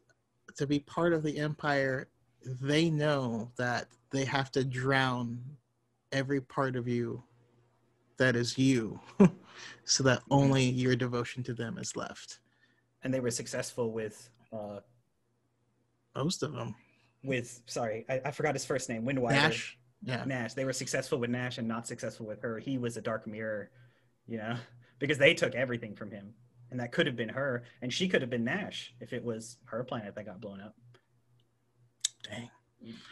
[0.57, 2.09] to be part of the empire,
[2.45, 5.41] they know that they have to drown
[6.11, 7.23] every part of you
[8.17, 8.99] that is you,
[9.85, 12.39] so that only your devotion to them is left.
[13.03, 14.79] and they were successful with uh
[16.15, 16.75] Most of them,
[17.23, 19.77] with sorry I, I forgot his first name Windrider Nash.
[20.01, 23.01] Yeah, nash they were successful with nash and not successful with her he was a
[23.01, 23.69] dark mirror
[24.27, 24.55] you know
[24.99, 26.33] because they took everything from him
[26.71, 29.57] and that could have been her and she could have been nash if it was
[29.65, 30.75] her planet that got blown up
[32.23, 32.49] dang.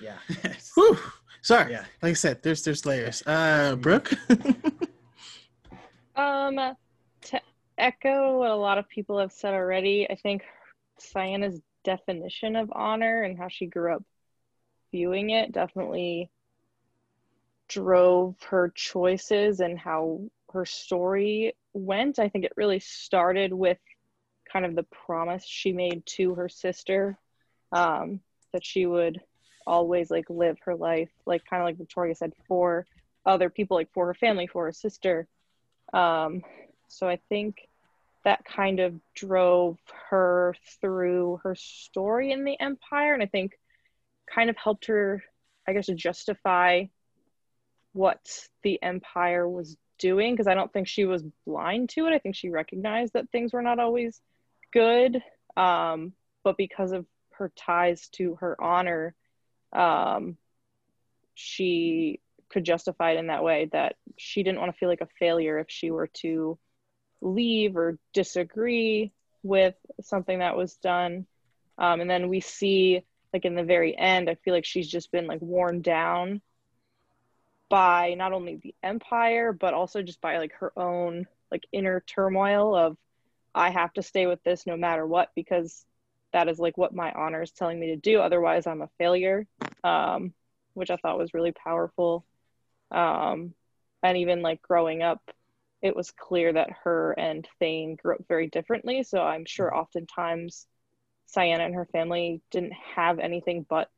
[0.01, 0.17] yeah
[0.75, 0.97] Whew.
[1.41, 1.71] Sorry.
[1.71, 3.21] yeah Like I said, there's there's layers.
[3.25, 4.11] Uh, Brooke.
[6.17, 7.41] Um, to
[7.77, 10.43] echo what a lot of people have said already, I think
[10.99, 14.03] Ciena's definition of honor and how she grew up
[14.91, 16.29] viewing it definitely
[17.69, 22.19] drove her choices and how her story went.
[22.19, 23.77] I think it really started with
[24.51, 27.17] kind of the promise she made to her sister
[27.71, 28.19] um,
[28.51, 29.21] that she would
[29.65, 32.85] always like live her life, like kind of like Victoria said, for
[33.25, 35.27] other people, like for her family, for her sister.
[35.93, 36.41] Um,
[36.89, 37.66] so I think
[38.27, 39.77] that kind of drove
[40.09, 43.53] her through her story in the empire, and I think
[44.29, 45.23] kind of helped her,
[45.65, 46.87] I guess, justify
[47.93, 48.19] what
[48.63, 52.11] the empire was doing because I don't think she was blind to it.
[52.13, 54.19] I think she recognized that things were not always
[54.73, 55.23] good,
[55.55, 56.11] um,
[56.43, 59.15] but because of her ties to her honor,
[59.71, 60.35] um,
[61.33, 65.07] she could justify it in that way that she didn't want to feel like a
[65.17, 66.59] failure if she were to
[67.21, 69.11] leave or disagree
[69.43, 71.25] with something that was done.
[71.77, 73.03] Um, and then we see,
[73.33, 76.41] like in the very end, I feel like she's just been like worn down
[77.69, 82.75] by not only the empire, but also just by like her own like inner turmoil
[82.75, 82.97] of
[83.53, 85.85] I have to stay with this no matter what because
[86.33, 88.19] that is like what my honor is telling me to do.
[88.19, 89.47] Otherwise, I'm a failure,
[89.83, 90.33] um,
[90.73, 92.25] which I thought was really powerful.
[92.91, 93.53] Um,
[94.03, 95.21] and even like growing up,
[95.81, 99.03] it was clear that her and Thane grew up very differently.
[99.03, 100.65] So I'm sure oftentimes
[101.35, 103.89] Ciena and her family didn't have anything but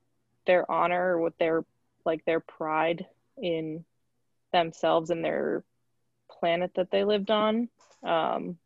[0.46, 1.64] their honor with their
[2.06, 3.06] like their pride
[3.42, 3.86] in
[4.52, 5.64] themselves and their
[6.30, 7.70] planet that they lived on.
[8.04, 8.58] Um,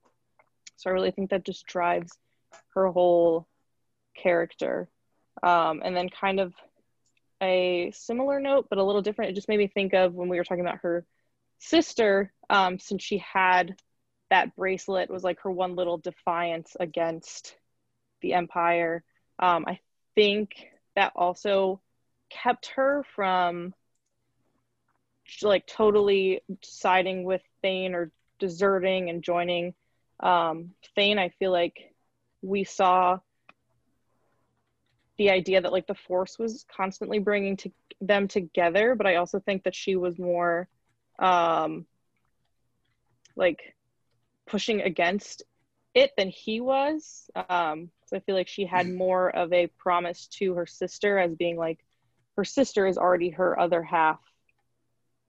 [0.78, 2.12] so I really think that just drives
[2.74, 3.48] her whole
[4.16, 4.90] character.
[5.42, 6.54] Um, and then kind of
[7.42, 9.32] a similar note, but a little different.
[9.32, 11.06] It just made me think of when we were talking about her
[11.60, 13.76] sister, um, since she had
[14.30, 17.56] that bracelet was like her one little defiance against
[18.22, 19.04] the empire.
[19.40, 19.80] Um, I
[20.16, 20.56] think
[20.96, 21.82] that also
[22.30, 23.74] kept her from
[25.42, 29.74] like totally siding with Thane or deserting and joining
[30.20, 31.20] um, Thane.
[31.20, 31.94] I feel like
[32.42, 33.20] we saw
[35.18, 37.72] the idea that like the force was constantly bringing to
[38.02, 40.68] them together but i also think that she was more
[41.20, 41.86] um
[43.36, 43.76] like
[44.48, 45.44] pushing against
[45.94, 50.28] it than he was um so i feel like she had more of a promise
[50.28, 51.80] to her sister as being like
[52.36, 54.20] her sister is already her other half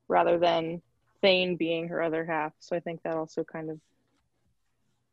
[0.09, 0.81] rather than
[1.23, 3.79] thane being her other half so i think that also kind of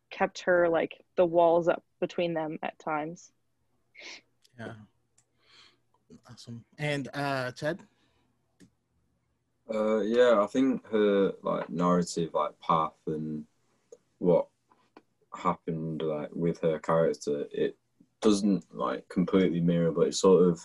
[0.09, 3.31] kept her like the walls up between them at times
[4.59, 4.73] Yeah.
[6.29, 6.63] Awesome.
[6.77, 7.79] And uh Ted?
[9.73, 13.45] Uh, yeah, I think her like narrative, like path, and
[14.19, 14.47] what
[15.33, 17.77] happened like with her character, it
[18.21, 20.59] doesn't like completely mirror, but it's sort of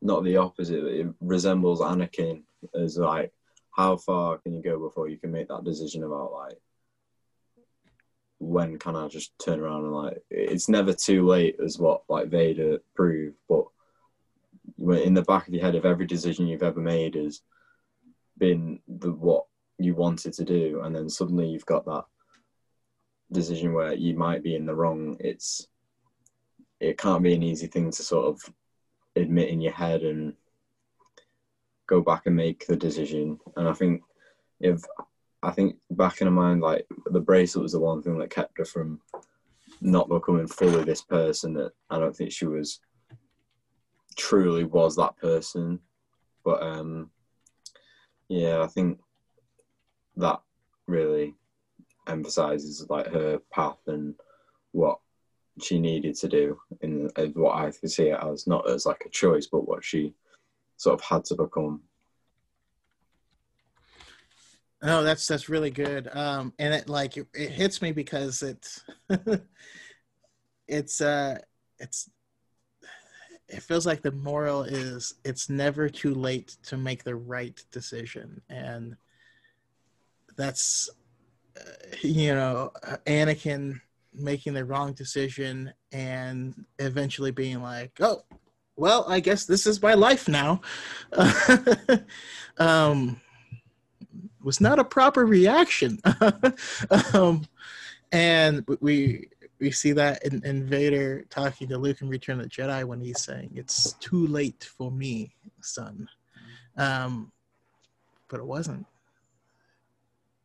[0.00, 0.84] not the opposite.
[0.84, 2.42] It resembles Anakin
[2.74, 3.32] as like
[3.70, 6.58] how far can you go before you can make that decision about like
[8.38, 12.28] when can I just turn around and like it's never too late as what like
[12.28, 13.66] Vader proved, but
[14.80, 17.40] in the back of your head of every decision you've ever made has
[18.38, 19.44] been the what
[19.78, 22.04] you wanted to do, and then suddenly you've got that
[23.30, 25.16] decision where you might be in the wrong.
[25.20, 25.66] It's
[26.80, 28.54] it can't be an easy thing to sort of
[29.16, 30.34] admit in your head and
[31.86, 33.38] go back and make the decision.
[33.56, 34.02] And I think
[34.60, 34.82] if
[35.42, 38.58] I think back in her mind, like the bracelet was the one thing that kept
[38.58, 39.00] her from
[39.80, 41.54] not becoming fully this person.
[41.54, 42.80] That I don't think she was
[44.16, 45.80] truly was that person.
[46.44, 47.10] But um,
[48.32, 48.98] yeah, I think
[50.16, 50.40] that
[50.86, 51.34] really
[52.08, 54.14] emphasizes like her path and
[54.72, 54.98] what
[55.60, 59.10] she needed to do in as what I see it as not as like a
[59.10, 60.14] choice, but what she
[60.78, 61.82] sort of had to become.
[64.82, 66.08] Oh, that's that's really good.
[66.10, 68.82] Um, and it like it, it hits me because it's
[70.68, 71.38] it's uh
[71.78, 72.08] it's
[73.52, 78.40] it feels like the moral is it's never too late to make the right decision,
[78.48, 78.96] and
[80.36, 80.88] that's
[81.56, 82.72] uh, you know
[83.06, 83.80] Anakin
[84.14, 88.22] making the wrong decision and eventually being like, oh,
[88.76, 90.60] well, I guess this is my life now.
[92.58, 93.20] um,
[94.42, 95.98] was not a proper reaction.
[97.14, 97.46] um,
[98.10, 99.28] and we
[99.62, 103.00] we see that in, in Vader talking to Luke in Return of the Jedi when
[103.00, 106.08] he's saying, "It's too late for me, son,"
[106.76, 107.30] um,
[108.28, 108.84] but it wasn't.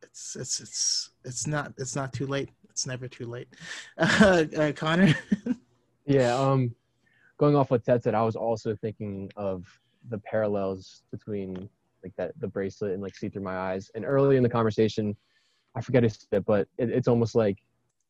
[0.03, 2.51] It's it's it's it's not it's not too late.
[2.69, 3.47] It's never too late.
[3.97, 5.13] Uh, uh, Connor.
[6.09, 6.73] Yeah, um,
[7.37, 9.65] going off what Ted said, I was also thinking of
[10.07, 11.67] the parallels between
[12.01, 13.91] like that the bracelet and like see through my eyes.
[13.93, 15.17] And early in the conversation,
[15.75, 17.57] I forget it, but it, it's almost like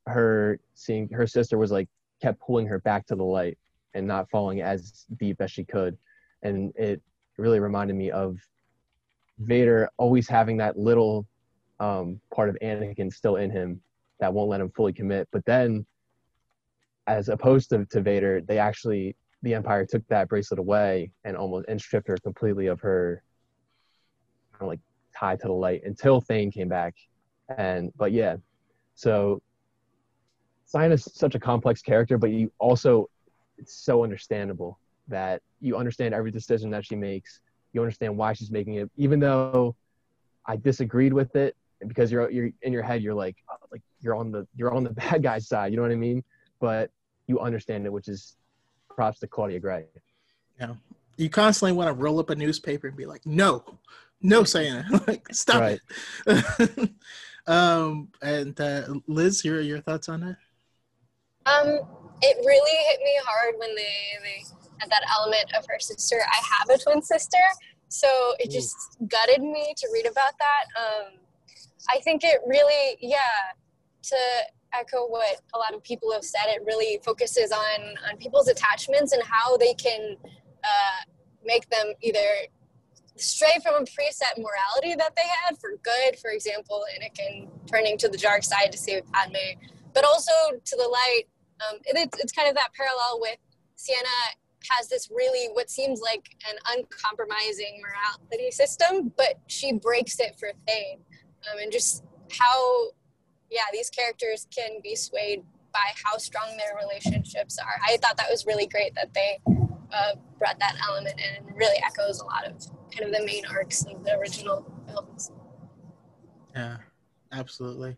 [0.07, 1.87] her seeing her sister was like
[2.21, 3.57] kept pulling her back to the light
[3.93, 5.97] and not falling as deep as she could.
[6.43, 7.01] And it
[7.37, 8.37] really reminded me of
[9.39, 11.27] Vader always having that little
[11.79, 13.81] um, part of Anakin still in him
[14.19, 15.27] that won't let him fully commit.
[15.31, 15.85] But then,
[17.05, 21.67] as opposed to, to Vader, they actually the Empire took that bracelet away and almost
[21.67, 23.21] and stripped her completely of her
[24.53, 24.79] kind of like
[25.15, 26.95] tied to the light until Thane came back.
[27.57, 28.37] And but yeah,
[28.95, 29.41] so
[30.73, 33.09] Ciena is such a complex character, but you also
[33.57, 37.39] it's so understandable that you understand every decision that she makes.
[37.73, 39.75] You understand why she's making it, even though
[40.45, 41.55] I disagreed with it
[41.87, 44.83] because you're you're in your head you're like oh, like you're on the you're on
[44.83, 45.71] the bad guy's side.
[45.71, 46.23] You know what I mean?
[46.59, 46.89] But
[47.27, 48.35] you understand it, which is
[48.89, 49.85] props to Claudia Gray.
[50.59, 50.73] Yeah.
[51.17, 53.63] You constantly want to roll up a newspaper and be like, no,
[54.21, 55.79] no, saying like, stop Right.
[56.25, 56.89] it.
[57.47, 60.37] um, and uh, Liz, your your thoughts on that?
[61.47, 61.79] Um,
[62.21, 63.93] it really hit me hard when they
[64.23, 64.43] they
[64.79, 66.17] had that element of her sister.
[66.19, 67.37] I have a twin sister,
[67.87, 68.07] so
[68.39, 68.75] it just
[69.07, 70.65] gutted me to read about that.
[70.77, 71.19] Um,
[71.89, 73.53] I think it really, yeah,
[74.03, 74.17] to
[74.73, 79.13] echo what a lot of people have said, it really focuses on on people's attachments
[79.13, 80.17] and how they can
[80.63, 81.01] uh,
[81.45, 82.27] make them either
[83.15, 86.19] stray from a preset morality that they had for good.
[86.19, 89.59] For example, Anakin turning to the dark side to save Padme,
[89.93, 90.31] but also
[90.63, 91.23] to the light.
[91.61, 93.37] Um, it, it's, it's kind of that parallel with
[93.77, 94.35] Ciena
[94.69, 100.49] has this really what seems like an uncompromising morality system, but she breaks it for
[100.67, 100.99] Thane.
[101.51, 102.87] Um, and just how,
[103.49, 107.79] yeah, these characters can be swayed by how strong their relationships are.
[107.85, 111.81] I thought that was really great that they uh, brought that element in and really
[111.85, 112.57] echoes a lot of
[112.91, 115.31] kind of the main arcs of the original films.
[116.55, 116.77] Yeah,
[117.31, 117.97] absolutely.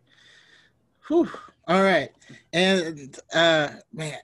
[1.08, 1.30] Whew.
[1.70, 2.10] All right.
[2.52, 4.18] And uh man,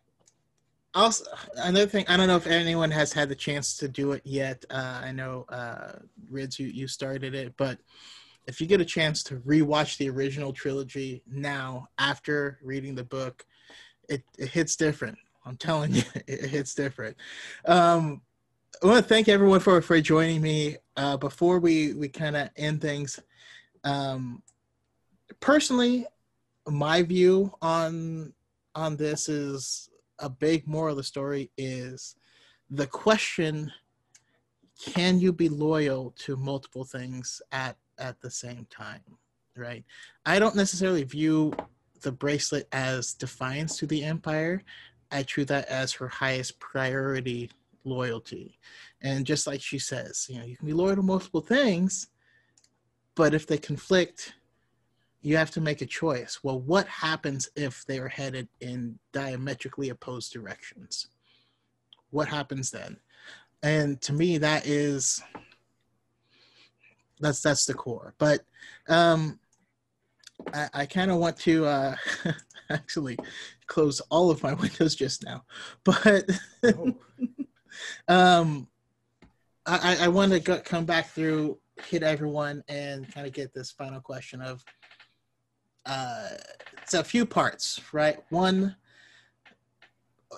[0.94, 1.24] also
[1.56, 4.64] another thing i don't know if anyone has had the chance to do it yet.
[4.70, 5.92] Uh, i know uh,
[6.30, 7.78] rids you, you started it but
[8.46, 13.44] if you get a chance to rewatch the original trilogy now after reading the book
[14.08, 15.18] it, it hits different.
[15.44, 17.16] I'm telling you it hits different.
[17.64, 18.22] Um,
[18.82, 20.76] i want to thank everyone for for joining me.
[20.96, 23.20] Uh, before we we kind of end things
[23.84, 24.42] um,
[25.40, 26.06] personally
[26.68, 28.32] my view on
[28.74, 29.88] on this is
[30.18, 32.16] a big moral of the story is
[32.70, 33.72] the question
[34.84, 39.00] can you be loyal to multiple things at at the same time
[39.56, 39.84] right?
[40.24, 41.52] I don't necessarily view
[42.02, 44.62] the bracelet as defiance to the empire.
[45.10, 47.50] I treat that as her highest priority
[47.84, 48.58] loyalty.
[49.02, 52.08] And just like she says you know you can be loyal to multiple things
[53.14, 54.34] but if they conflict
[55.26, 56.38] you have to make a choice.
[56.44, 61.08] Well, what happens if they are headed in diametrically opposed directions?
[62.10, 62.98] What happens then?
[63.60, 65.20] And to me, that is
[67.18, 68.14] that's that's the core.
[68.18, 68.42] But
[68.88, 69.40] um,
[70.54, 71.96] I, I kind of want to uh,
[72.70, 73.18] actually
[73.66, 75.42] close all of my windows just now,
[75.82, 76.30] but
[78.06, 78.68] um,
[79.66, 84.00] I, I want to come back through, hit everyone, and kind of get this final
[84.00, 84.64] question of
[85.86, 86.28] uh,
[86.82, 88.18] it's a few parts, right?
[88.30, 88.76] One,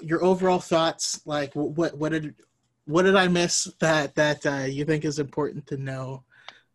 [0.01, 2.35] your overall thoughts, like what what did
[2.85, 6.25] what did I miss that that uh, you think is important to know,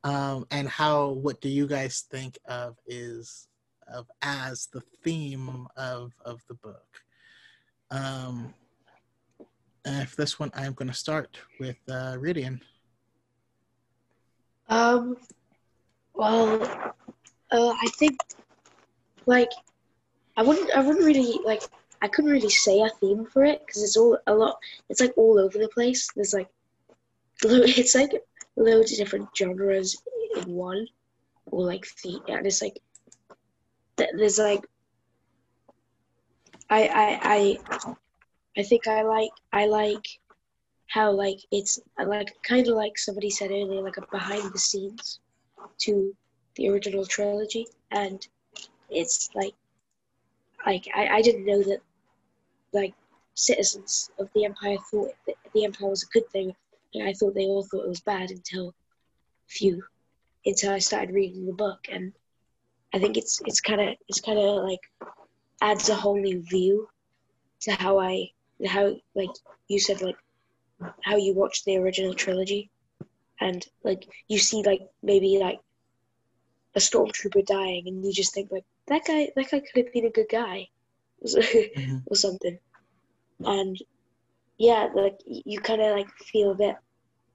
[0.03, 3.47] um, and how what do you guys think of is
[3.91, 7.01] of as the theme of of the book?
[7.91, 8.53] Um,
[9.85, 12.59] and if this one, I'm going to start with uh, Ridian.
[14.69, 15.17] Um,
[16.13, 16.61] well,
[17.51, 18.17] uh, I think
[19.25, 19.51] like
[20.37, 21.63] I wouldn't I wouldn't really like
[22.01, 24.57] I couldn't really say a theme for it because it's all a lot
[24.89, 26.09] it's like all over the place.
[26.15, 26.49] There's like
[27.43, 28.11] it's like
[28.55, 30.01] loads of different genres
[30.35, 30.87] in one
[31.47, 32.79] or like theme and it's like
[33.97, 34.65] there's like
[36.69, 37.57] I I I
[38.57, 40.05] I think I like I like
[40.87, 45.19] how like it's like kind of like somebody said earlier like a behind the scenes
[45.79, 46.15] to
[46.55, 48.27] the original trilogy and
[48.89, 49.53] it's like
[50.65, 51.81] like I, I didn't know that
[52.73, 52.93] like
[53.35, 56.55] citizens of the empire thought that the empire was a good thing
[56.93, 58.73] and I thought they all thought it was bad until
[59.47, 59.83] few
[60.45, 61.87] until I started reading the book.
[61.91, 62.13] And
[62.93, 64.81] I think it's it's kind of it's kind of like
[65.61, 66.87] adds a whole new view
[67.61, 68.31] to how I
[68.65, 69.29] how like
[69.67, 70.17] you said like
[71.01, 72.69] how you watch the original trilogy.
[73.39, 75.59] And like you see like maybe like
[76.75, 80.05] a stormtrooper dying and you just think like that guy that guy could have been
[80.05, 80.67] a good guy.
[81.23, 81.97] Mm-hmm.
[82.07, 82.59] or something.
[83.45, 83.77] And
[84.57, 86.75] yeah like you kind of like feel a bit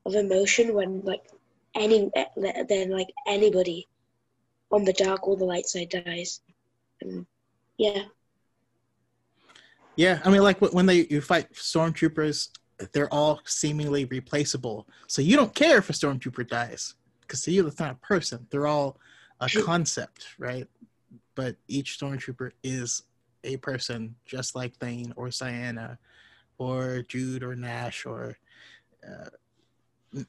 [0.06, 1.22] of emotion when like
[1.74, 3.86] any then like anybody
[4.70, 6.40] on the dark or the light side dies.
[7.00, 7.26] And
[7.78, 8.02] yeah.
[9.96, 12.50] Yeah i mean like when they you fight stormtroopers
[12.92, 14.86] they're all seemingly replaceable.
[15.08, 18.46] So you don't care if a stormtrooper dies because to you that's not a person.
[18.50, 19.00] They're all
[19.40, 20.66] a concept right
[21.38, 23.04] but each stormtrooper is
[23.44, 25.96] a person, just like Thane or Ciena
[26.58, 28.36] or Jude or Nash or
[29.06, 29.28] uh,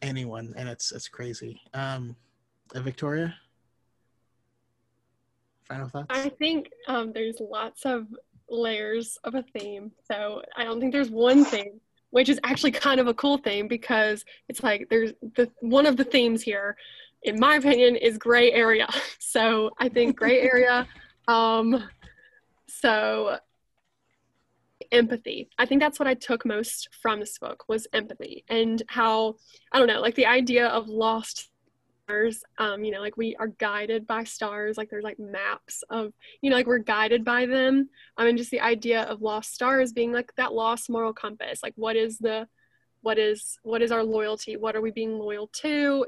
[0.03, 1.59] anyone, and it's it's crazy.
[1.73, 2.15] Um,
[2.75, 3.33] uh, Victoria,
[5.67, 6.05] final thoughts?
[6.11, 8.05] I think um, there's lots of
[8.47, 11.81] layers of a theme, so I don't think there's one theme
[12.11, 15.95] which is actually kind of a cool thing because it's like there's the one of
[15.95, 16.75] the themes here
[17.23, 18.87] in my opinion, is gray area.
[19.21, 20.87] So I think gray area.
[21.27, 21.87] Um,
[22.67, 23.37] so
[24.91, 25.49] empathy.
[25.59, 29.35] I think that's what I took most from this book was empathy and how
[29.71, 31.49] I don't know, like the idea of lost
[32.03, 32.43] stars.
[32.57, 34.77] Um, you know, like we are guided by stars.
[34.77, 37.89] Like there's like maps of, you know, like we're guided by them.
[38.17, 41.61] I mean, just the idea of lost stars being like that lost moral compass.
[41.61, 42.47] Like what is the
[43.01, 46.05] what is what is our loyalty what are we being loyal to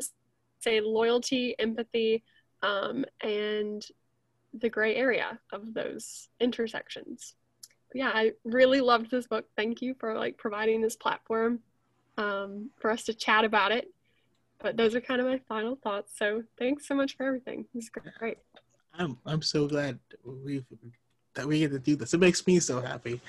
[0.62, 2.24] say loyalty empathy
[2.62, 3.86] um, and
[4.54, 7.36] the gray area of those intersections.
[7.94, 9.46] Yeah i really loved this book.
[9.58, 11.60] Thank you for like providing this platform
[12.18, 13.88] um, for us to chat about it.
[14.60, 16.14] But those are kind of my final thoughts.
[16.18, 17.66] So thanks so much for everything.
[17.74, 18.38] This is great.
[18.94, 20.66] I'm, I'm so glad we've
[21.34, 22.14] that we get to do this.
[22.14, 23.22] It makes me so happy.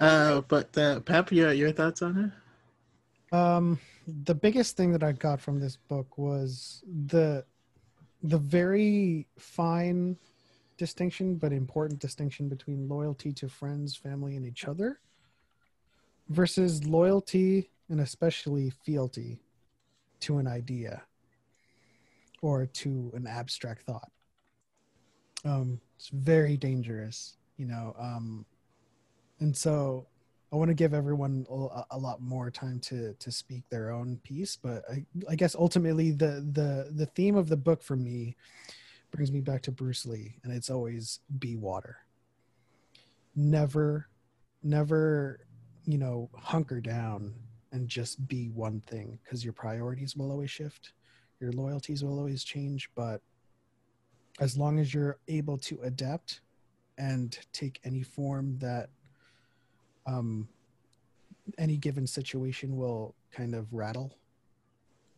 [0.00, 2.32] Uh, but uh, pep your, your thoughts on
[3.32, 3.36] it?
[3.36, 3.78] Um,
[4.24, 7.44] the biggest thing that I got from this book was the
[8.22, 10.16] the very fine
[10.76, 15.00] distinction but important distinction between loyalty to friends, family, and each other
[16.28, 19.40] versus loyalty and especially fealty
[20.20, 21.02] to an idea
[22.42, 24.10] or to an abstract thought.
[25.44, 27.94] Um, it's very dangerous, you know.
[27.98, 28.44] Um,
[29.40, 30.06] and so
[30.52, 31.46] I want to give everyone
[31.90, 36.10] a, lot more time to to speak their own piece, but I, I guess ultimately
[36.10, 38.36] the the the theme of the book for me
[39.12, 41.98] brings me back to Bruce Lee, and it's always be water.
[43.36, 44.08] Never,
[44.62, 45.40] never,
[45.86, 47.34] you know, hunker down
[47.72, 50.92] and just be one thing because your priorities will always shift,
[51.38, 53.20] your loyalties will always change, but
[54.40, 56.40] as long as you're able to adapt
[56.98, 58.90] and take any form that
[60.10, 60.48] um,
[61.58, 64.16] any given situation will kind of rattle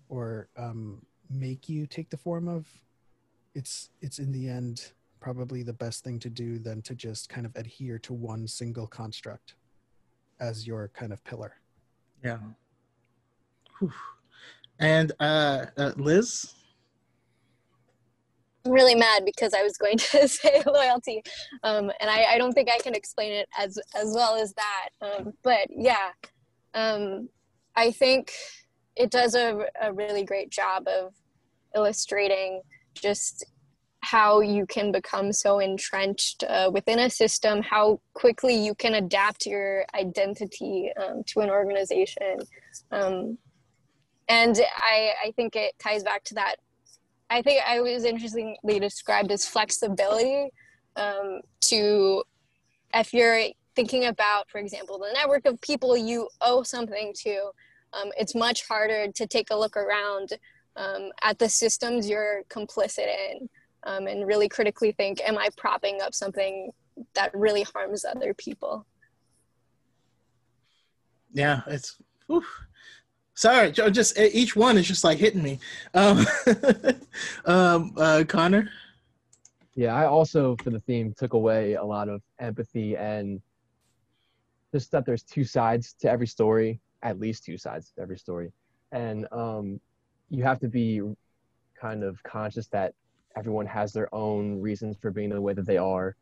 [0.08, 2.66] or um, make you take the form of
[3.54, 7.46] it's it's in the end probably the best thing to do than to just kind
[7.46, 9.54] of adhere to one single construct
[10.40, 11.54] as your kind of pillar.
[12.24, 12.38] Yeah.
[13.78, 13.92] Whew.
[14.78, 16.54] and uh, uh liz
[18.64, 21.22] I'm really mad because I was going to say loyalty,
[21.62, 24.88] um, and I, I, don't think I can explain it as as well as that.
[25.00, 26.10] Um, but yeah,
[26.74, 27.28] um,
[27.76, 28.32] I think
[28.96, 31.14] it does a, a really great job of
[31.74, 32.60] illustrating
[32.94, 33.44] just
[34.02, 39.46] how you can become so entrenched uh, within a system, how quickly you can adapt
[39.46, 42.38] your identity um, to an organization.
[42.90, 43.38] Um,
[44.28, 46.56] and I, I think it ties back to that
[47.32, 50.50] I think I was interestingly described as flexibility
[50.96, 52.22] um, to
[52.92, 53.44] if you're
[53.74, 57.50] thinking about, for example, the network of people you owe something to,
[57.94, 60.34] um, it's much harder to take a look around
[60.76, 63.48] um, at the systems you're complicit in
[63.84, 66.70] um, and really critically think, am I propping up something
[67.14, 68.84] that really harms other people?
[71.32, 71.96] Yeah, it's.
[73.42, 75.58] Sorry, just each one is just like hitting me.
[75.94, 76.24] Um,
[77.44, 78.70] um, uh, Connor.
[79.74, 83.42] Yeah, I also for the theme took away a lot of empathy and
[84.72, 88.52] just that there's two sides to every story, at least two sides to every story,
[88.92, 89.80] and um,
[90.30, 91.02] you have to be
[91.74, 92.94] kind of conscious that
[93.36, 96.14] everyone has their own reasons for being the way that they are,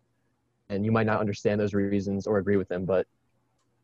[0.71, 3.07] and you might not understand those reasons or agree with them, but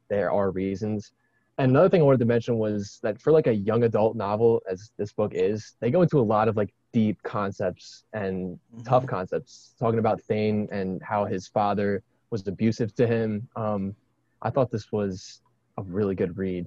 [0.08, 1.12] there are reasons
[1.58, 4.62] and another thing I wanted to mention was that for like a young adult novel,
[4.70, 8.82] as this book is, they go into a lot of like deep concepts and mm-hmm.
[8.82, 13.48] tough concepts, talking about Thane and how his father was abusive to him.
[13.56, 13.94] Um,
[14.42, 15.40] I thought this was
[15.78, 16.66] a really good read,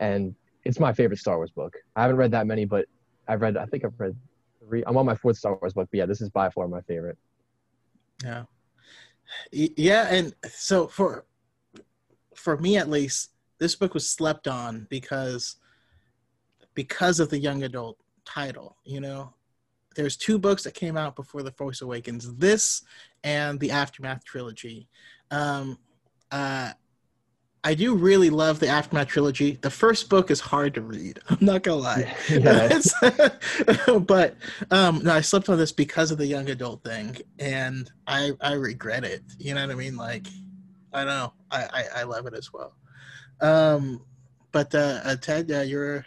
[0.00, 0.34] and
[0.64, 1.76] it's my favorite Star Wars book.
[1.94, 2.86] I haven't read that many, but
[3.28, 3.58] I've read.
[3.58, 4.16] I think I've read
[4.60, 4.82] three.
[4.86, 7.18] I'm on my fourth Star Wars book, but yeah, this is by far my favorite.
[8.22, 8.44] Yeah,
[9.52, 11.26] yeah, and so for
[12.34, 13.30] for me at least
[13.64, 15.56] this book was slept on because
[16.74, 17.96] because of the young adult
[18.26, 19.32] title you know?
[19.96, 22.82] There's two books that came out before the force awakens this
[23.22, 24.88] and the aftermath trilogy.
[25.30, 25.78] Um,
[26.30, 26.72] uh,
[27.62, 29.52] i do really love the aftermath trilogy.
[29.62, 32.14] The first book is hard to read i'm not gonna lie.
[32.28, 32.80] Yeah.
[34.00, 34.36] but
[34.70, 38.52] um, no i slept on this because of the young adult thing and i i
[38.52, 39.96] regret it you know what i mean?
[39.96, 40.26] Like
[40.92, 41.32] i don't know.
[41.50, 42.74] I i, I love it as well
[43.44, 44.00] um,
[44.52, 46.06] but uh, uh, Ted, uh, your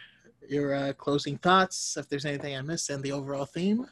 [0.49, 3.85] your uh, closing thoughts, if there's anything I missed, and the overall theme.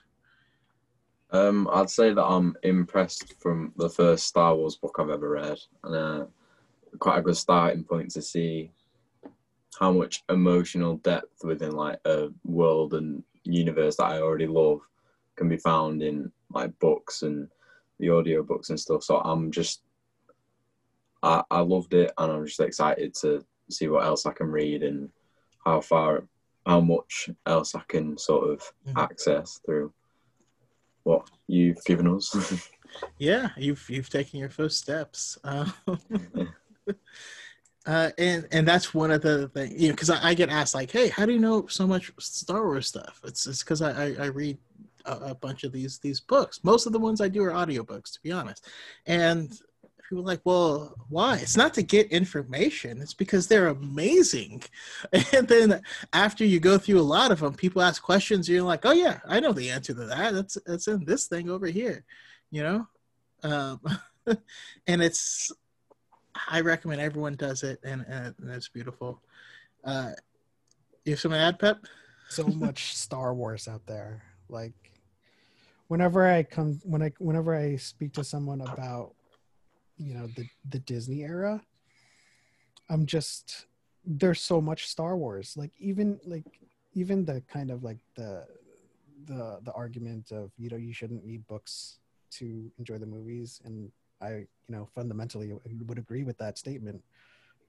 [1.31, 5.59] Um, I'd say that I'm impressed from the first Star Wars book I've ever read,
[5.83, 6.25] and uh,
[6.99, 8.71] quite a good starting point to see
[9.79, 14.79] how much emotional depth within like a world and universe that I already love
[15.35, 17.47] can be found in like books and
[17.99, 19.03] the audio books and stuff.
[19.03, 19.81] So I'm just
[21.25, 24.83] I, I loved it, and I'm just excited to see what else I can read
[24.83, 25.09] and
[25.65, 26.23] how far,
[26.65, 28.99] how much else I can sort of mm-hmm.
[28.99, 29.91] access through
[31.03, 32.69] what you've given us.
[33.17, 35.37] yeah, you've you've taken your first steps.
[35.43, 35.69] Uh,
[37.85, 40.73] Uh, and and that's one of the things you know because I, I get asked
[40.73, 43.21] like, hey, how do you know so much Star Wars stuff?
[43.23, 44.57] It's it's because I, I I read
[45.05, 46.63] a, a bunch of these these books.
[46.63, 48.67] Most of the ones I do are audiobooks, to be honest.
[49.05, 49.53] And
[50.07, 51.37] people are like, well, why?
[51.37, 53.01] It's not to get information.
[53.01, 54.63] It's because they're amazing.
[55.33, 55.81] And then
[56.13, 58.47] after you go through a lot of them, people ask questions.
[58.47, 60.33] You're like, oh yeah, I know the answer to that.
[60.33, 62.05] That's that's in this thing over here,
[62.51, 62.87] you know.
[63.43, 63.81] Um,
[64.87, 65.51] and it's
[66.49, 69.21] I recommend everyone does it, and, and it's beautiful.
[69.83, 70.11] Uh,
[71.05, 71.85] you have to add, Pep?
[72.29, 74.23] so much Star Wars out there.
[74.49, 74.73] Like
[75.87, 79.14] whenever I come when I whenever I speak to someone about
[79.97, 81.61] you know the the Disney era,
[82.89, 83.67] I'm just
[84.05, 85.55] there's so much Star Wars.
[85.57, 86.45] Like even like
[86.93, 88.45] even the kind of like the
[89.25, 91.99] the the argument of you know you shouldn't read books
[92.31, 93.91] to enjoy the movies and
[94.21, 95.53] I you know fundamentally
[95.87, 97.01] would agree with that statement.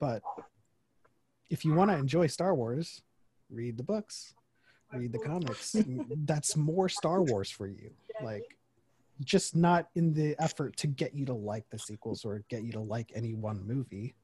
[0.00, 0.22] But
[1.48, 3.02] if you want to enjoy Star Wars,
[3.50, 4.34] read the books
[4.92, 5.74] read the comics
[6.24, 7.90] that's more star wars for you
[8.22, 8.55] like
[9.24, 12.72] just not in the effort to get you to like the sequels or get you
[12.72, 14.14] to like any one movie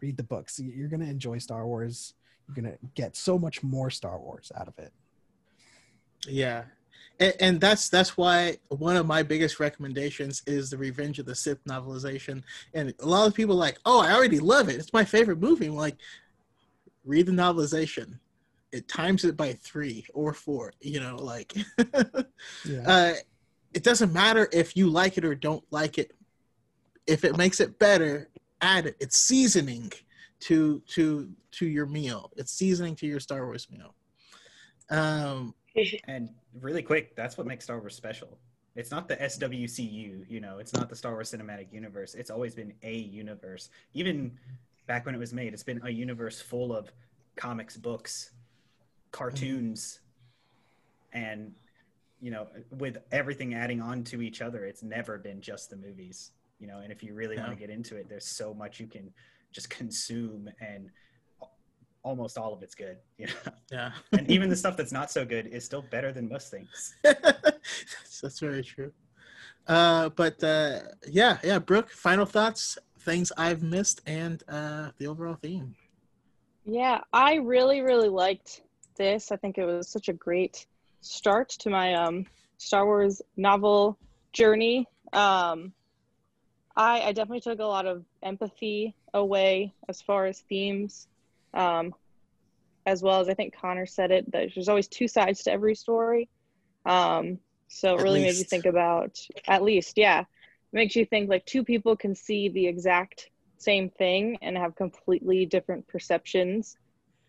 [0.00, 2.14] read the books you're going to enjoy star wars
[2.46, 4.92] you're going to get so much more star wars out of it
[6.28, 6.64] Yeah,
[7.18, 11.34] and, and that's that's why one of my biggest recommendations is the Revenge of the
[11.34, 12.42] Sith novelization.
[12.74, 14.76] And a lot of people are like, oh, I already love it.
[14.76, 15.66] It's my favorite movie.
[15.66, 15.96] I'm like,
[17.04, 18.18] read the novelization.
[18.72, 20.72] It times it by three or four.
[20.80, 21.54] You know, like,
[22.64, 23.14] yeah uh,
[23.74, 26.12] it doesn't matter if you like it or don't like it.
[27.06, 28.28] If it makes it better,
[28.60, 28.96] add it.
[29.00, 29.92] It's seasoning
[30.40, 32.30] to to to your meal.
[32.36, 33.94] It's seasoning to your Star Wars meal.
[34.90, 35.54] Um,
[36.04, 36.30] And
[36.60, 38.38] really quick, that's what makes Star Wars special.
[38.74, 42.14] It's not the SWCU, you know, it's not the Star Wars Cinematic Universe.
[42.14, 43.68] It's always been a universe.
[43.92, 44.32] Even
[44.86, 46.90] back when it was made, it's been a universe full of
[47.36, 48.30] comics, books,
[49.10, 50.00] cartoons,
[51.12, 51.52] and
[52.22, 52.46] you know,
[52.78, 56.30] with everything adding on to each other, it's never been just the movies.
[56.60, 58.86] You know, and if you really want to get into it, there's so much you
[58.86, 59.12] can
[59.50, 60.88] just consume and
[62.04, 62.98] almost all of it's good.
[63.18, 63.52] You know?
[63.72, 63.90] yeah.
[64.12, 66.94] and even the stuff that's not so good is still better than most things.
[67.02, 68.92] that's, that's very true.
[69.66, 75.34] Uh, but uh, yeah, yeah, Brooke, final thoughts, things I've missed, and uh, the overall
[75.34, 75.74] theme.
[76.64, 78.62] Yeah, I really, really liked
[78.96, 79.32] this.
[79.32, 80.66] I think it was such a great
[81.02, 82.24] start to my um,
[82.56, 83.98] Star Wars novel
[84.32, 84.86] journey.
[85.12, 85.72] Um,
[86.74, 91.06] I, I definitely took a lot of empathy away as far as themes,
[91.52, 91.94] um,
[92.86, 95.74] as well as I think Connor said it that there's always two sides to every
[95.74, 96.30] story.
[96.86, 97.38] Um,
[97.68, 100.26] so it At really made you think about, at least, yeah, it
[100.72, 105.46] makes you think like two people can see the exact same thing and have completely
[105.46, 106.76] different perceptions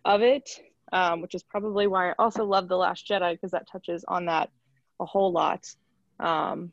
[0.05, 0.49] of it,
[0.93, 4.27] um, which is probably why I also love The Last Jedi because that touches on
[4.27, 4.51] that
[4.99, 5.65] a whole lot.
[6.19, 6.71] Um,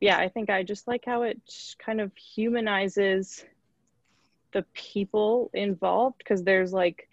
[0.00, 1.38] yeah, I think I just like how it
[1.78, 3.44] kind of humanizes
[4.52, 7.10] the people involved because there's like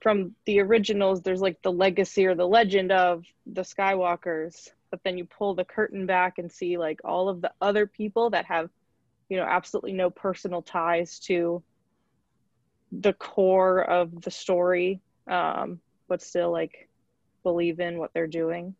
[0.00, 5.18] from the originals, there's like the legacy or the legend of the Skywalkers, but then
[5.18, 8.70] you pull the curtain back and see like all of the other people that have,
[9.28, 11.62] you know, absolutely no personal ties to
[12.92, 16.88] the core of the story, um, but still like
[17.42, 18.74] believe in what they're doing.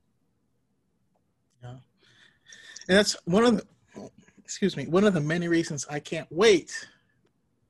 [1.63, 1.71] Yeah,
[2.89, 4.11] and that's one of the,
[4.43, 6.89] excuse me, one of the many reasons I can't wait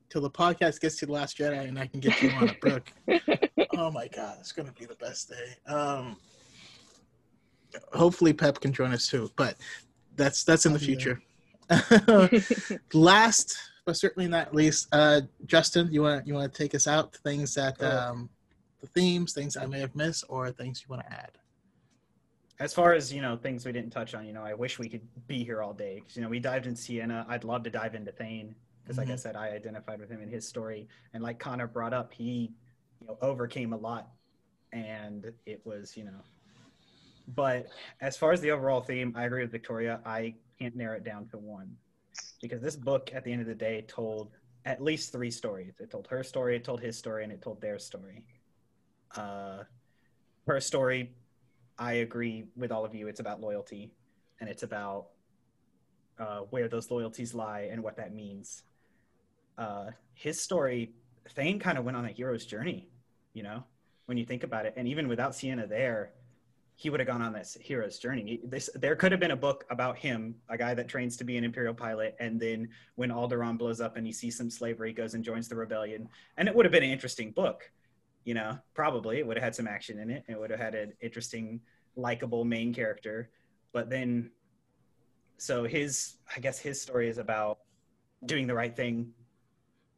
[0.09, 2.59] till the podcast gets to the Last Jedi and I can get you on it,
[2.59, 2.91] Brooke.
[3.77, 5.73] oh my God, it's gonna be the best day.
[5.73, 6.17] Um,
[7.93, 9.55] hopefully Pep can join us too, but
[10.15, 11.21] that's that's in the future.
[12.93, 13.57] Last
[13.91, 17.13] but certainly not least, uh, Justin, you want you want to take us out?
[17.13, 18.29] Things that um,
[18.79, 21.31] the themes, things I may have missed, or things you want to add.
[22.61, 24.87] As far as you know, things we didn't touch on, you know, I wish we
[24.87, 27.25] could be here all day because you know we dived into Ciena.
[27.27, 29.19] I'd love to dive into Thane because, like I Mhm.
[29.19, 32.53] said, I identified with him in his story, and like Connor brought up, he
[33.01, 34.09] you know overcame a lot,
[34.71, 36.23] and it was you know.
[37.35, 37.67] But
[37.99, 39.99] as far as the overall theme, I agree with Victoria.
[40.05, 41.75] I can't narrow it down to one
[42.41, 44.31] because this book, at the end of the day, told
[44.65, 45.73] at least three stories.
[45.79, 48.25] It told her story, it told his story, and it told their story.
[49.15, 49.63] Uh,
[50.47, 51.13] her story
[51.81, 53.07] I agree with all of you.
[53.07, 53.91] It's about loyalty,
[54.39, 55.07] and it's about
[56.19, 58.63] uh, where those loyalties lie and what that means.
[59.57, 60.93] Uh, his story,
[61.29, 62.87] Thane kind of went on a hero's journey,
[63.33, 63.63] you know,
[64.05, 64.75] when you think about it.
[64.77, 66.13] And even without Ciena there,
[66.75, 68.39] he would have gone on this hero's journey.
[68.43, 71.37] This there could have been a book about him, a guy that trains to be
[71.37, 74.93] an imperial pilot, and then when Alderaan blows up and he sees some slavery, he
[74.93, 77.69] goes and joins the rebellion, and it would have been an interesting book.
[78.23, 80.23] You know, probably it would have had some action in it.
[80.27, 81.59] It would have had an interesting,
[81.95, 83.29] likable main character,
[83.73, 84.31] but then,
[85.37, 87.59] so his, I guess his story is about
[88.25, 89.11] doing the right thing,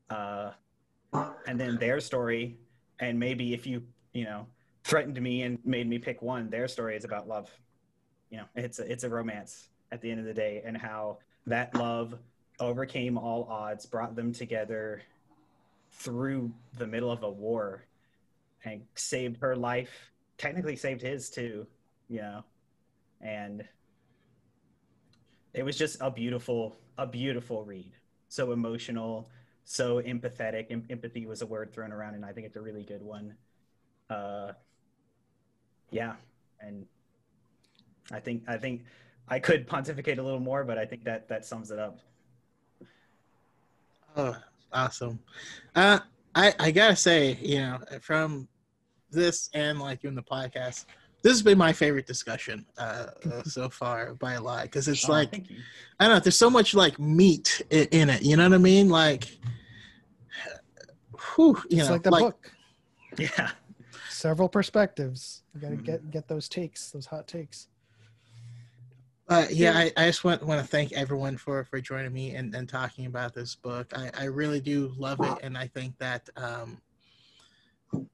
[0.10, 0.52] uh,
[1.48, 2.58] and then their story,
[3.00, 3.84] and maybe if you,
[4.14, 4.48] you know,
[4.84, 6.50] threatened me and made me pick one.
[6.50, 7.50] Their story is about love.
[8.30, 11.20] You know, it's a, it's a romance at the end of the day, and how
[11.46, 12.16] that love
[12.60, 15.02] overcame all odds, brought them together
[15.92, 17.86] through the middle of a war,
[18.66, 20.12] and saved her life.
[20.38, 21.68] Technically, saved his too.
[22.10, 22.44] You know,
[23.22, 23.64] and
[25.54, 27.92] it was just a beautiful, a beautiful read.
[28.30, 29.30] So emotional,
[29.64, 30.72] so empathetic.
[30.72, 33.36] Em- empathy was a word thrown around, and I think it's a really good one.
[34.10, 34.54] Uh,
[35.94, 36.14] yeah,
[36.60, 36.86] and
[38.12, 38.84] I think I think
[39.30, 42.00] I could pontificate a little more, but I think that that sums it up.
[44.18, 44.36] Oh,
[44.74, 45.20] awesome.
[45.76, 46.00] Uh,
[46.36, 48.48] I I gotta say, you know, from
[49.12, 50.86] this and like in the podcast,
[51.22, 55.08] this has been my favorite discussion uh, uh, so far by a lot because it's
[55.08, 55.44] Oh, like.
[56.00, 56.20] I don't know.
[56.20, 58.24] There's so much like meat in, in it.
[58.24, 58.90] You know what I mean?
[58.90, 59.26] Like,
[61.36, 62.52] whew, you it's know, like the book.
[63.20, 63.52] Yeah.
[64.24, 65.44] Several perspectives.
[65.54, 65.84] You gotta Mhm.
[65.84, 67.68] get get those takes, those hot takes.
[69.28, 72.56] Uh, yeah, I, I just want want to thank everyone for for joining me and,
[72.56, 73.92] and talking about this book.
[73.94, 76.82] I, I really do love it, and I think that um,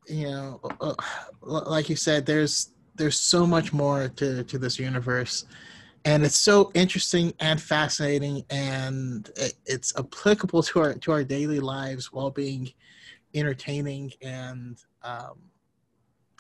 [0.08, 0.96] you know, uh,
[1.44, 5.46] like you said, there's there's so much more to to this universe,
[6.06, 11.60] and it's so interesting and fascinating, and it, it's applicable to our to our daily
[11.60, 12.74] lives while being
[13.36, 15.38] entertaining and um,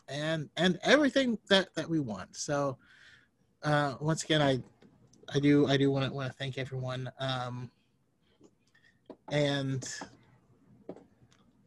[0.10, 2.36] and and everything that that we want.
[2.36, 2.78] So
[3.64, 4.60] uh, once again, I
[5.34, 7.12] I do I do want to want to thank everyone.
[7.20, 7.70] Um,
[9.32, 9.88] and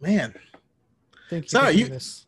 [0.01, 0.35] man,
[1.31, 2.27] Thank you Sorry, you- this.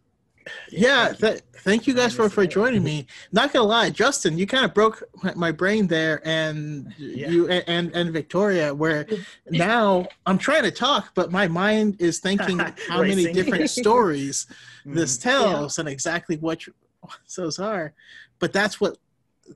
[0.70, 1.40] yeah, thank you.
[1.60, 3.06] thank you guys for for joining me.
[3.32, 7.28] Not gonna lie, Justin, you kind of broke my, my brain there, and Yeah.
[7.30, 9.06] you and and Victoria, where
[9.50, 12.58] now I'm trying to talk, but my mind is thinking
[12.88, 14.46] how many different stories
[14.84, 15.22] this Mhm.
[15.22, 16.74] tells and exactly what you-
[17.36, 17.92] those are
[18.38, 18.98] but that's what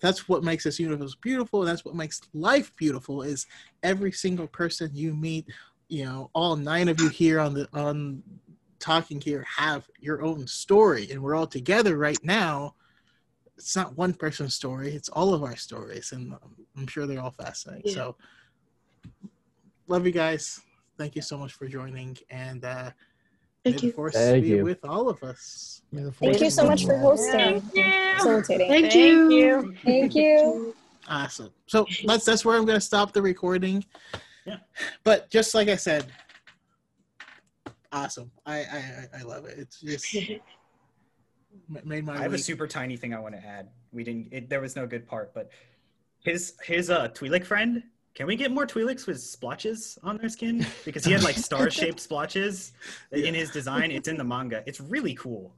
[0.01, 3.47] that's what makes this universe beautiful that's what makes life beautiful is
[3.83, 5.47] every single person you meet
[5.89, 8.23] you know all nine of you here on the on
[8.79, 12.75] talking here have your own story and we're all together right now.
[13.57, 16.35] It's not one person's story it's all of our stories and
[16.77, 17.83] i'm sure they're all fascinating.
[17.87, 17.95] Yeah.
[17.95, 18.17] so
[19.89, 20.61] love you guys.
[20.97, 22.91] Thank you so much for joining and uh
[23.70, 23.93] Thank may the you.
[23.93, 24.65] force Thank be you.
[24.65, 27.16] with all of us May the Thank you so much for you all.
[27.16, 27.61] hosting,
[28.16, 28.69] facilitating.
[28.69, 29.31] Thank Thank you.
[29.31, 29.74] you.
[29.85, 30.74] Thank you.
[31.09, 31.51] Awesome.
[31.66, 33.85] So that's that's where I'm going to stop the recording.
[34.45, 34.59] Yeah.
[35.03, 36.07] But just like I said,
[37.90, 38.31] awesome.
[38.45, 39.59] I I I- I love it.
[39.59, 40.15] It's just
[41.85, 42.19] made my.
[42.19, 43.69] I have a super tiny thing I want to add.
[43.93, 44.28] We didn't.
[44.31, 45.51] It, there was no good part, but
[46.23, 47.82] his his uh Twi'lek friend.
[48.19, 50.66] Can we get more Twi'leks with splotches on their skin?
[50.85, 52.73] Because he had like star shaped splotches
[53.12, 53.93] in his design.
[53.93, 54.65] It's in the manga.
[54.66, 55.55] It's really cool.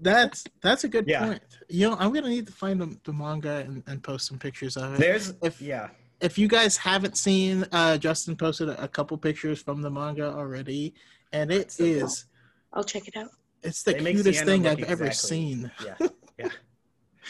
[0.00, 1.24] That's that's a good Yeah.
[1.26, 1.42] point.
[1.68, 4.76] You know, I'm gonna need to find the, the manga and, and post some pictures
[4.76, 4.98] of it.
[4.98, 5.90] There's If- yeah.
[6.20, 10.32] if you guys haven't seen, uh, Justin posted a, a couple pictures from the manga
[10.34, 10.94] already,
[11.32, 12.08] and it So cool.
[12.72, 13.30] I'll check it out.
[13.62, 15.70] it's the They cutest Ciena thing I've ever seen.
[15.84, 16.08] Yeah,
[16.40, 16.48] yeah.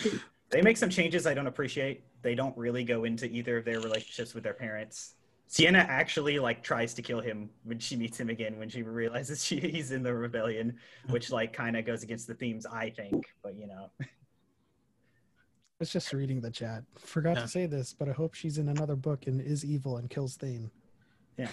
[0.50, 2.02] they make some changes I don't appreciate.
[2.22, 5.14] They don't really go into either of their relationships with their parents.
[5.48, 9.44] Ciena actually like tries to kill him when she meets him again when she realizes
[9.44, 11.12] she, he's in the rebellion, hmm.
[11.12, 13.26] which like kind of goes against the themes I think.
[13.42, 14.06] But you know, I
[15.78, 16.84] was just reading the chat.
[16.98, 17.42] Forgot Yeah.
[17.42, 20.36] to say this, but I hope she's in another book and is evil and kills
[20.36, 20.70] Thane.
[21.38, 21.48] yeah,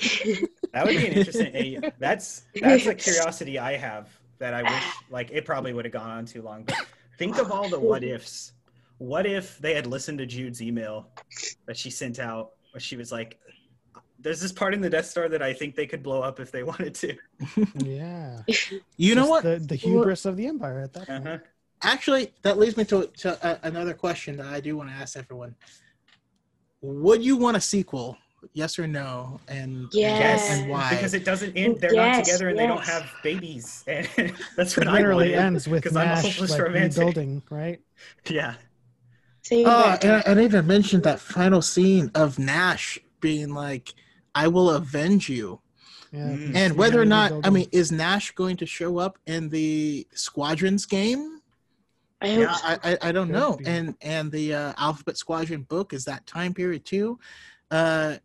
[0.74, 1.56] that would be an interesting.
[1.56, 4.10] A, that's that's a curiosity I have
[4.40, 6.64] that I wish like it probably would have gone on too long.
[6.64, 6.76] But
[7.18, 8.54] think of all the what ifs.
[9.00, 11.10] What if they had listened to Jude's email
[11.68, 13.40] that she sent out where she was like,
[14.20, 16.52] "There's this part in the Death Star that I think they could blow up if
[16.52, 17.16] they wanted to."
[17.86, 18.42] Yeah.
[18.98, 19.44] You know Just what?
[19.44, 21.28] The, the hubris of the Empire at that point.
[21.28, 21.38] Uh-huh.
[21.84, 25.16] Actually, that leads me to, to uh, another question that I do want to ask
[25.16, 25.56] everyone.
[26.82, 28.18] Would you want a sequel?
[28.54, 29.40] Yes or no?
[29.48, 30.50] And Yes.
[30.52, 30.90] and why?
[30.92, 31.80] Because it doesn't end.
[31.80, 33.84] They're not together and they don't have babies.
[33.88, 34.08] And
[34.56, 36.98] that's It what I literally wanted, ends with 'cause I'm a hopeless like romantic.
[36.98, 37.80] rebuilding, right?
[38.30, 38.56] Yeah.
[39.48, 43.94] Same Oh, and I, I didn't even mention that final scene of Nash being like,
[44.36, 45.62] "I will avenge you,"
[46.12, 46.32] Yeah.
[46.32, 46.56] Mm.
[46.56, 50.86] and whether or not, I mean, is Nash going to show up in the Squadrons
[50.86, 51.40] game?
[52.22, 52.68] I Yeah, so.
[52.68, 53.56] I, I, I don't know.
[53.56, 53.66] be.
[53.66, 57.18] And and the uh, Alphabet Squadron book is that time period too.
[57.72, 58.18] Uh,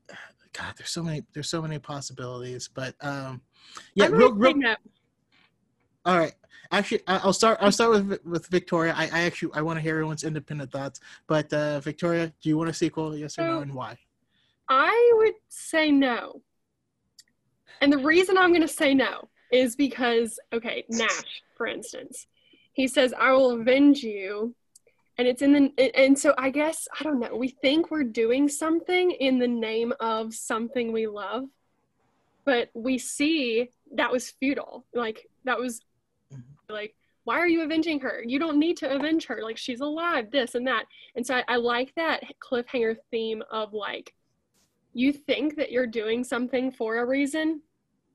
[0.53, 2.69] God, there's so many there's so many possibilities.
[2.73, 3.43] But um,
[3.94, 4.74] yeah, real, real,
[6.05, 6.35] all right.
[6.73, 7.59] Actually, I- I'll start.
[7.61, 8.94] I'll start with with Victoria.
[8.97, 11.01] I, I actually I want to hear everyone's independent thoughts.
[11.27, 13.16] But uh, Victoria, do you want a sequel?
[13.16, 13.99] Yes or no, and why?
[14.69, 16.40] I would say no.
[17.82, 22.27] And the reason I'm going to say no is because, okay, Nash, for instance,
[22.73, 24.55] he says, I will avenge you.
[25.19, 28.49] And it's in the, and so I guess, I don't know, we think we're doing
[28.49, 31.44] something in the name of something we love,
[32.47, 34.86] but we see that was futile.
[34.94, 35.82] Like, that was
[36.73, 36.94] like,
[37.24, 38.23] why are you avenging her?
[38.27, 39.40] You don't need to avenge her.
[39.43, 40.86] Like, she's alive, this and that.
[41.15, 44.15] And so I, I like that cliffhanger theme of like,
[44.93, 47.62] you think that you're doing something for a reason,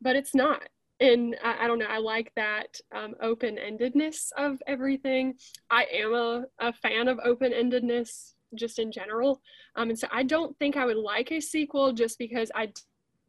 [0.01, 0.67] but it's not.
[0.99, 5.35] And I, I don't know, I like that um, open endedness of everything.
[5.69, 9.41] I am a, a fan of open endedness just in general.
[9.75, 12.73] Um, and so I don't think I would like a sequel just because I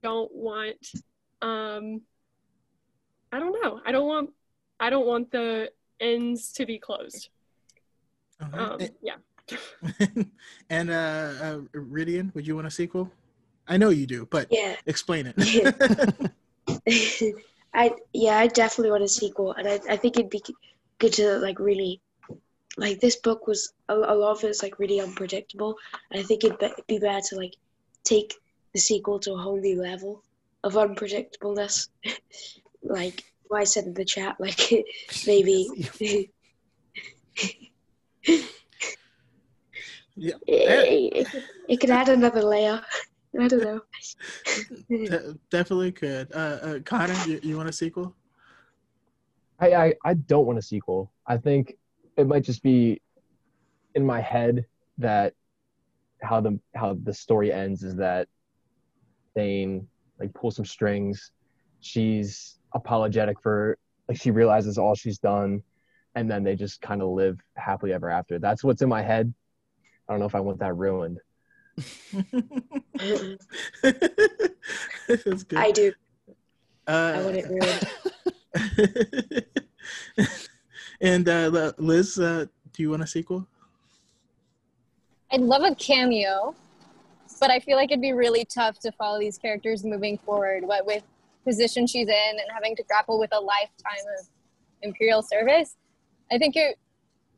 [0.02, 0.92] don't want,
[1.42, 2.02] um,
[3.32, 4.30] I don't know, I don't want,
[4.80, 7.28] I don't want the ends to be closed.
[8.40, 8.76] Uh-huh.
[8.80, 9.16] Um, yeah.
[10.70, 13.10] and uh, uh, Ridian, would you want a sequel?
[13.66, 14.76] I know you do, but Yeah.
[14.86, 15.34] explain it.
[17.74, 20.42] I yeah, I definitely want a sequel, and I, I think it'd be
[20.98, 22.00] good to like really,
[22.76, 25.76] like this book was a, a lot of it's like really unpredictable,
[26.10, 27.54] and I think it'd be, be better to like
[28.04, 28.34] take
[28.72, 30.22] the sequel to a whole new level
[30.64, 31.88] of unpredictableness,
[32.82, 34.70] like what I said in the chat, like
[35.26, 35.68] maybe.
[40.16, 42.82] yeah, it, it, could- it could add another layer.
[43.38, 43.80] I don't know.
[44.88, 46.32] de- definitely could.
[46.32, 48.16] Uh, uh, Connor, you, you want a sequel?
[49.60, 51.12] I, I I don't want a sequel.
[51.26, 51.76] I think
[52.16, 53.00] it might just be
[53.94, 54.64] in my head
[54.98, 55.34] that
[56.22, 58.28] how the how the story ends is that
[59.36, 59.86] Thane
[60.18, 61.30] like pulls some strings.
[61.80, 63.78] She's apologetic for
[64.08, 65.62] like she realizes all she's done,
[66.14, 68.38] and then they just kind of live happily ever after.
[68.38, 69.32] That's what's in my head.
[70.08, 71.20] I don't know if I want that ruined.
[73.82, 75.58] That's good.
[75.58, 75.92] I do.
[76.86, 77.86] Uh, I want it ruined.
[81.00, 83.46] and uh, Liz, uh, do you want a sequel?
[85.30, 86.54] I'd love a cameo,
[87.38, 90.64] but I feel like it'd be really tough to follow these characters moving forward.
[90.64, 91.02] What with
[91.48, 94.26] position she's in and having to grapple with a lifetime of
[94.82, 95.76] imperial service,
[96.30, 96.76] I think it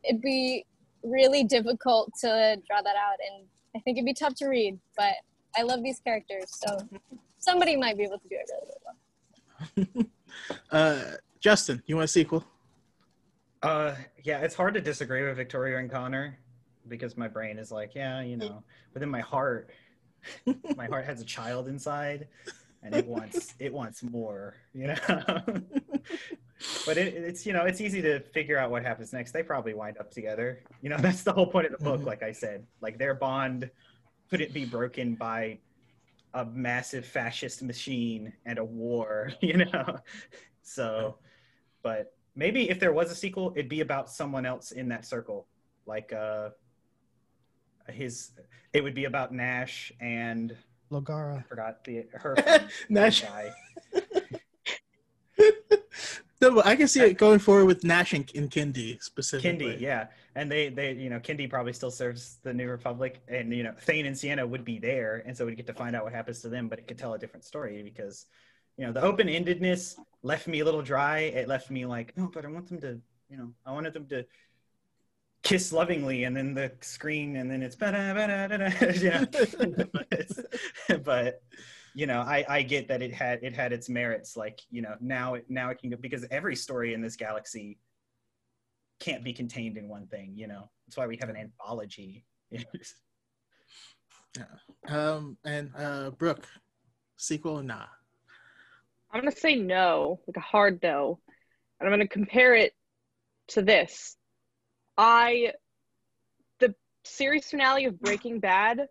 [0.02, 0.64] it'd be
[1.04, 3.46] really difficult to draw that out, and
[3.76, 4.78] I think it'd be tough to read.
[4.96, 5.14] But
[5.56, 6.78] I love these characters, so
[7.38, 10.06] somebody might be able to do it really, really well.
[10.70, 11.02] Uh,
[11.40, 12.44] Justin, you want a sequel?
[13.64, 16.38] Uh, yeah, it's hard to disagree with Victoria and Connor
[16.86, 18.62] because my brain is like, yeah, you know,
[18.92, 19.70] but then my heart,
[20.76, 22.28] my heart has a child inside,
[22.82, 24.96] and it wants it wants more, you know.
[26.86, 29.32] but it, it's you know it's easy to figure out what happens next.
[29.32, 30.60] They probably wind up together.
[30.82, 32.00] You know, that's the whole point of the book.
[32.00, 32.06] Mhm.
[32.06, 33.70] Like I said, like their bond
[34.30, 35.58] couldn't be broken by
[36.34, 39.32] a massive fascist machine and a war.
[39.40, 39.98] You know,
[40.62, 41.16] so
[41.82, 45.48] but maybe if there was a sequel it'd be about someone else in that circle
[45.86, 46.50] like uh
[47.88, 48.30] his
[48.72, 50.56] it would be about nash and
[50.90, 51.38] Logara.
[51.38, 52.36] I forgot the her
[52.88, 53.22] Nash.
[53.22, 53.52] guy.
[56.40, 59.74] No, but I can see it going forward with Nash and, and Kendy specifically.
[59.74, 63.52] Kendy, yeah, and they they you know Kendy probably still serves the New Republic, and
[63.52, 66.02] you know Thane and Ciena would be there, and so we'd get to find out
[66.04, 68.24] what happens to them, but it could tell a different story because
[68.78, 71.18] you know the open endedness left me a little dry.
[71.18, 72.98] It left me like, no, but I want them to,
[73.28, 74.24] you know, I wanted them to
[75.42, 81.04] kiss lovingly, and then the screen, and then it's ba-da, ba-da, da-da, you know, but,
[81.04, 81.42] but
[81.94, 84.94] you know I, I get that it had it had its merits like you know
[85.00, 87.78] now it now it can go because every story in this galaxy
[89.00, 92.24] can't be contained in one thing you know that's why we have an anthology
[94.36, 94.44] yeah.
[94.88, 96.46] Um, and uh, Brooke,
[97.16, 97.86] sequel or nah?
[99.12, 101.18] I'm gonna say no, like a hard no,
[101.78, 102.72] and I'm gonna compare it
[103.48, 104.16] to this.
[105.00, 105.54] I,
[106.58, 106.74] the
[107.04, 108.86] series finale of Breaking Bad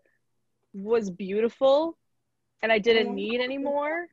[0.74, 1.96] was beautiful,
[2.62, 4.08] and I didn't need any more.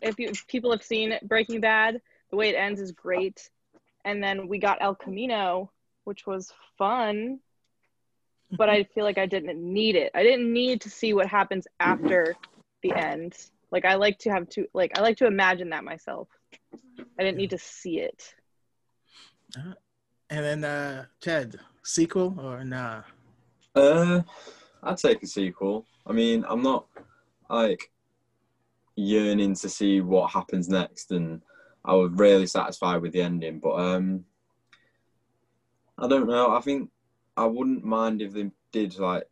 [0.00, 3.48] If, you, if people have seen Breaking Bad, the way it ends is great,
[4.04, 5.70] and then we got El Camino,
[6.02, 7.38] which was fun,
[8.50, 10.10] but I feel like I didn't need it.
[10.16, 12.34] I didn't need to see what happens after
[12.82, 13.36] the end.
[13.70, 16.26] Like I like to have to like I like to imagine that myself.
[17.16, 18.34] I didn't need to see it.
[19.56, 19.74] Uh,
[20.32, 23.02] And then uh Ted, sequel or nah?
[23.74, 24.22] Uh,
[24.82, 25.84] I'd take a sequel.
[26.06, 26.86] I mean, I'm not
[27.50, 27.92] like
[28.96, 31.42] yearning to see what happens next, and
[31.84, 33.60] I was really satisfied with the ending.
[33.60, 34.24] But um,
[35.98, 36.56] I don't know.
[36.56, 36.88] I think
[37.36, 39.24] I wouldn't mind if they did like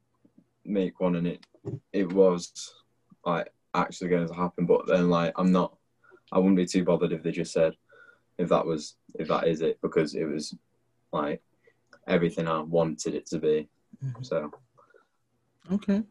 [0.67, 1.47] make one and it
[1.95, 2.75] it was
[3.25, 4.67] like actually going to happen.
[4.67, 5.75] But then like I'm not.
[6.31, 7.73] I wouldn't be too bothered if they just said
[8.37, 10.55] if that was if that is it because it was
[11.13, 11.43] like
[12.07, 13.69] everything I wanted it to be.
[14.03, 14.25] Mhm.
[14.25, 14.51] So
[15.73, 16.03] Okay.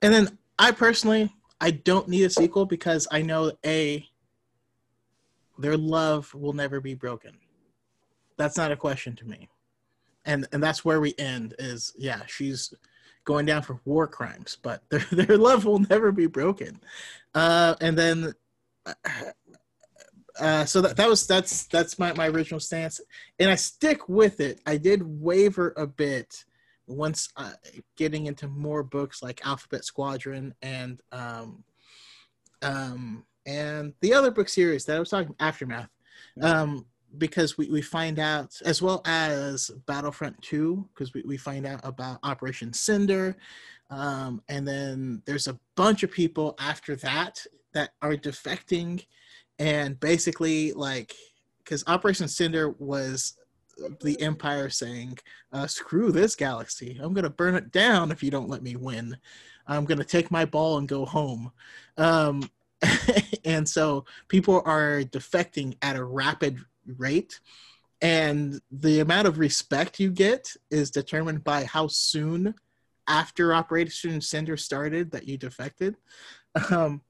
[0.00, 4.06] And then I personally, I don't need a sequel because I know a
[5.58, 7.36] their love will never be broken.
[8.36, 9.48] That's not a question to me.
[10.24, 12.72] And and that's where we end is yeah, she's
[13.24, 16.80] going down for war crimes, but their their love will never be broken.
[17.34, 18.32] Uh and then
[20.40, 23.00] uh, so that, that was that's that's my, my original stance.
[23.38, 24.60] And i stick with it.
[24.66, 26.44] I did waver a bit
[26.86, 27.52] once uh,
[27.96, 31.64] getting into more books like Alphabet Squadron and um,
[32.62, 35.90] um, and the other book series that I was talking Aftermath,
[36.40, 36.86] um,
[37.18, 41.80] because we, we find out as well as Battlefront Two, because we, we find out
[41.82, 43.36] about Operation Cinder,
[43.90, 47.44] um, and then there's a bunch of people after that
[47.74, 49.04] that are defecting,
[49.62, 51.14] and basically like
[51.62, 53.34] because Operation Cinder was
[54.02, 55.18] the Empire saying,
[55.52, 56.98] uh, "Screw this galaxy!
[57.00, 59.16] I'm gonna burn it down if you don't let me win.
[59.68, 61.52] I'm gonna take my ball and go home."
[61.96, 62.50] Um,
[63.44, 66.58] and so people are defecting at a rapid
[66.98, 67.38] rate,
[68.00, 72.56] and the amount of respect you get is determined by how soon
[73.06, 75.96] after Operation Cinder started that you defected.
[76.70, 77.00] Um,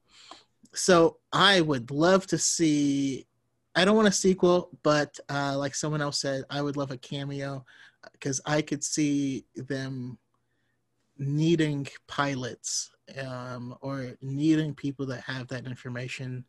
[0.73, 3.27] so I would love to see
[3.75, 6.97] I don't want a sequel, but uh, like someone else said, I would love a
[6.97, 7.65] cameo
[8.11, 10.19] because I could see them
[11.17, 16.45] needing pilots um, or needing people that have that information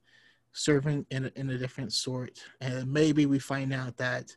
[0.52, 2.38] serving in a, in a different sort.
[2.60, 4.34] And maybe we find out that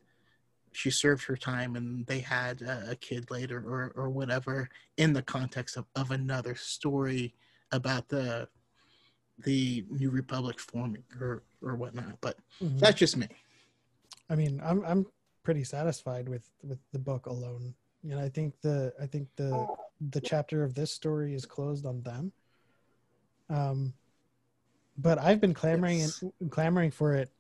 [0.72, 5.12] she served her time and they had a, a kid later or, or whatever in
[5.12, 7.34] the context of, of another story
[7.72, 8.48] about the
[9.44, 12.20] the New Republic forming or or whatnot.
[12.22, 12.80] But Mhm.
[12.80, 13.28] that's just me.
[14.30, 15.06] I mean, I'm I'm
[15.44, 17.74] pretty satisfied with with the book alone.
[18.04, 19.68] You know, I think the I think the
[20.10, 22.32] the chapter of this story is closed on them.
[23.50, 23.94] Um,
[24.98, 26.24] but I've been clamoring Yes.
[26.40, 27.32] and clamoring for it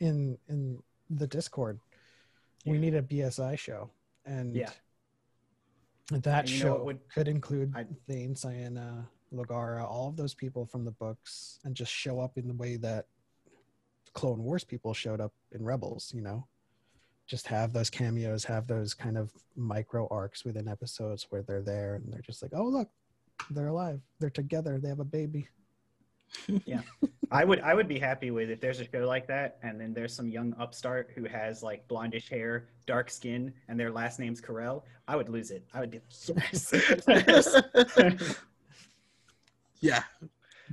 [0.00, 1.78] in in the Discord.
[2.66, 3.90] We need a BSI show,
[4.24, 4.72] and Yeah.
[6.10, 9.06] that And show would- could include I- Thane, Ciena,
[9.36, 12.76] Logara, all of those people from the books, and just show up in the way
[12.76, 13.06] that
[14.12, 16.12] Clone Wars people showed up in Rebels.
[16.14, 16.46] You know,
[17.26, 21.96] just have those cameos, have those kind of micro arcs within episodes where they're there
[21.96, 22.88] and they're just like, oh look,
[23.50, 25.48] they're alive, they're together, they have a baby.
[26.66, 26.80] Yeah.
[27.30, 29.92] I would I would be happy with if there's a show like that, and then
[29.94, 34.40] there's some young upstart who has like blondish hair, dark skin, and their last name's
[34.40, 34.82] Kyrell.
[35.08, 35.64] I would lose it.
[35.72, 36.00] I would be
[36.36, 36.74] yes.
[39.84, 40.02] yeah,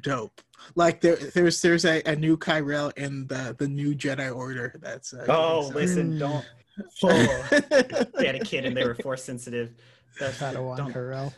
[0.02, 0.40] dope.
[0.76, 4.80] Like there, there's there's a, a new Kyrell in the the new Jedi Order.
[4.82, 6.20] That's uh, oh, so- listen, Mm.
[6.20, 6.46] don't.
[7.04, 9.74] Oh, they had a kid and they were force sensitive.
[10.20, 11.34] That's, Padawan don't- Kyrell.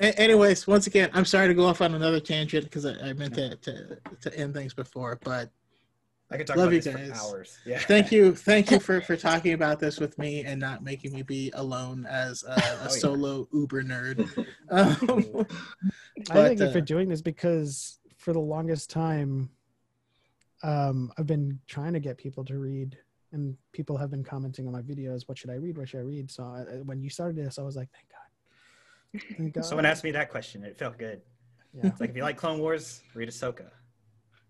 [0.00, 3.12] A- anyways, once again, I'm sorry to go off on another tangent because I, I
[3.12, 5.50] meant to, to to end things before, but
[6.30, 7.20] I could talk Love about you this guys.
[7.20, 7.58] for hours.
[7.66, 7.78] Yeah.
[7.78, 11.22] thank you, thank you for for talking about this with me and not making me
[11.22, 12.88] be alone as a, a Oh, yeah.
[12.88, 14.28] solo Uber nerd.
[14.68, 15.46] Um,
[16.28, 19.50] I But, thank you for uh, doing this because for the longest time,
[20.64, 22.98] um, I've been trying to get people to read,
[23.32, 25.28] and people have been commenting on my videos.
[25.28, 25.76] What should I read?
[25.78, 26.30] What should I read?
[26.30, 29.36] So I, when you started this, I was like, thank God.
[29.36, 29.64] Thank God.
[29.64, 30.64] Someone asked me that question.
[30.64, 31.20] It felt good.
[31.72, 31.86] Yeah.
[31.88, 33.66] It's like if you like Clone Wars, read Ahsoka.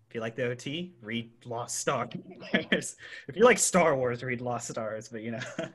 [0.07, 2.09] If you like the OT, read Lost Stars.
[2.53, 5.09] if you like Star Wars, read Lost Stars.
[5.09, 5.39] But you know,